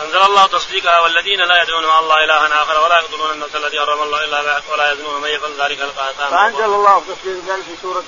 أنزل 0.00 0.22
الله 0.22 0.46
تصديقها 0.46 1.00
والذين 1.00 1.40
لا 1.40 1.62
يدعون 1.62 1.86
مع 1.86 2.00
الله 2.00 2.24
إلها 2.24 2.62
آخر 2.62 2.80
ولا 2.84 3.00
يقتلون 3.00 3.30
النفس 3.30 3.56
التي 3.56 3.80
حرم 3.80 4.02
الله 4.02 4.24
إلا 4.24 4.42
بالحق 4.42 4.72
ولا 4.72 4.92
يزنون 4.92 5.20
من 5.20 5.28
يفعل 5.28 5.60
ذلك 5.60 5.78
يلقى 5.78 6.10
اثاما. 6.10 6.30
فأنزل 6.30 6.64
الله 6.64 7.02
تصديق 7.08 7.44
ذلك 7.46 7.62
في 7.62 7.76
سورة 7.82 8.04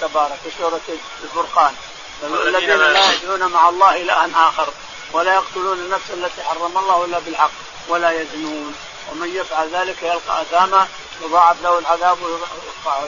تبارك 0.00 0.38
في 0.44 0.50
سورة 0.58 0.80
الفرقان. 1.24 1.74
الذين 2.22 2.78
لا 2.78 3.12
يدعون. 3.12 3.52
مع 3.52 3.68
الله 3.68 4.02
إلها 4.02 4.48
آخر 4.48 4.68
ولا 5.12 5.34
يقتلون 5.34 5.78
النفس 5.78 6.10
التي 6.10 6.42
حرم 6.42 6.78
الله 6.78 7.04
إلا 7.04 7.18
بالحق 7.18 7.50
ولا 7.88 8.10
يزنون. 8.10 8.74
ومن 9.12 9.36
يفعل 9.36 9.70
ذلك 9.70 10.02
يلقى 10.02 10.42
أثاما 10.42 10.88
يضاعف 11.22 11.56
له 11.62 11.78
العذاب 11.78 12.18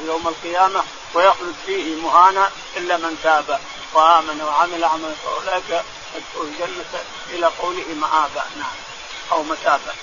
يوم 0.06 0.28
القيامة 0.28 0.82
ويخلد 1.14 1.54
فيه 1.66 1.96
مهانا 1.96 2.50
إلا 2.76 2.96
من 2.96 3.18
تاب 3.22 3.60
وآمن 3.94 4.40
وعمل 4.40 4.84
عملا 4.84 5.14
فأولئك 5.24 5.84
يدخل 6.14 6.48
الجنة 6.48 7.00
إلى 7.30 7.46
قوله 7.46 7.86
مآبا 7.94 8.44
نعم 8.56 8.76
أو 9.32 9.42
متابا. 9.42 9.94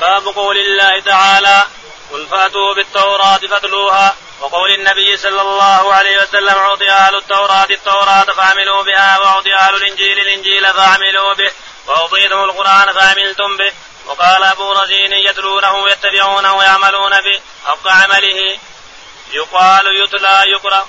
باب 0.00 0.26
قول 0.26 0.58
الله 0.58 1.00
تعالى 1.00 1.66
قل 2.12 2.26
فأتوا 2.26 2.74
بالتوراة 2.74 3.36
فاتلوها 3.36 4.16
وقول 4.40 4.70
النبي 4.70 5.16
صلى 5.16 5.40
الله 5.40 5.94
عليه 5.94 6.22
وسلم 6.22 6.54
أعطي 6.58 6.90
أهل 6.90 7.16
التوراة 7.16 7.66
التوراة 7.70 8.24
فعملوا 8.24 8.82
بها 8.82 9.18
وأعطي 9.18 9.54
أهل 9.54 9.74
الإنجيل 9.74 10.18
الإنجيل 10.18 10.74
فعملوا 10.74 11.34
به 11.34 11.50
وأعطيتم 11.86 12.44
القرآن 12.44 12.92
فعملتم 12.92 13.56
به. 13.56 13.72
وقال 14.06 14.44
أبو 14.44 14.72
رزين 14.72 15.12
يتلونه 15.12 15.88
يتبعونه 15.90 16.54
ويعملون 16.54 17.10
به 17.10 17.40
حق 17.66 17.88
عمله. 17.88 18.58
يقال 19.32 19.86
يتلى 20.02 20.44
يقرأ. 20.46 20.86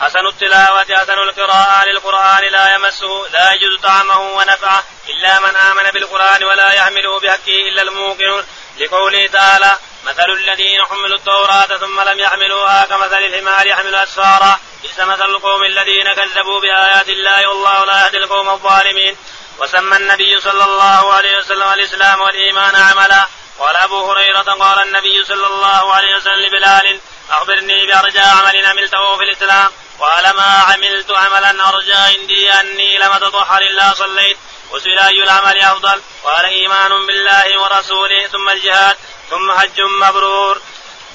حسن 0.00 0.26
التلاوة 0.26 0.86
حسن 0.94 1.18
القراءة 1.18 1.84
للقرآن 1.84 2.44
لا 2.44 2.74
يمسه 2.74 3.26
لا 3.32 3.52
يجوز 3.52 3.80
طعمه 3.82 4.20
ونفعه 4.20 4.84
إلا 5.08 5.40
من 5.40 5.56
آمن 5.56 5.90
بالقرآن 5.90 6.44
ولا 6.44 6.72
يحمله 6.72 7.20
بحقه 7.20 7.68
إلا 7.68 7.82
الموقن 7.82 8.44
لقوله 8.78 9.26
تعالى 9.26 9.78
مثل 10.04 10.30
الذين 10.30 10.84
حملوا 10.84 11.16
التوراة 11.16 11.66
ثم 11.66 12.00
لم 12.00 12.18
يحملوها 12.18 12.84
كمثل 12.84 13.18
الحمار 13.18 13.66
يحمل 13.66 13.94
أسفارا 13.94 14.60
بئس 14.82 15.00
مثل 15.00 15.24
القوم 15.24 15.64
الذين 15.64 16.14
كذبوا 16.14 16.60
بآيات 16.60 17.08
الله 17.08 17.48
والله 17.48 17.84
لا 17.84 18.06
يهدي 18.06 18.16
القوم 18.16 18.48
الظالمين. 18.48 19.16
وسمى 19.58 19.96
النبي 19.96 20.40
صلى 20.40 20.64
الله 20.64 21.12
عليه 21.12 21.38
وسلم 21.38 21.72
الإسلام 21.72 22.20
والإيمان 22.20 22.76
عملا. 22.76 23.26
قال 23.58 23.76
أبو 23.76 24.12
هريرة 24.12 24.42
قال 24.42 24.78
النبي 24.86 25.24
صلى 25.24 25.46
الله 25.46 25.94
عليه 25.94 26.16
وسلم 26.16 26.46
لبلال 26.46 27.00
أخبرني 27.30 27.86
بأرجى 27.86 28.20
عمل 28.20 28.66
عملته 28.66 29.16
في 29.16 29.22
الإسلام. 29.22 29.70
قال 30.00 30.36
ما 30.36 30.64
عملت 30.68 31.10
عملا 31.10 31.68
أرجى 31.68 31.94
عندي 31.94 32.52
أني 32.52 32.98
لم 32.98 33.12
أتطهر 33.12 33.62
إلا 33.62 33.94
صليت 33.94 34.36
وسئل 34.70 34.98
أي 34.98 35.22
العمل 35.22 35.60
أفضل. 35.60 36.02
قال 36.24 36.44
إيمان 36.44 37.06
بالله 37.06 37.60
ورسوله 37.60 38.26
ثم 38.26 38.48
الجهاد 38.48 38.96
ثم 39.30 39.52
حج 39.52 39.80
مبرور. 39.80 40.60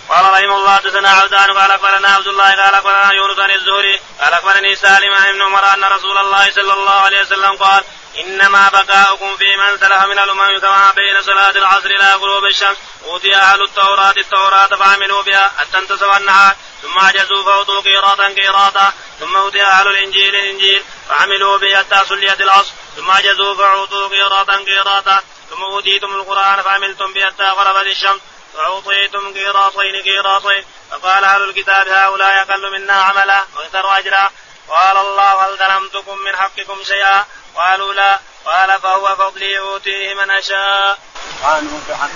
قال 0.09 0.25
رحمه 0.25 0.55
الله 0.57 0.75
حدثنا 0.75 1.09
عبدان 1.09 1.57
قال 1.57 1.71
أخبرنا 1.71 2.07
عبد 2.07 2.27
الله 2.27 2.49
قال 2.49 2.75
أخبرنا 2.75 3.11
يونس 3.11 3.39
عن 3.39 3.51
الزهري 3.51 3.99
قال 4.21 4.33
أخبرني 4.33 4.75
سالم 4.75 5.13
عن 5.13 5.29
ابن 5.29 5.41
عمر 5.41 5.73
أن 5.73 5.83
رسول 5.83 6.17
الله 6.17 6.51
صلى 6.51 6.73
الله 6.73 6.91
عليه 6.91 7.21
وسلم 7.21 7.55
قال 7.57 7.83
إنما 8.19 8.69
بقاؤكم 8.69 9.37
في 9.37 9.57
من 9.57 9.77
سلف 9.77 10.03
من 10.05 10.19
الأمم 10.19 10.59
كما 10.59 10.91
بين 10.91 11.21
صلاة 11.21 11.49
العصر 11.49 11.85
إلى 11.85 12.13
غروب 12.13 12.45
الشمس. 12.45 12.77
أوتي 13.05 13.35
أهل 13.35 13.63
التوراة 13.63 14.13
التوراة 14.17 14.67
فعملوا 14.67 15.21
بها 15.21 15.51
حتى 15.57 15.77
انتصف 15.77 16.17
النهار. 16.17 16.55
ثم 16.81 16.99
عجزوا 16.99 17.43
فأوتوا 17.43 17.81
قيراطا 17.81 18.27
قيراطا. 18.27 18.93
ثم 19.19 19.37
أوتي 19.37 19.63
أهل 19.63 19.87
الإنجيل 19.87 20.35
الانجيل 20.35 20.83
فعملوا 21.09 21.57
به 21.57 21.77
حتى 21.77 22.05
صليت 22.09 22.41
العصر. 22.41 22.71
ثم 22.95 23.11
عجزوا 23.11 23.55
فأوتوا 23.55 24.07
قيراطا 24.07 24.55
قيراطا. 24.55 25.19
ثم 25.49 25.63
أوتيتم 25.63 26.15
القرآن 26.15 26.61
فعملتم 26.61 27.13
به 27.13 27.25
حتى 27.25 27.43
غربت 27.43 27.87
الشمس. 27.87 28.21
فأعطيتم 28.53 29.33
قيراطين 29.33 30.01
قيراطين. 30.01 30.65
فقال 30.91 31.23
أهل 31.23 31.41
الكتاب 31.41 31.87
هؤلاء 31.87 32.41
أقل 32.41 32.71
منا 32.71 32.93
عملا 32.93 33.43
وأكثر 33.55 33.97
أجرا. 33.97 34.31
قال 34.69 34.97
الله 34.97 35.47
هل 35.47 35.57
ظلمتكم 35.57 36.17
من 36.17 36.35
حقكم 36.35 36.83
شيئا؟ 36.83 37.25
قالوا 37.55 37.93
لا 37.93 38.19
قال 38.45 38.81
فهو 38.81 39.15
فضلي 39.15 39.59
أوتيه 39.59 40.13
من 40.13 40.31
أشاء. 40.31 40.99
سبحانه 41.29 41.69
وتعالى 41.75 42.13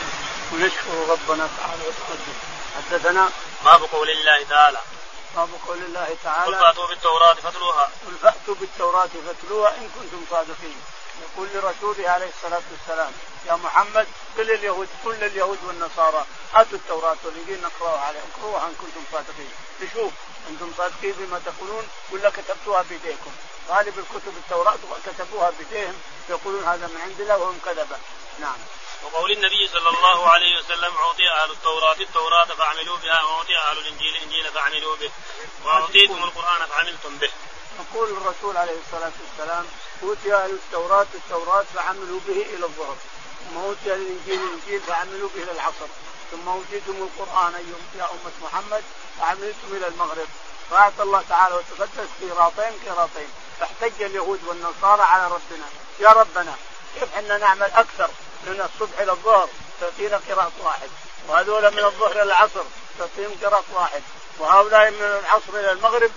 ونشكر 0.53 1.09
ربنا 1.09 1.49
تعالى 1.57 1.83
وتقدم. 1.87 2.33
حدثنا 2.75 3.29
باب 3.65 3.81
قول 3.81 4.09
الله 4.09 4.43
تعالى. 4.49 4.77
باب 5.35 5.49
قول 5.67 5.77
الله 5.77 6.17
تعالى. 6.23 6.45
قل 6.45 6.55
فأتوا 6.55 6.87
بالتوراة 6.87 7.33
فاتلوها. 7.33 7.89
قل 8.07 8.15
فأتوا 8.21 8.55
بالتوراة 8.55 9.09
فاتلوها 9.27 9.69
إن 9.69 9.89
كنتم 9.95 10.25
صادقين. 10.31 10.81
يقول 11.21 11.47
لرسوله 11.53 12.09
عليه 12.09 12.29
الصلاة 12.37 12.61
والسلام 12.71 13.11
يا 13.45 13.55
محمد 13.55 14.07
قل 14.37 14.51
اليهود 14.51 14.87
كل 15.03 15.23
اليهود 15.23 15.59
والنصارى 15.63 16.25
آتوا 16.55 16.77
التوراة 16.77 17.17
والإنجيل 17.23 17.61
نقرأها 17.61 17.99
عليهم. 17.99 18.29
اقروها 18.37 18.65
إن 18.65 18.75
كنتم 18.81 19.03
صادقين. 19.11 19.51
نشوف 19.81 20.13
أنتم 20.49 20.71
صادقين 20.77 21.13
بما 21.17 21.41
تقولون 21.45 21.87
ولا 22.11 22.29
كتبتوها 22.29 22.81
بيديكم. 22.81 23.31
غالب 23.69 23.99
الكتب 23.99 24.33
التوراة 24.37 24.77
كتبوها 25.05 25.49
بيديهم 25.49 25.95
يقولون 26.29 26.63
هذا 26.63 26.87
من 26.87 27.01
عند 27.01 27.21
الله 27.21 27.37
وهم 27.37 27.59
كذبة. 27.65 27.97
نعم. 28.39 28.57
وقول 29.03 29.31
النبي 29.31 29.67
صلى 29.67 29.89
الله 29.89 30.29
عليه 30.29 30.59
وسلم 30.59 30.93
أعطي 30.97 31.29
أهل 31.29 31.51
التوراة 31.51 31.95
التوراة 31.99 32.45
فعملوا 32.45 32.97
بها 32.97 33.23
وأعطي 33.23 33.57
أهل 33.57 33.77
الإنجيل 33.77 34.15
الإنجيل 34.15 34.51
فعملوا 34.51 34.95
به 34.95 35.11
وأعطيتم 35.65 36.23
القرآن 36.23 36.67
فعملتم 36.67 37.17
به. 37.17 37.31
يقول 37.79 38.09
الرسول 38.09 38.57
عليه 38.57 38.77
الصلاة 38.85 39.11
والسلام 39.21 39.65
أوتي 40.03 40.35
أهل 40.35 40.51
التوراة 40.51 41.07
التوراة 41.15 41.65
فعملوا 41.75 42.19
به 42.27 42.41
إلى 42.41 42.65
الظهر 42.65 42.95
ثم 43.49 43.57
أوتي 43.57 43.93
الإنجيل 43.93 44.39
الإنجيل 44.39 44.81
فعملوا 44.81 45.29
به 45.35 45.43
إلى 45.43 45.51
العصر 45.51 45.87
ثم 46.31 46.49
أوتيتم 46.49 47.07
القرآن 47.07 47.53
يا 47.99 48.05
أمة 48.11 48.31
محمد 48.41 48.83
فعملتم 49.19 49.67
إلى 49.71 49.87
المغرب. 49.87 50.27
فأعطى 50.71 51.03
الله 51.03 51.23
تعالى 51.29 51.55
وتقدس 51.55 52.07
قيراطين 52.21 52.79
قيراطين 52.85 53.29
فاحتج 53.59 54.01
اليهود 54.01 54.39
والنصارى 54.43 55.01
على 55.01 55.25
ربنا. 55.25 55.65
يا 55.99 56.09
ربنا 56.09 56.55
كيف 56.95 57.15
إحنا 57.15 57.37
نعمل 57.37 57.71
أكثر 57.75 58.09
من 58.43 58.61
الصبح 58.61 58.99
إلى 58.99 59.11
الظهر؟ 59.11 59.49
تعطينا 59.81 60.21
قراط 60.29 60.51
واحد. 60.59 60.89
وهذول 61.27 61.71
من 61.71 61.83
الظهر 61.85 62.11
إلى 62.11 62.23
العصر 62.23 62.63
تعطيهم 62.99 63.37
قراط 63.43 63.63
واحد. 63.73 64.01
وهؤلاء 64.39 64.91
من 64.91 65.01
العصر 65.01 65.49
إلى 65.49 65.71
المغرب 65.71 66.11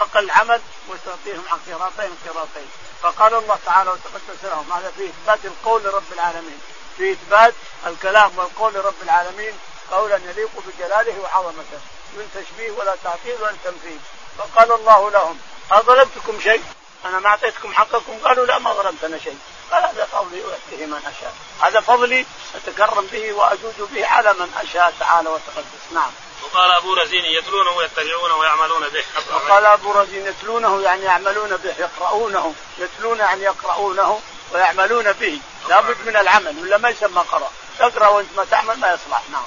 أقل 0.00 0.30
عمل 0.30 0.60
وتعطيهم 0.88 1.44
قراطين 1.68 2.16
قراطين. 2.26 2.70
فقال 3.02 3.34
الله 3.34 3.58
تعالى 3.66 3.90
وتقدس 3.90 4.44
لهم 4.44 4.72
هذا 4.72 4.92
فيه 4.96 5.08
إثبات 5.08 5.44
القول 5.44 5.82
لرب 5.82 6.12
العالمين. 6.12 6.60
في 6.96 7.12
إثبات 7.12 7.54
الكلام 7.86 8.38
والقول 8.38 8.74
لرب 8.74 9.02
العالمين. 9.02 9.58
قولا 9.90 10.16
يليق 10.16 10.50
بجلاله 10.66 11.20
وعظمته. 11.20 11.80
من 12.08 12.30
تشبيه 12.34 12.70
ولا 12.70 12.96
تعطيل 13.04 13.42
ولا 13.42 13.54
تمثيل 13.64 14.00
فقال 14.38 14.72
الله 14.72 15.10
لهم 15.10 15.38
هل 15.70 15.82
ظلمتكم 15.82 16.40
شيء؟ 16.40 16.62
أنا 17.04 17.18
ما 17.18 17.28
أعطيتكم 17.28 17.72
حقكم. 17.72 18.18
قالوا 18.24 18.46
لا 18.46 18.58
ما 18.58 18.72
ظلمتنا 18.72 19.18
شيء. 19.18 19.38
قال 19.72 19.84
هذا 19.84 20.08
فضلي 20.12 20.42
اؤتيه 20.44 20.86
من 20.86 21.02
أشاء. 21.06 21.34
هذا 21.60 21.80
فضلي 21.80 22.26
أتكرم 22.54 23.06
به 23.12 23.32
واجود 23.32 23.88
به 23.92 24.06
على 24.06 24.32
من 24.32 24.52
أشاء 24.62 24.94
تعالى 25.00 25.28
وتقدس. 25.28 25.92
نعم. 25.92 26.10
وقال 26.42 26.70
أبو 26.70 26.94
رزين 26.94 27.24
يتلونه 27.24 27.70
ويتبعونه 27.70 28.36
ويعملون 28.36 28.88
به 28.88 29.04
وقال 29.34 29.64
أبو 29.64 29.92
رزين 29.92 30.26
يتلونه 30.26 30.82
يعني 30.82 31.02
يعملون 31.02 31.56
به 31.56 31.74
يقرؤونه. 31.78 32.54
يتلون 32.78 33.18
يعني 33.18 33.42
يقرؤونه 33.42 34.20
ويعملون 34.52 35.12
به. 35.12 35.40
لابد 35.68 35.96
من 36.06 36.16
العمل 36.16 36.58
ولا 36.62 36.76
ما 36.78 36.88
يسمى 36.88 37.22
قرأ. 37.32 37.50
تقرأ 37.78 38.08
وأنت 38.08 38.28
ما 38.36 38.44
تعمل 38.44 38.78
ما 38.78 38.88
يصلح. 38.92 39.22
نعم. 39.32 39.46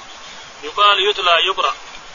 يقال 0.62 1.08
يتلى 1.10 1.46
يقرأ. 1.46 1.74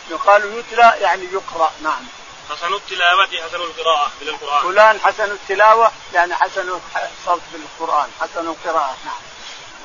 يقال 0.10 0.58
يتلى 0.58 0.98
يعني 1.02 1.26
يقرأ. 1.34 1.72
نعم. 1.84 2.08
حسن 2.50 2.74
التلاوة 2.74 3.28
حسن 3.28 3.62
القراءة 3.62 4.12
بالقرآن. 4.20 4.62
فلان 4.64 5.00
حسن 5.00 5.32
التلاوة 5.32 5.92
يعني 6.14 6.36
حسن 6.36 6.80
الصوت 7.20 7.42
بالقرآن 7.54 8.10
حسن 8.22 8.48
القراءة 8.48 8.98
نعم. 9.06 9.16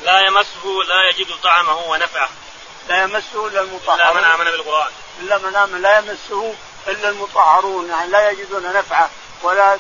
لا 0.03 0.21
يمسه 0.21 0.65
لا 0.89 1.09
يجد 1.09 1.37
طعمه 1.43 1.77
ونفعه. 1.77 2.29
لا 2.89 3.03
يمسه 3.03 3.47
إلا 3.47 3.61
المطهرون. 3.61 4.01
إلا 4.01 4.13
من 4.13 4.25
آمن 4.25 4.45
بالقرآن. 4.45 4.91
إلا 5.21 5.39
من 5.39 5.57
آمن 5.57 5.83
لا 5.83 5.99
يمسه 5.99 6.55
إلا 6.89 7.09
المطهرون 7.09 7.89
يعني 7.89 8.11
لا 8.11 8.31
يجدون 8.31 8.73
نفعه 8.73 9.11
ولا 9.43 9.79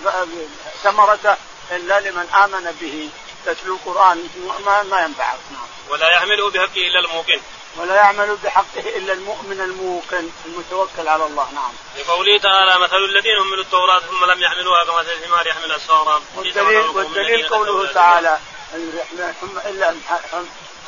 ثمرته 0.83 1.37
إلا 1.71 2.01
لمن 2.01 2.29
آمن 2.45 2.77
به. 2.81 3.11
تتلو 3.47 3.75
القرآن 3.75 4.29
ما, 4.67 4.83
ما 4.83 5.01
ينفعك 5.01 5.39
نعم. 5.51 5.67
ولا 5.89 6.09
يحمله 6.09 6.51
بحقه 6.51 6.77
إلا 6.77 7.01
الموقن. 7.01 7.41
ولا 7.77 7.95
يعمل 7.95 8.37
بحقه 8.45 8.97
إلا 8.97 9.13
المؤمن 9.13 9.61
الموقن 9.61 10.31
المتوكل 10.47 11.09
على 11.09 11.27
الله. 11.27 11.49
نعم. 11.55 11.73
لقوله 11.99 12.39
تعالى 12.39 12.79
مثل 12.79 12.97
الذين 12.97 13.37
حملوا 13.39 13.65
التوراة 13.65 14.01
ثم 14.01 14.25
لم 14.25 14.43
يحملوها 14.43 14.85
كمثل 14.85 15.11
الحمار 15.11 15.47
يحمل 15.47 15.73
اسفارا. 15.73 16.23
والدليل 16.37 16.89
والدليل 16.89 17.49
قوله 17.49 17.93
تعالى 17.93 18.39
الا 18.75 19.95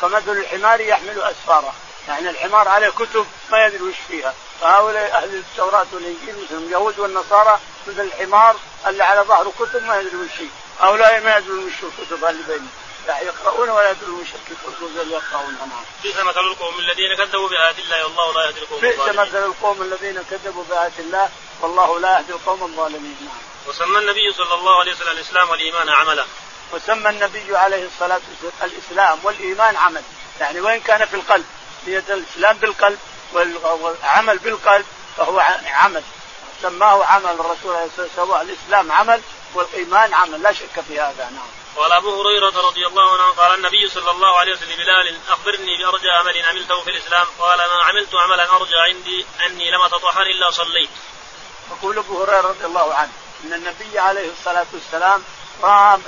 كمثل 0.00 0.38
الحمار 0.38 0.80
يحمل 0.80 1.22
أسفارا. 1.22 1.74
يعني 2.08 2.30
الحمار 2.30 2.68
عليه 2.68 2.88
كتب 2.88 3.26
ما 3.52 3.66
يدري 3.66 3.82
وش 3.82 3.94
فيها. 4.08 4.34
فهؤلاء 4.60 5.12
أهل 5.12 5.34
التوراة 5.34 5.86
والإنجيل 5.92 6.34
مثل 6.44 6.54
اليهود 6.54 6.98
والنصارى 6.98 7.58
مثل 7.86 8.00
الحمار 8.00 8.56
اللي 8.86 9.04
على 9.04 9.20
ظهره 9.20 9.52
كتب 9.58 9.82
ما 9.82 10.00
يدري 10.00 10.16
وش 10.16 10.30
فيه. 10.38 10.48
هؤلاء 10.80 11.20
ما 11.20 11.36
يدرون 11.36 11.66
وش 11.66 11.72
الكتب 11.72 12.24
اللي 12.24 12.42
بينهم. 12.48 12.70
لا 13.06 13.20
يقرؤون 13.20 13.68
ولا 13.68 13.90
يدرون 13.90 14.20
وش 14.20 14.28
الكتب 14.28 15.00
اللي 15.00 15.14
يقرؤون 15.14 15.54
نعم. 15.54 15.84
بئس 16.02 16.16
مثل 16.16 16.40
القوم 16.40 16.78
الذين 16.78 17.14
كذبوا 17.14 17.48
بآيات 17.48 17.78
الله 17.78 18.04
والله 18.04 18.32
لا 18.32 18.46
يهدي 18.46 18.60
القوم 18.60 18.84
الظالمين. 18.84 19.14
بئس 19.14 19.28
مثل 19.28 19.44
القوم 19.44 19.82
الذين 19.82 20.22
كذبوا 20.30 20.64
بآيات 20.64 20.98
الله 20.98 21.28
والله 21.60 22.00
لا 22.00 22.18
يهدي 22.18 22.32
القوم 22.32 22.62
الظالمين 22.62 23.16
نعم. 23.20 23.68
وسمى 23.68 23.98
النبي 23.98 24.32
صلى 24.32 24.54
الله 24.54 24.80
عليه 24.80 24.92
وسلم 24.92 25.12
الإسلام 25.12 25.50
والإيمان 25.50 25.88
عملا. 25.88 26.24
وسمى 26.72 27.10
النبي 27.10 27.56
عليه 27.56 27.86
الصلاة 27.86 28.20
والسلام 28.42 28.72
الإسلام 28.72 29.18
والإيمان 29.22 29.76
عمل 29.76 30.02
يعني 30.40 30.60
وين 30.60 30.80
كان 30.80 31.06
في 31.06 31.14
القلب 31.14 31.44
هي 31.86 31.98
الإسلام 31.98 32.56
بالقلب 32.56 32.98
والعمل 33.32 34.38
بالقلب 34.38 34.86
فهو 35.16 35.40
عمل 35.64 36.02
سماه 36.62 37.04
عمل 37.04 37.30
الرسول 37.30 37.76
عليه 37.76 37.86
الصلاة 37.86 38.06
والسلام 38.06 38.48
الإسلام 38.48 38.92
عمل 38.92 39.20
والإيمان 39.54 40.14
عمل 40.14 40.42
لا 40.42 40.52
شك 40.52 40.80
في 40.88 41.00
هذا 41.00 41.30
نعم. 41.30 41.63
قال 41.76 41.92
أبو 41.92 42.22
هريرة 42.22 42.66
رضي 42.68 42.86
الله 42.86 43.12
عنه 43.12 43.26
قال 43.26 43.54
النبي 43.54 43.88
صلى 43.88 44.10
الله 44.10 44.38
عليه 44.38 44.52
وسلم 44.52 44.76
بلال 44.76 45.18
أخبرني 45.28 45.76
بأرجى 45.78 46.10
عمل 46.10 46.42
عملته 46.44 46.80
في 46.80 46.90
الإسلام 46.90 47.26
قال 47.38 47.58
ما 47.58 47.84
عملت 47.84 48.14
عملا 48.14 48.56
أرجى 48.56 48.76
عندي 48.76 49.26
أني 49.46 49.70
لم 49.70 49.80
أتطهر 49.80 50.22
إلا 50.22 50.50
صليت. 50.50 50.90
يقول 51.70 51.98
أبو 51.98 52.22
هريرة 52.22 52.40
رضي 52.40 52.64
الله 52.64 52.94
عنه 52.94 53.12
إن 53.44 53.52
النبي 53.52 53.98
عليه 53.98 54.30
الصلاة 54.30 54.66
والسلام 54.72 55.22
رأى 55.62 55.98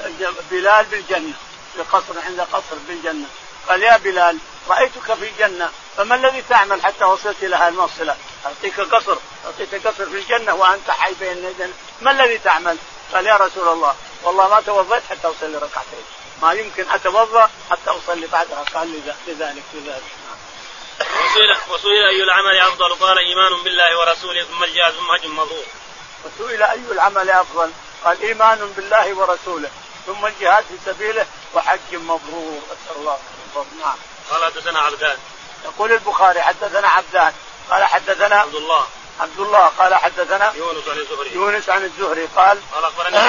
بلال 0.50 0.84
بالجنة 0.84 1.34
في 1.74 1.82
قصر 1.82 2.20
عند 2.26 2.40
قصر 2.40 2.76
بالجنة 2.88 3.26
قال 3.68 3.82
يا 3.82 3.96
بلال 3.96 4.38
رأيتك 4.68 5.14
في 5.14 5.28
الجنة 5.28 5.70
فما 5.96 6.14
الذي 6.14 6.42
تعمل 6.42 6.82
حتى 6.82 7.04
وصلت 7.04 7.36
إلى 7.42 7.56
هذه 7.56 7.68
الموصلة؟ 7.68 8.16
أعطيك 8.46 8.80
قصر 8.80 9.16
أعطيك 9.46 9.86
قصر 9.86 10.06
في 10.06 10.16
الجنة 10.18 10.54
وأنت 10.54 10.90
حي 10.90 11.14
بين 11.14 11.54
ما 12.00 12.10
الذي 12.10 12.38
تعمل؟ 12.38 12.78
قال 13.12 13.26
يا 13.26 13.36
رسول 13.36 13.68
الله 13.68 13.96
والله 14.22 14.48
ما 14.48 14.60
توضيت 14.60 15.02
حتى 15.10 15.28
أصلي 15.28 15.56
ركعتين 15.56 16.04
ما 16.42 16.52
يمكن 16.52 16.90
أتوضأ 16.90 17.50
حتى 17.70 17.90
أصلي 17.90 18.26
بعدها 18.26 18.64
قال 18.74 19.02
لذلك 19.26 19.64
لذلك 19.74 20.02
وسئل 21.00 21.56
وسئل 21.70 22.06
أي 22.06 22.22
العمل 22.22 22.58
أفضل 22.58 22.94
قال 22.94 23.18
إيمان 23.18 23.62
بالله 23.62 23.98
ورسوله 23.98 24.44
ثم 24.44 24.64
الجهاد 24.64 24.94
ثم 24.94 25.12
حج 25.12 25.26
مبرور. 25.26 25.64
وسئل 26.24 26.62
أي 26.62 26.80
العمل 26.90 27.30
أفضل؟ 27.30 27.72
قال 28.04 28.22
إيمان 28.22 28.72
بالله 28.76 29.14
ورسوله 29.14 29.70
ثم 30.06 30.26
الجهاد 30.26 30.64
في 30.64 30.76
سبيله 30.86 31.26
وحج 31.54 31.94
مبرور 31.94 32.60
أسأل 32.66 32.96
الله 32.96 33.18
نعم. 33.80 33.96
قال 34.30 34.44
حدثنا 34.44 34.78
عبدان. 34.78 35.18
يقول 35.64 35.92
البخاري 35.92 36.40
حدثنا 36.42 36.88
عبدان 36.88 37.32
قال 37.70 37.84
حدثنا 37.84 38.36
عبد 38.36 38.54
الله 38.54 38.86
عبد 39.20 39.38
الله 39.40 39.66
قال 39.78 39.94
حدثنا 39.94 40.52
يونس 40.54 40.88
عن 40.88 40.98
الزهري 40.98 41.32
يونس 41.34 41.68
عن 41.68 41.84
الزهري 41.84 42.28
قال 42.36 42.60
قال 42.74 42.84
أخبرنا 42.84 43.20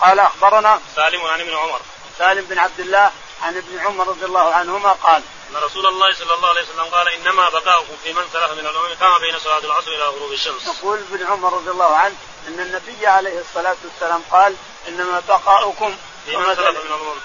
قال 0.00 0.20
أخبرنا 0.20 0.80
سالم 0.96 1.26
عن 1.26 1.40
ابن 1.40 1.54
عمر 1.54 1.80
سالم 2.18 2.44
بن 2.44 2.58
عبد 2.58 2.80
الله 2.80 3.10
عن 3.42 3.56
ابن 3.56 3.78
عمر 3.78 4.08
رضي 4.08 4.24
الله 4.24 4.54
عنهما 4.54 4.92
قال 4.92 5.22
أن 5.50 5.56
رسول 5.56 5.86
الله 5.86 6.14
صلى 6.14 6.34
الله 6.34 6.48
عليه 6.48 6.62
وسلم 6.62 6.84
قال 6.84 7.08
إنما 7.08 7.48
بقاؤكم 7.48 7.96
في 8.04 8.12
من 8.12 8.22
سلف 8.32 8.52
من 8.52 8.66
الأمم 8.66 8.94
كما 9.00 9.18
بين 9.18 9.38
صلاة 9.38 9.58
العصر 9.58 9.90
إلى 9.90 10.04
غروب 10.04 10.32
الشمس. 10.32 10.66
يقول 10.66 10.98
ابن 10.98 11.26
عمر 11.26 11.52
رضي 11.52 11.70
الله 11.70 11.96
عنه 11.96 12.14
إن 12.48 12.60
النبي 12.60 13.06
عليه 13.06 13.40
الصلاة 13.40 13.76
والسلام 13.84 14.22
قال 14.30 14.56
إنما 14.88 15.22
بقاؤكم 15.28 15.96
في 16.26 16.36
من 16.36 16.44
سلف 16.44 16.60
من 16.60 16.76
الأمم 16.76 17.20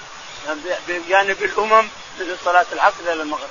بجانب 0.88 1.42
الامم 1.42 1.88
مثل 2.20 2.36
صلاة 2.44 2.66
العصر 2.72 3.00
إلى 3.00 3.12
المغرب. 3.12 3.50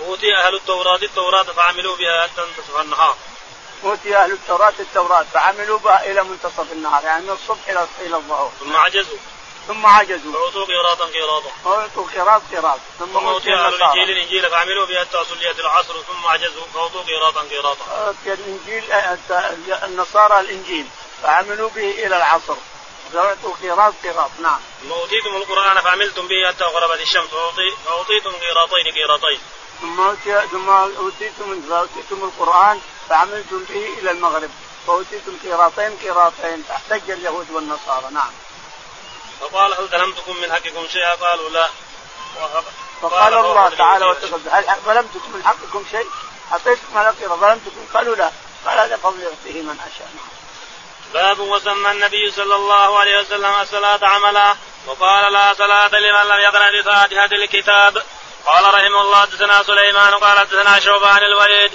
أوتي 0.00 0.36
أهل 0.36 0.54
التوراة 0.54 0.96
التوراة 1.02 1.42
فعملوا 1.42 1.96
بها 1.96 2.22
حتى 2.22 2.40
منتصف 2.40 2.80
النهار. 2.80 3.16
أوتي 3.84 4.16
أهل 4.16 4.32
التوراة 4.32 4.74
التوراة 4.80 5.22
فعملوا 5.22 5.78
بها 5.78 6.06
إلى 6.10 6.22
منتصف 6.22 6.72
النهار 6.72 7.04
يعني 7.04 7.24
من 7.24 7.30
الصبح 7.30 7.68
إلى 7.68 7.86
إلى 8.00 8.16
الظهر. 8.16 8.52
ثم 8.60 8.76
عجزوا. 8.76 9.18
ثم 9.68 9.86
عجزوا. 9.86 10.32
فأعطوا 10.32 10.64
قيراطا 10.64 11.04
قيراطا. 11.04 11.50
فأعطوا 11.64 12.06
قيراط 12.14 12.42
قيراط. 12.50 12.78
ثم 12.98 13.16
أوتي 13.16 13.54
أهل 13.54 13.74
الإنجيل 13.74 14.10
الإنجيل 14.10 14.50
فعملوا 14.50 14.86
بها 14.86 15.00
حتى 15.00 15.24
صليت 15.24 15.60
العصر 15.60 16.02
ثم 16.02 16.26
عجزوا 16.26 16.64
فأعطوا 16.74 17.02
قيراطا 17.02 17.40
قيراطا. 17.40 17.84
أوتي 18.06 18.32
الإنجيل 18.32 18.92
النصارى 19.84 20.40
الإنجيل 20.40 20.86
فعملوا 21.22 21.70
به 21.70 21.90
إلى 21.90 22.16
العصر. 22.16 22.56
فأعطوا 23.12 23.54
قيراط 23.62 23.94
قيراط 24.02 24.30
نعم. 24.42 24.60
ثم 24.82 24.92
أوتيتم 24.92 25.36
القرآن 25.36 25.80
فعملتم 25.80 26.28
به 26.28 26.48
حتى 26.48 26.64
غربت 26.64 27.00
الشمس 27.00 27.32
وأعطيتم 27.32 28.32
قيراطين 28.32 28.94
قيراطين. 28.94 29.40
ثم 29.80 30.14
ثم 30.52 30.68
أوتيتم 30.70 31.62
أوتيتم 31.72 32.24
القرآن 32.24 32.80
فعملتم 33.08 33.64
به 33.64 33.98
إلى 33.98 34.10
المغرب. 34.10 34.50
فأوتيتم 34.86 35.36
قيراطين 35.42 35.96
قيراطين 35.96 36.64
فاحتج 36.68 37.10
اليهود 37.10 37.50
والنصارى. 37.50 38.06
نعم. 38.10 38.32
فقال 39.40 39.72
هل 39.72 39.88
ظلمتكم 39.88 40.36
من 40.36 40.52
حقكم 40.52 40.86
شيئا؟ 40.92 41.14
قالوا 41.14 41.50
لا. 41.50 41.68
فقال 43.02 43.34
الله 43.34 43.68
تعالى 43.68 44.06
وتقدم 44.06 44.50
هل 44.50 44.64
ظلمتكم 44.84 45.32
من 45.34 45.44
حقكم 45.44 45.84
شيء؟ 45.90 46.06
أعطيتكم 46.52 46.98
على 46.98 47.10
قيراط 47.10 47.38
ظلمتكم؟ 47.38 47.86
قالوا 47.94 48.16
لا. 48.16 48.30
قال 48.66 48.78
هذا 48.78 48.96
فضل 48.96 49.20
يعطيه 49.20 49.62
من 49.62 49.78
أشاء. 49.80 50.08
نعم. 50.14 50.28
باب 51.14 51.40
وسمى 51.40 51.90
النبي 51.90 52.30
صلى 52.30 52.54
الله 52.54 52.98
عليه 52.98 53.20
وسلم 53.20 53.54
الصلاة 53.60 54.00
عملا. 54.02 54.56
وقال 54.86 55.32
لا 55.32 55.54
صلاة 55.54 55.88
لمن 55.88 56.28
لم 56.28 56.40
يقرأ 56.40 56.80
بفاتحة 56.80 57.24
الكتاب. 57.32 58.02
قال 58.46 58.74
رحمه 58.74 59.00
الله 59.00 59.20
حدثنا 59.20 59.62
سليمان 59.62 60.14
قال 60.14 60.38
حدثنا 60.38 60.80
شوبان 60.80 61.22
الوليد 61.22 61.72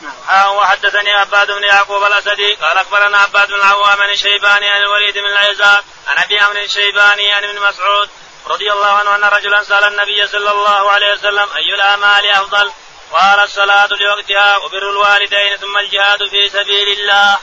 نعم. 0.00 0.56
وحدثني 0.56 1.12
عباد 1.12 1.50
بن 1.50 1.62
يعقوب 1.64 2.04
الأسدي 2.04 2.54
قال 2.54 2.78
أخبرنا 2.78 3.18
عباد 3.18 3.48
بن 3.48 3.54
العوام 3.54 4.02
الشيباني 4.02 4.70
عن 4.70 4.82
الوليد 4.82 5.14
بن 5.14 5.26
العزاء 5.26 5.84
عن 6.06 6.18
أبي 6.18 6.38
عمرو 6.38 6.58
الشيباني 6.58 7.32
عن 7.32 7.44
ابن 7.44 7.60
مسعود 7.60 8.08
رضي 8.46 8.72
الله 8.72 8.86
عنه 8.86 9.14
أن 9.14 9.24
رجلا 9.24 9.62
سأل 9.62 9.84
النبي 9.84 10.26
صلى 10.26 10.50
الله 10.50 10.90
عليه 10.90 11.12
وسلم 11.12 11.48
أي 11.56 11.74
الأعمال 11.74 12.30
أفضل؟ 12.30 12.72
قال 13.12 13.40
الصلاة 13.40 13.88
لوقتها 14.00 14.56
وبر 14.56 14.90
الوالدين 14.90 15.56
ثم 15.56 15.78
الجهاد 15.78 16.28
في 16.28 16.48
سبيل 16.48 16.88
الله. 16.88 17.38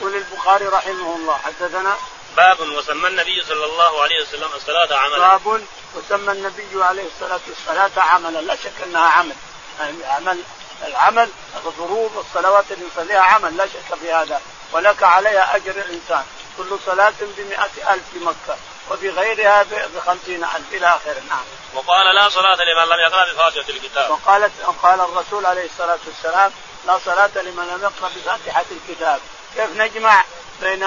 يقول 0.00 0.14
البخاري 0.14 0.66
رحمه 0.66 1.16
الله 1.16 1.38
حدثنا 1.38 1.96
باب 2.36 2.60
وسمى 2.60 3.08
النبي 3.08 3.42
صلى 3.48 3.64
الله 3.64 4.02
عليه 4.02 4.22
وسلم 4.22 4.48
الصلاة 4.54 4.98
عملا. 4.98 5.18
باب 5.18 5.62
وسمى 5.94 6.32
النبي 6.32 6.84
عليه 6.84 7.06
الصلاة 7.06 7.40
والسلام 7.48 7.90
عملا 7.96 8.38
لا 8.38 8.56
شك 8.56 8.82
أنها 8.84 9.08
عمل. 9.08 9.36
يعني 9.80 10.04
عمل 10.04 10.38
العمل 10.86 11.28
الفروض 11.66 12.12
والصلوات 12.16 12.64
اللي 12.70 12.86
يصليها 12.92 13.20
عمل 13.20 13.56
لا 13.56 13.66
شك 13.66 13.98
في 14.00 14.12
هذا. 14.12 14.40
ولك 14.72 15.02
عليها 15.02 15.56
أجر 15.56 15.70
الإنسان. 15.70 16.24
كل 16.58 16.78
صلاة 16.86 17.12
بمئة 17.20 17.94
ألف 17.94 18.02
في 18.12 18.18
مكة 18.18 18.56
وفي 18.90 19.10
غيرها 19.10 19.62
بخمسين 19.94 20.44
ألف 20.44 20.72
إلى 20.72 20.86
آخره. 20.86 21.22
نعم. 21.28 21.44
وقال 21.74 22.14
لا 22.14 22.28
صلاة 22.28 22.56
لمن 22.56 22.84
لم 22.84 23.00
يقرأ 23.00 23.32
بفاتحة 23.32 23.68
الكتاب. 23.68 24.10
وقالت 24.10 24.52
قال 24.82 25.00
الرسول 25.00 25.46
عليه 25.46 25.64
الصلاة 25.64 25.98
والسلام 26.06 26.52
لا 26.86 26.98
صلاة 27.04 27.30
لمن 27.36 27.68
لم 27.68 27.82
يقرأ 27.82 28.10
بفاتحة 28.16 28.64
الكتاب. 28.70 29.20
كيف 29.54 29.70
نجمع 29.76 30.24
بين 30.62 30.86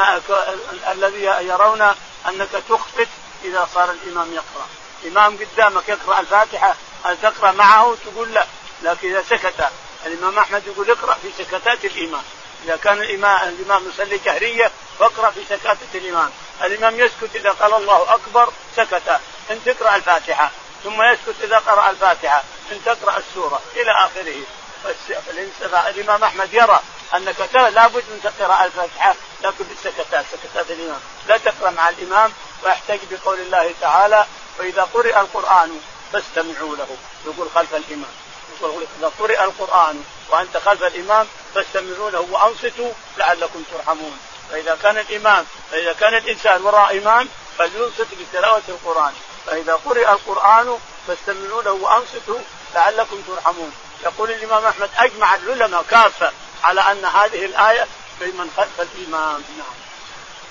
الذي 0.92 1.24
يرون 1.24 1.82
أنك 2.28 2.50
تخفت 2.70 3.08
إذا 3.44 3.68
صار 3.74 3.92
الإمام 3.92 4.34
يقرأ. 4.34 4.68
امام 5.08 5.38
قدامك 5.38 5.90
يقرأ 5.90 6.20
الفاتحة 6.20 6.76
هل 7.04 7.18
تقرأ 7.22 7.52
معه؟ 7.52 7.96
تقول 8.06 8.34
لا. 8.34 8.46
لكن 8.84 9.10
إذا 9.10 9.24
سكت 9.30 9.70
الإمام 10.06 10.40
أحمد 10.40 10.68
يقول 10.68 10.92
اقرأ 10.92 11.14
في 11.14 11.44
سكتات 11.44 11.86
الامام 11.86 12.24
إذا 12.66 12.76
كان 12.76 13.02
الامام 13.02 13.50
الإمام 13.50 13.90
يصلي 13.90 14.18
جهريه 14.18 14.72
فاقرأ 15.00 15.32
في 15.32 15.40
سكتات 15.50 15.78
الامام 15.96 16.32
الإمام 16.64 17.00
يسكت 17.00 17.36
إذا 17.36 17.50
قال 17.50 17.74
الله 17.74 18.14
أكبر 18.14 18.54
سكت. 18.76 19.20
انت 19.52 19.70
تقرأ 19.70 19.96
الفاتحة 19.96 20.52
ثم 20.84 21.02
يسكت 21.02 21.44
إذا 21.44 21.58
قرأ 21.58 21.90
الفاتحة 21.90 22.44
انت 22.72 22.86
تقرأ 22.86 23.18
السورة 23.18 23.62
إلى 23.76 23.92
آخره. 23.92 24.42
الإمام 25.90 26.24
أحمد 26.24 26.54
يرى 26.54 26.80
انك 27.16 27.50
لابد 27.54 28.04
من 28.10 28.32
قراءة 28.40 28.66
الفاتحة 28.66 29.16
لكن 29.44 29.64
بالسكتات 29.64 30.26
سكتات 30.32 30.72
الإمام. 30.72 31.00
لا 31.28 31.38
تقرأ 31.38 31.70
مع 31.70 31.90
الإمام 31.90 32.34
وأحتج 32.64 33.00
بقول 33.12 33.40
الله 33.40 33.74
تعالى 33.82 34.26
فإذا 34.58 34.84
قرئ 34.94 35.20
القرآن 35.20 35.80
فاستمعوا 36.14 36.76
له. 36.76 36.98
يقول 37.26 37.48
خلف 37.56 37.76
الإمام. 37.76 38.12
يقول 38.62 38.88
إذا 39.00 39.12
قرئ 39.20 39.44
القرآن 39.44 40.04
وأنت 40.30 40.58
خلف 40.58 40.84
الإمام 40.84 41.28
فاستمعوا 41.56 42.10
له 42.10 42.20
وأنصتوا 42.32 42.92
لعلكم 43.18 43.64
ترحمون. 43.72 44.20
فإذا 44.52 44.78
كان 44.84 44.98
الإمام 44.98 45.46
فإذا 45.72 45.94
كان 45.94 46.14
الإنسان 46.14 46.62
وراء 46.62 46.98
إمام 46.98 47.30
فلينصت 47.58 48.08
بتلاوة 48.20 48.64
القرآن. 48.70 49.14
فإذا 49.46 49.74
قرئ 49.74 50.12
القرآن 50.12 50.80
فاستمعوا 51.08 51.64
له 51.64 51.72
وأنصتوا 51.72 52.40
لعلكم 52.76 53.22
ترحمون. 53.28 53.72
يقول 54.04 54.32
الإمام 54.32 54.66
أحمد 54.66 54.90
أجمع 54.98 55.36
العلماء 55.36 55.84
كافة 55.90 56.32
على 56.64 56.82
أن 56.82 57.06
هذه 57.06 57.46
الآية 57.46 57.88
في 58.20 58.26
من 58.26 58.52
خلف 58.58 58.82
الامام 58.82 59.44
نعم. 59.58 59.76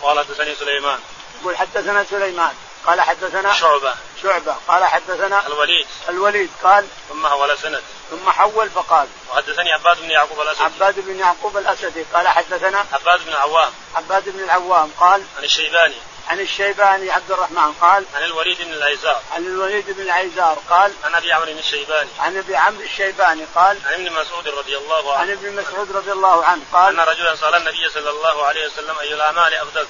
قال 0.02 0.18
حدثني 0.18 0.54
سليمان. 0.54 0.98
يقول 1.40 1.56
حدثنا 1.56 2.04
سليمان. 2.04 2.54
قال 2.86 3.00
حدثنا 3.00 3.54
شعبة. 3.54 3.94
شعبة. 4.22 4.56
قال 4.68 4.84
حدثنا 4.84 5.46
الوليد. 5.46 5.86
الوليد. 6.08 6.50
قال 6.62 6.86
ثم 7.08 7.26
حول 7.26 7.58
سند. 7.58 7.82
ثم 8.10 8.30
حول 8.30 8.70
فقال 8.70 9.08
وحدثني 9.30 9.72
عباد 9.72 10.00
بن 10.00 10.10
يعقوب 10.10 10.40
الأسدي. 10.40 10.64
عباد 10.64 11.00
بن 11.00 11.18
يعقوب 11.18 11.56
الأسدي. 11.56 12.02
قال 12.14 12.28
حدثنا 12.28 12.86
عباد 12.92 13.24
بن 13.24 13.28
العوام. 13.28 13.72
عباد 13.94 14.28
بن 14.28 14.44
العوام. 14.44 14.90
قال 15.00 15.22
عن 15.38 15.44
الشيباني. 15.44 15.96
عن 16.28 16.40
الشيباني 16.40 17.10
عبد 17.10 17.30
الرحمن 17.30 17.72
قال 17.72 18.04
عن 18.14 18.22
الوليد 18.22 18.62
بن 18.62 18.72
العيزار 18.72 19.22
عن 19.32 19.46
الوليد 19.46 19.90
بن 19.90 20.02
العيزار 20.02 20.58
قال 20.70 20.92
عن 21.04 21.14
أبي 21.14 21.32
عمرو 21.32 21.50
الشيباني. 21.50 22.10
عن 22.18 22.36
أبي 22.36 22.56
عمرو 22.56 22.82
الشيباني 22.82 23.44
قال 23.54 23.78
عن 23.86 23.92
ابن 23.92 24.12
مسعود 24.12 24.48
رضي 24.48 24.76
الله 24.76 25.12
عنه. 25.12 25.20
عن 25.20 25.30
ابن 25.30 25.56
مسعود 25.56 25.92
رضي 25.96 26.12
الله 26.12 26.44
عنه 26.44 26.62
قال 26.72 27.00
أن 27.00 27.08
رجلا 27.08 27.36
سأل 27.36 27.54
النبي 27.54 27.88
صلى 27.88 28.10
الله 28.10 28.46
عليه 28.46 28.66
وسلم 28.66 28.98
أي 28.98 29.14
الأعمال 29.14 29.54
أفضل؟ 29.54 29.86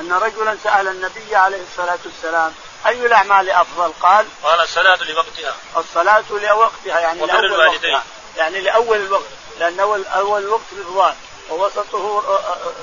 أن 0.00 0.12
رجلا 0.12 0.56
سأل 0.64 0.88
النبي 0.88 1.36
عليه 1.36 1.62
الصلاة 1.70 1.98
والسلام 2.04 2.54
أي 2.86 3.06
الأعمال 3.06 3.50
أفضل؟ 3.50 3.92
قال 4.00 4.26
قال 4.42 4.60
الصلاة 4.60 4.98
لوقتها. 5.04 5.56
الصلاة 5.76 6.24
لوقتها 6.30 7.00
يعني 7.00 7.22
وبر 7.22 7.44
الوالدين. 7.44 8.00
يعني 8.36 8.60
لأول 8.60 8.96
الوقت 8.96 9.24
لأن 9.58 9.80
اول 9.80 10.06
أول 10.06 10.42
الوقت 10.42 10.64
رضوان 10.78 11.14
ووسطه 11.50 12.22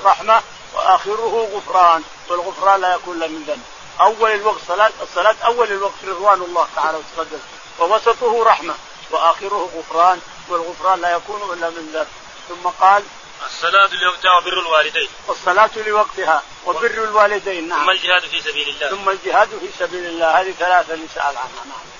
رحمة 0.04 0.42
وآخره 0.76 1.48
غفران. 1.54 2.02
والغفران 2.28 2.80
لا 2.80 2.94
يكون 2.94 3.16
إلا 3.16 3.26
من 3.26 3.44
ذنب. 3.48 3.62
أول 4.00 4.30
الوقت 4.30 4.60
صلاه 4.68 4.90
الصلاة 5.02 5.36
أول 5.44 5.72
الوقت 5.72 6.04
رضوان 6.04 6.42
الله 6.42 6.68
تعالى 6.76 6.98
وتقدس 6.98 7.40
ووسطه 7.78 8.44
رحمة. 8.44 8.74
وآخره 9.10 9.70
غفران. 9.76 10.20
والغفران 10.48 11.00
لا 11.00 11.10
يكون 11.16 11.58
إلا 11.58 11.70
من 11.70 11.90
ذنب. 11.94 12.08
ثم 12.48 12.68
قال 12.68 13.02
الصلاة 13.46 13.90
لوقتها 14.02 14.38
وبر 14.38 14.60
الوالدين. 14.60 15.08
والصلاة 15.28 15.70
لوقتها 15.76 16.42
وبر 16.66 17.04
الوالدين. 17.04 17.68
نعم. 17.68 17.84
ثم 17.84 17.90
الجهاد 17.90 18.22
في 18.22 18.40
سبيل 18.40 18.68
الله. 18.68 18.88
ثم 18.88 19.10
الجهاد 19.10 19.48
في 19.48 19.68
سبيل 19.78 20.04
الله. 20.04 20.40
هذه 20.40 20.54
ثلاثة 20.58 20.94
نسأل 20.94 21.36
عنها 21.36 21.64
نعم. 21.64 21.96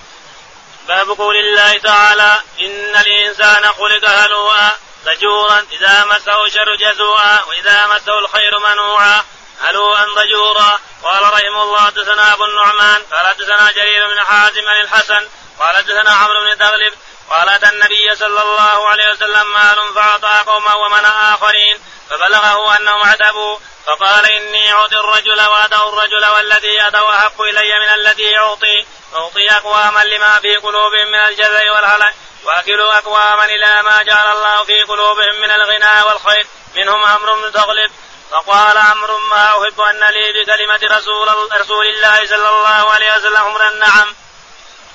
باب 0.89 1.11
قول 1.11 1.37
الله 1.37 1.79
تعالى 1.79 2.39
إن 2.61 2.97
الإنسان 2.97 3.63
خلق 3.63 4.11
هلوعا 4.11 4.73
ضجورا 5.07 5.67
إذا 5.73 6.05
مسه 6.05 6.47
الشر 6.47 6.75
جزوعا 6.75 7.43
وإذا 7.49 7.87
مسه 7.87 8.19
الخير 8.19 8.59
منوعا. 8.59 9.25
هلوعا 9.61 10.05
ضجورا. 10.05 10.79
قال 11.03 11.23
رحمه 11.23 11.63
الله 11.63 11.81
حدثنا 11.81 12.33
أبو 12.33 12.45
النعمان. 12.45 13.03
قال 13.13 13.27
حدثنا 13.27 13.71
جرير 13.71 14.15
بن 14.15 14.25
حازم 14.25 14.69
عن 14.69 14.81
الحسن. 14.81 15.29
قال 15.59 15.77
حدثنا 15.77 16.11
عمرو 16.11 16.41
بن 16.45 16.59
تغلب 16.59 16.95
قال 17.31 17.49
أتى 17.49 17.69
النبي 17.69 18.15
صلى 18.15 18.43
الله 18.43 18.89
عليه 18.89 19.13
وسلم 19.13 19.53
مال 19.53 19.95
فأعطى 19.95 20.51
قوما 20.51 20.75
ومنع 20.75 21.35
آخرين 21.35 21.81
فبلغه 22.11 22.77
أنهم 22.77 23.03
عتبوا 23.03 23.59
فقال 23.87 24.27
إني 24.27 24.73
أعطي 24.73 24.97
الرجل 24.97 25.41
وادعو 25.41 25.89
الرجل 25.89 26.27
والذي 26.27 26.87
أدعو 26.87 27.11
أحق 27.11 27.41
إلي 27.41 27.79
من 27.79 27.95
الذي 27.95 28.23
يعطي 28.23 28.87
أعطي 29.15 29.51
أقواما 29.51 30.05
لما 30.05 30.39
في 30.39 30.57
قلوبهم 30.57 31.07
من 31.07 31.19
الجزع 31.19 31.73
والهلع 31.73 32.13
وأكلوا 32.47 32.99
أقواما 32.99 33.45
إلى 33.45 33.83
ما 33.83 34.03
جعل 34.03 34.37
الله 34.37 34.65
في 34.65 34.83
قلوبهم 34.83 35.41
من 35.43 35.51
الغنى 35.51 36.03
والخير. 36.03 36.47
منهم 36.77 37.05
أمر 37.05 37.35
بن 37.35 37.53
تغلب. 37.53 37.91
فقال 38.31 38.79
عمرو 38.79 39.19
ما 39.19 39.49
أحب 39.49 39.81
أن 39.81 40.01
لي 40.01 40.33
بكلمة 40.33 40.97
رسول 40.97 41.29
رسول 41.61 41.87
الله 41.87 42.27
صلى 42.27 42.49
الله 42.49 42.91
عليه 42.91 43.17
وسلم 43.17 43.37
امرا 43.37 43.71
نعم. 43.71 44.15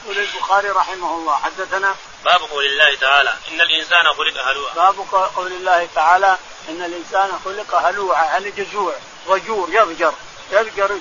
يقول 0.04 0.18
البخاري 0.18 0.70
رحمه 0.70 1.16
الله. 1.16 1.36
حدثنا 1.36 1.96
باب 2.26 2.42
قول 2.42 2.66
الله 2.66 2.96
تعالى 2.96 3.34
إن 3.52 3.62
الإنسان 3.62 4.14
خلق 4.14 4.38
هلوعا. 4.48 4.74
باب 4.76 4.96
قول 5.36 5.52
الله 5.52 5.88
تعالى 5.96 6.38
إن 6.70 6.84
الإنسان 6.84 7.40
خلق 7.46 7.76
هلوعا 7.76 8.26
يعني 8.26 8.52
جزوع 8.52 8.94
ضجور 9.28 9.70
يضجر 9.70 10.14
يضجر 10.52 11.00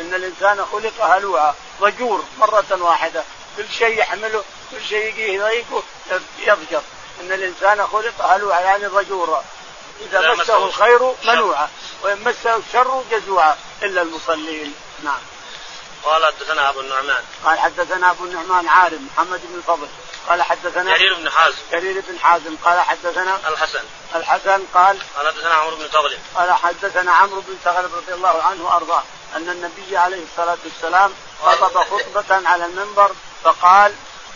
إن 0.00 0.14
الإنسان 0.14 0.66
خلق 0.72 1.04
هلوعا 1.04 1.54
ضجور 1.80 2.24
مرة 2.38 2.66
واحدة. 2.70 3.24
كل 3.58 3.68
شيء 3.78 3.98
يحمله 3.98 4.44
كل 4.70 4.84
شيء 4.88 5.08
يجيه 5.08 5.32
يضايقه 5.32 5.82
يضجر. 6.38 6.82
إن 7.20 7.32
الإنسان 7.32 7.86
خلق 7.86 8.22
هلوعا 8.22 8.60
يعني 8.60 8.86
ضجورا. 8.86 9.44
إذا 10.00 10.34
مسه 10.34 10.66
الخير 10.66 11.14
منوعا 11.24 11.68
وإن 12.02 12.24
مسه 12.24 12.56
الشر 12.56 13.02
جزوعا 13.10 13.56
إلا 13.82 14.02
المصلين. 14.02 14.74
نعم. 15.04 15.20
قال 16.04 16.26
حدثنا 16.26 16.68
أبو 16.68 16.80
النعمان. 16.80 17.24
قال 17.44 17.58
حدثنا 17.58 18.10
أبو 18.10 18.24
النعمان 18.24 18.68
عارم 18.68 19.08
محمد 19.12 19.40
بن 19.48 19.58
الفضل 19.58 19.88
قال 20.28 20.42
حدثنا 20.42 20.98
جرير 20.98 21.14
بن 21.14 21.30
حازم. 21.30 21.56
جرير 21.72 22.02
بن 22.08 22.18
حازم. 22.18 22.56
قال 22.64 22.80
حدثنا 22.80 23.40
الحسن. 23.48 23.82
الحسن 24.14 24.62
قال 24.74 24.98
قال 25.16 25.26
حدثنا 25.26 25.54
عمرو 25.54 25.76
بن 25.76 25.90
تغلب 25.90 26.18
قال 26.34 26.52
حدثنا 26.52 27.12
عمرو 27.12 27.40
بن 27.40 27.56
تغلب 27.64 27.94
رضي 27.94 28.14
الله 28.14 28.42
عنه 28.42 28.64
وأرضاه 28.64 29.02
أن 29.36 29.48
النبي 29.48 29.96
عليه 29.96 30.22
الصلاة 30.22 30.58
والسلام 30.64 31.12
خطب 31.42 31.82
خطبة 31.82 32.48
على 32.48 32.66
المنبر 32.66 33.10
فقال 33.44 33.94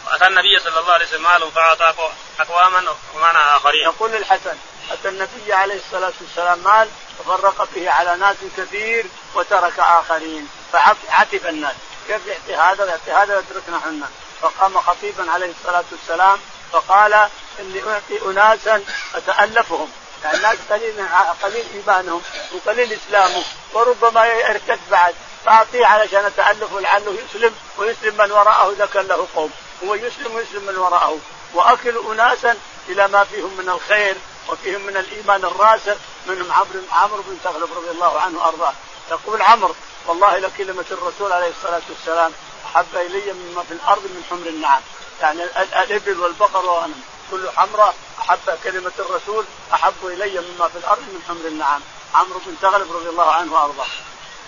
اتى 0.09 0.27
النبي 0.27 0.59
صلى 0.59 0.79
الله 0.81 0.93
عليه 0.93 1.07
وسلم 1.07 1.23
مال 1.23 1.53
فأعطى 1.53 1.95
أقواما 2.41 2.95
ومنع 3.15 3.57
آخرين. 3.57 3.83
يقول 3.83 4.15
الحسن 4.15 4.57
أتى 4.91 5.09
النبي 5.09 5.53
عليه 5.53 5.81
الصلاة 5.87 6.13
والسلام 6.21 6.59
مال 6.59 6.89
وفرق 7.19 7.69
به 7.75 7.91
على 7.91 8.17
ناس 8.17 8.37
كثير 8.57 9.07
وترك 9.35 9.79
آخرين 9.79 10.49
فعتب 10.73 11.47
الناس. 11.47 11.75
كيف 12.09 12.27
يعطي 12.27 12.55
هذا؟ 12.55 12.85
ويعطي 12.85 13.13
هذا 13.13 13.37
ويتركنا 13.37 13.81
حنا. 13.81 14.09
فقام 14.41 14.81
خطيبا 14.81 15.31
عليه 15.31 15.51
الصلاة 15.51 15.85
والسلام 15.93 16.41
فقال 16.73 17.29
إني 17.61 17.83
أعطي 17.93 18.27
اناسا 18.27 18.85
أتألفهم. 19.15 19.93
الناس 20.25 20.59
قليل 20.71 21.09
قليل 21.43 21.67
إيمانهم 21.75 22.23
وقليل 22.55 22.93
اسلامه 22.93 23.43
وربما 23.75 24.27
يرتد 24.27 24.81
بعد. 24.91 25.15
فأعطيه 25.45 25.87
علشان 25.87 26.25
اتالفه 26.25 26.81
لعله 26.81 27.17
يسلم 27.29 27.55
ويسلم 27.79 28.17
من 28.17 28.33
وراءه 28.33 28.73
اذا 28.73 28.87
كان 28.87 29.07
له 29.07 29.27
قوم. 29.35 29.51
هو 29.85 29.95
يسلم 29.95 30.35
ويسلم 30.35 30.63
من 30.67 30.77
وراءه. 30.77 31.19
وأكل 31.55 32.13
أناسا 32.13 32.57
إلى 32.89 33.09
ما 33.09 33.25
فيهم 33.25 33.57
من 33.59 33.69
الخير 33.69 34.17
وفيهم 34.49 34.81
من 34.81 34.97
الإيمان 34.97 35.45
الراسخ 35.45 35.97
منهم 36.27 36.53
عمرو 36.53 36.81
عمرو 36.93 37.23
بن 37.23 37.39
تغلب 37.45 37.69
رضي 37.77 37.91
الله 37.91 38.21
عنه 38.21 38.39
وأرضاه. 38.39 38.73
يقول 39.11 39.43
عمرو 39.43 39.75
والله 40.07 40.39
لكلمة 40.39 40.85
الرسول 40.91 41.33
عليه 41.33 41.51
الصلاة 41.51 41.83
والسلام 41.89 42.33
أحب 42.67 42.97
إلي 42.97 43.33
مما 43.33 43.63
في 43.63 43.75
الأرض 43.75 44.03
من 44.03 44.25
حمر 44.31 44.47
النعم. 44.47 44.81
يعني 45.21 45.43
الإبل 45.83 46.21
والبقر 46.21 46.67
والغنم 46.67 47.03
كل 47.33 47.51
حمراء 47.57 47.95
أحب 48.21 48.59
كلمة 48.65 48.93
الرسول 48.99 49.45
أحب 49.75 50.07
إلي 50.07 50.41
مما 50.41 50.69
في 50.69 50.79
الأرض 50.79 51.01
من 51.01 51.23
حمر 51.29 51.49
النعم 51.49 51.81
عمرو 52.15 52.41
بن 52.47 52.57
تغلب 52.63 52.93
رضي 52.93 53.09
الله 53.09 53.33
عنه 53.33 53.53
وأرضاه. 53.53 53.87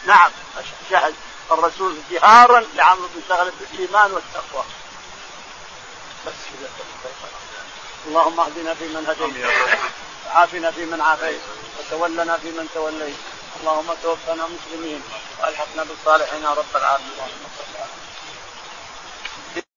نعم 0.06 0.30
شهد 0.90 1.14
الرسول 1.52 1.96
جهارا 2.10 2.64
لعمرو 2.74 3.08
بن 3.14 3.22
تغلب 3.28 3.54
بالإيمان 3.60 4.12
والتقوى. 4.12 4.64
بس 6.26 6.32
كذا 6.60 6.68
اللهم 8.06 8.40
اهدنا 8.40 8.74
فيمن 8.74 9.06
هديت. 9.08 9.46
وعافنا 10.26 10.70
فيمن 10.70 11.00
عافيت. 11.00 11.40
وتولنا 11.78 12.38
فيمن 12.38 12.68
توليت. 12.74 13.16
اللهم 13.60 13.94
توفنا 14.02 14.46
مسلمين. 14.46 15.02
والحقنا 15.42 15.84
بالصالحين 15.84 16.42
يا 16.42 16.50
رب 16.50 16.76
العالمين. 16.76 17.10